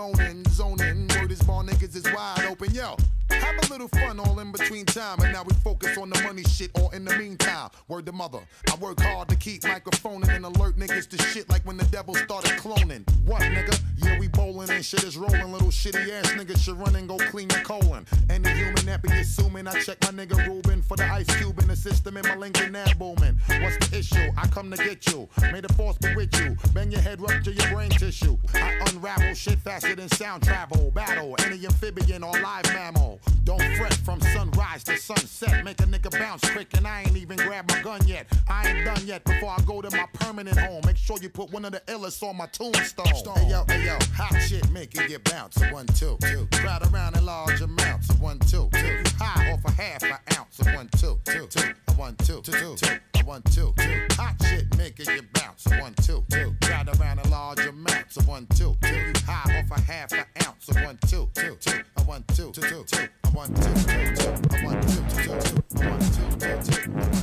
moaning, 0.00 0.42
zoning. 0.48 1.08
Word 1.20 1.30
is 1.30 1.42
ball 1.42 1.62
niggas 1.62 1.94
is 1.94 2.10
wide 2.14 2.46
open, 2.48 2.72
yo. 2.72 2.96
Have 3.28 3.56
a 3.64 3.72
little 3.72 3.88
fun 3.88 4.18
all 4.18 4.40
in 4.40 4.50
between 4.50 4.86
time, 4.86 5.20
and 5.20 5.32
now 5.32 5.42
we 5.42 5.54
focus 5.62 5.96
on 5.98 6.10
the 6.10 6.20
money 6.22 6.42
shit. 6.44 6.70
Or 6.80 6.92
in 6.94 7.04
the 7.04 7.16
meantime, 7.16 7.70
word 7.86 8.06
to 8.06 8.12
mother. 8.12 8.40
I 8.70 8.76
work 8.76 9.00
hard 9.00 9.28
to 9.28 9.36
keep 9.36 9.62
microphoning 9.64 10.30
and 10.30 10.44
alert 10.44 10.76
niggas 10.76 11.08
to 11.10 11.22
shit 11.22 11.48
like 11.48 11.62
when 11.62 11.76
the 11.76 11.84
devil 11.86 12.14
started 12.14 12.52
cloning. 12.52 13.04
What 13.26 13.42
nigga? 13.42 13.78
Yeah, 13.98 14.18
we 14.18 14.28
bowling 14.28 14.70
and 14.70 14.84
shit 14.84 15.04
is 15.04 15.16
rolling. 15.16 15.52
Little 15.52 15.68
shitty 15.68 16.10
ass 16.10 16.30
niggas 16.32 16.62
should 16.64 16.78
run 16.78 16.96
and 16.96 17.08
go 17.08 17.18
clean 17.18 17.48
your 17.50 17.60
colon. 17.60 18.06
Any 18.30 18.48
human 18.50 18.86
that 18.86 19.02
be 19.02 19.12
assuming 19.12 19.66
I 19.66 19.78
check 19.80 19.98
my 20.02 20.24
nigga 20.24 20.46
Ruben 20.46 20.82
for 20.82 20.96
the 20.96 21.04
ice 21.04 21.26
cube 21.36 21.56
the 21.56 21.59
system 21.80 22.18
in 22.18 22.26
my 22.28 22.36
Lincoln 22.36 22.72
Nav 22.72 22.98
booming. 22.98 23.40
What's 23.46 23.88
the 23.88 23.98
issue? 23.98 24.30
I 24.36 24.46
come 24.48 24.70
to 24.70 24.76
get 24.76 25.06
you. 25.06 25.28
May 25.50 25.60
the 25.60 25.72
force 25.72 25.96
be 25.96 26.14
with 26.14 26.38
you. 26.38 26.56
Bang 26.74 26.90
your 26.90 27.00
head 27.00 27.20
rupture 27.20 27.52
your 27.52 27.70
brain 27.72 27.90
tissue. 27.90 28.36
I 28.54 28.78
unravel 28.88 29.34
shit 29.34 29.58
faster 29.60 29.94
than 29.96 30.08
sound 30.10 30.42
travel. 30.42 30.90
Battle 30.94 31.34
any 31.40 31.64
amphibian 31.64 32.22
or 32.22 32.32
live 32.32 32.64
mammal. 32.74 33.18
Don't 33.44 33.62
fret 33.76 33.94
from 33.94 34.20
sunrise 34.20 34.84
to 34.84 34.96
sunset. 34.98 35.64
Make 35.64 35.80
a 35.80 35.84
nigga 35.84 36.10
bounce 36.10 36.48
quick, 36.50 36.68
and 36.76 36.86
I 36.86 37.02
ain't 37.02 37.16
even 37.16 37.38
grabbed 37.38 37.70
my 37.72 37.80
gun 37.80 38.06
yet. 38.06 38.26
I 38.48 38.68
ain't 38.68 38.84
done 38.84 39.06
yet 39.06 39.24
before 39.24 39.50
I 39.50 39.62
go 39.64 39.80
to 39.80 39.90
my 39.96 40.06
permanent 40.14 40.58
home. 40.58 40.82
Make 40.84 40.98
sure 40.98 41.16
you 41.20 41.30
put 41.30 41.50
one 41.50 41.64
of 41.64 41.72
the 41.72 41.80
illest 41.86 42.22
on 42.22 42.36
my 42.36 42.46
tombstone. 42.46 43.06
Hey 43.06 43.50
yo, 43.50 43.64
hey 43.68 43.86
yo, 43.86 43.98
hot 44.14 44.38
shit 44.42 44.70
make 44.70 44.94
it 44.94 45.08
get 45.08 45.24
bounce. 45.24 45.58
One, 45.72 45.86
two, 45.86 46.18
two. 46.20 46.46
Crowd 46.52 46.86
around 46.92 47.16
in 47.16 47.24
large 47.24 47.60
amounts. 47.62 48.12
One, 48.18 48.38
two, 48.40 48.68
two. 48.72 49.02
High 49.20 49.52
off 49.52 49.64
a 49.66 49.70
half 49.70 50.02
an 50.02 50.16
ounce. 50.38 50.58
One, 50.74 50.88
two, 50.96 51.18
two, 51.26 51.46
two. 51.48 51.74
A 51.88 51.92
One, 51.92 52.16
two, 52.16 52.40
two, 52.40 52.52
two, 52.52 52.74
two. 52.76 52.98
A 53.16 53.24
One, 53.24 53.42
two, 53.42 53.74
two. 53.76 54.06
Hot 54.12 54.34
shit 54.42 54.66
it 54.78 54.96
get 54.96 55.32
bounce. 55.34 55.66
One, 55.66 55.92
two, 56.02 56.24
two. 56.30 56.54
Crowd 56.62 56.88
around 56.98 57.18
in 57.18 57.30
large 57.30 57.60
amounts. 57.66 58.16
One, 58.26 58.46
two, 58.54 58.74
two. 58.80 59.12
High 59.26 59.60
off 59.60 59.78
a 59.78 59.80
half 59.82 60.12
an 60.12 60.24
ounce. 60.46 60.68
One, 60.72 60.98
two, 61.06 61.28
two, 61.34 61.56
two. 61.60 61.82
A 61.98 62.02
One, 62.04 62.24
two, 62.28 62.50
two, 62.52 62.84
two. 62.84 63.08
A 63.24 63.28
One, 63.28 63.52
two, 63.54 63.74
two, 63.74 64.14
two. 64.16 64.30
A 64.30 64.64
One, 64.64 64.80
two, 64.80 65.02
two, 65.04 65.38
two. 65.38 65.60
A 65.76 65.90
One, 65.90 66.00
two, 66.00 66.36
two, 66.38 67.12
two. 67.12 67.19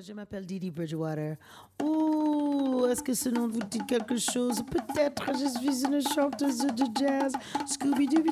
Je 0.00 0.12
m'appelle 0.12 0.46
Didi 0.46 0.70
Bridgewater. 0.70 1.36
Oh, 1.82 2.86
est-ce 2.90 3.02
que 3.02 3.14
ce 3.14 3.28
nom 3.28 3.48
vous 3.48 3.60
dit 3.68 3.80
quelque 3.86 4.16
chose? 4.16 4.62
Peut-être 4.70 5.30
je 5.32 5.58
suis 5.58 5.84
une 5.84 6.00
chanteuse 6.00 6.58
de 6.58 6.84
jazz. 6.98 7.32
Scooby-Doo. 7.66 8.22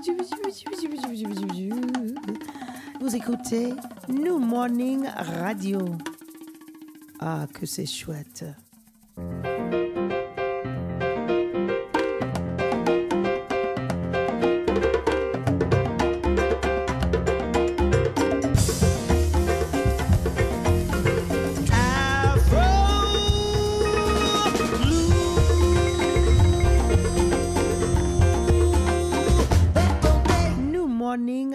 Vous 3.01 3.17
écoutez 3.17 3.75
New 4.09 4.39
Morning 4.39 5.07
Radio. 5.07 5.81
Ah, 7.19 7.47
que 7.53 7.67
c'est 7.67 7.87
chouette. 7.87 8.45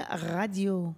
Радио. 0.09 0.95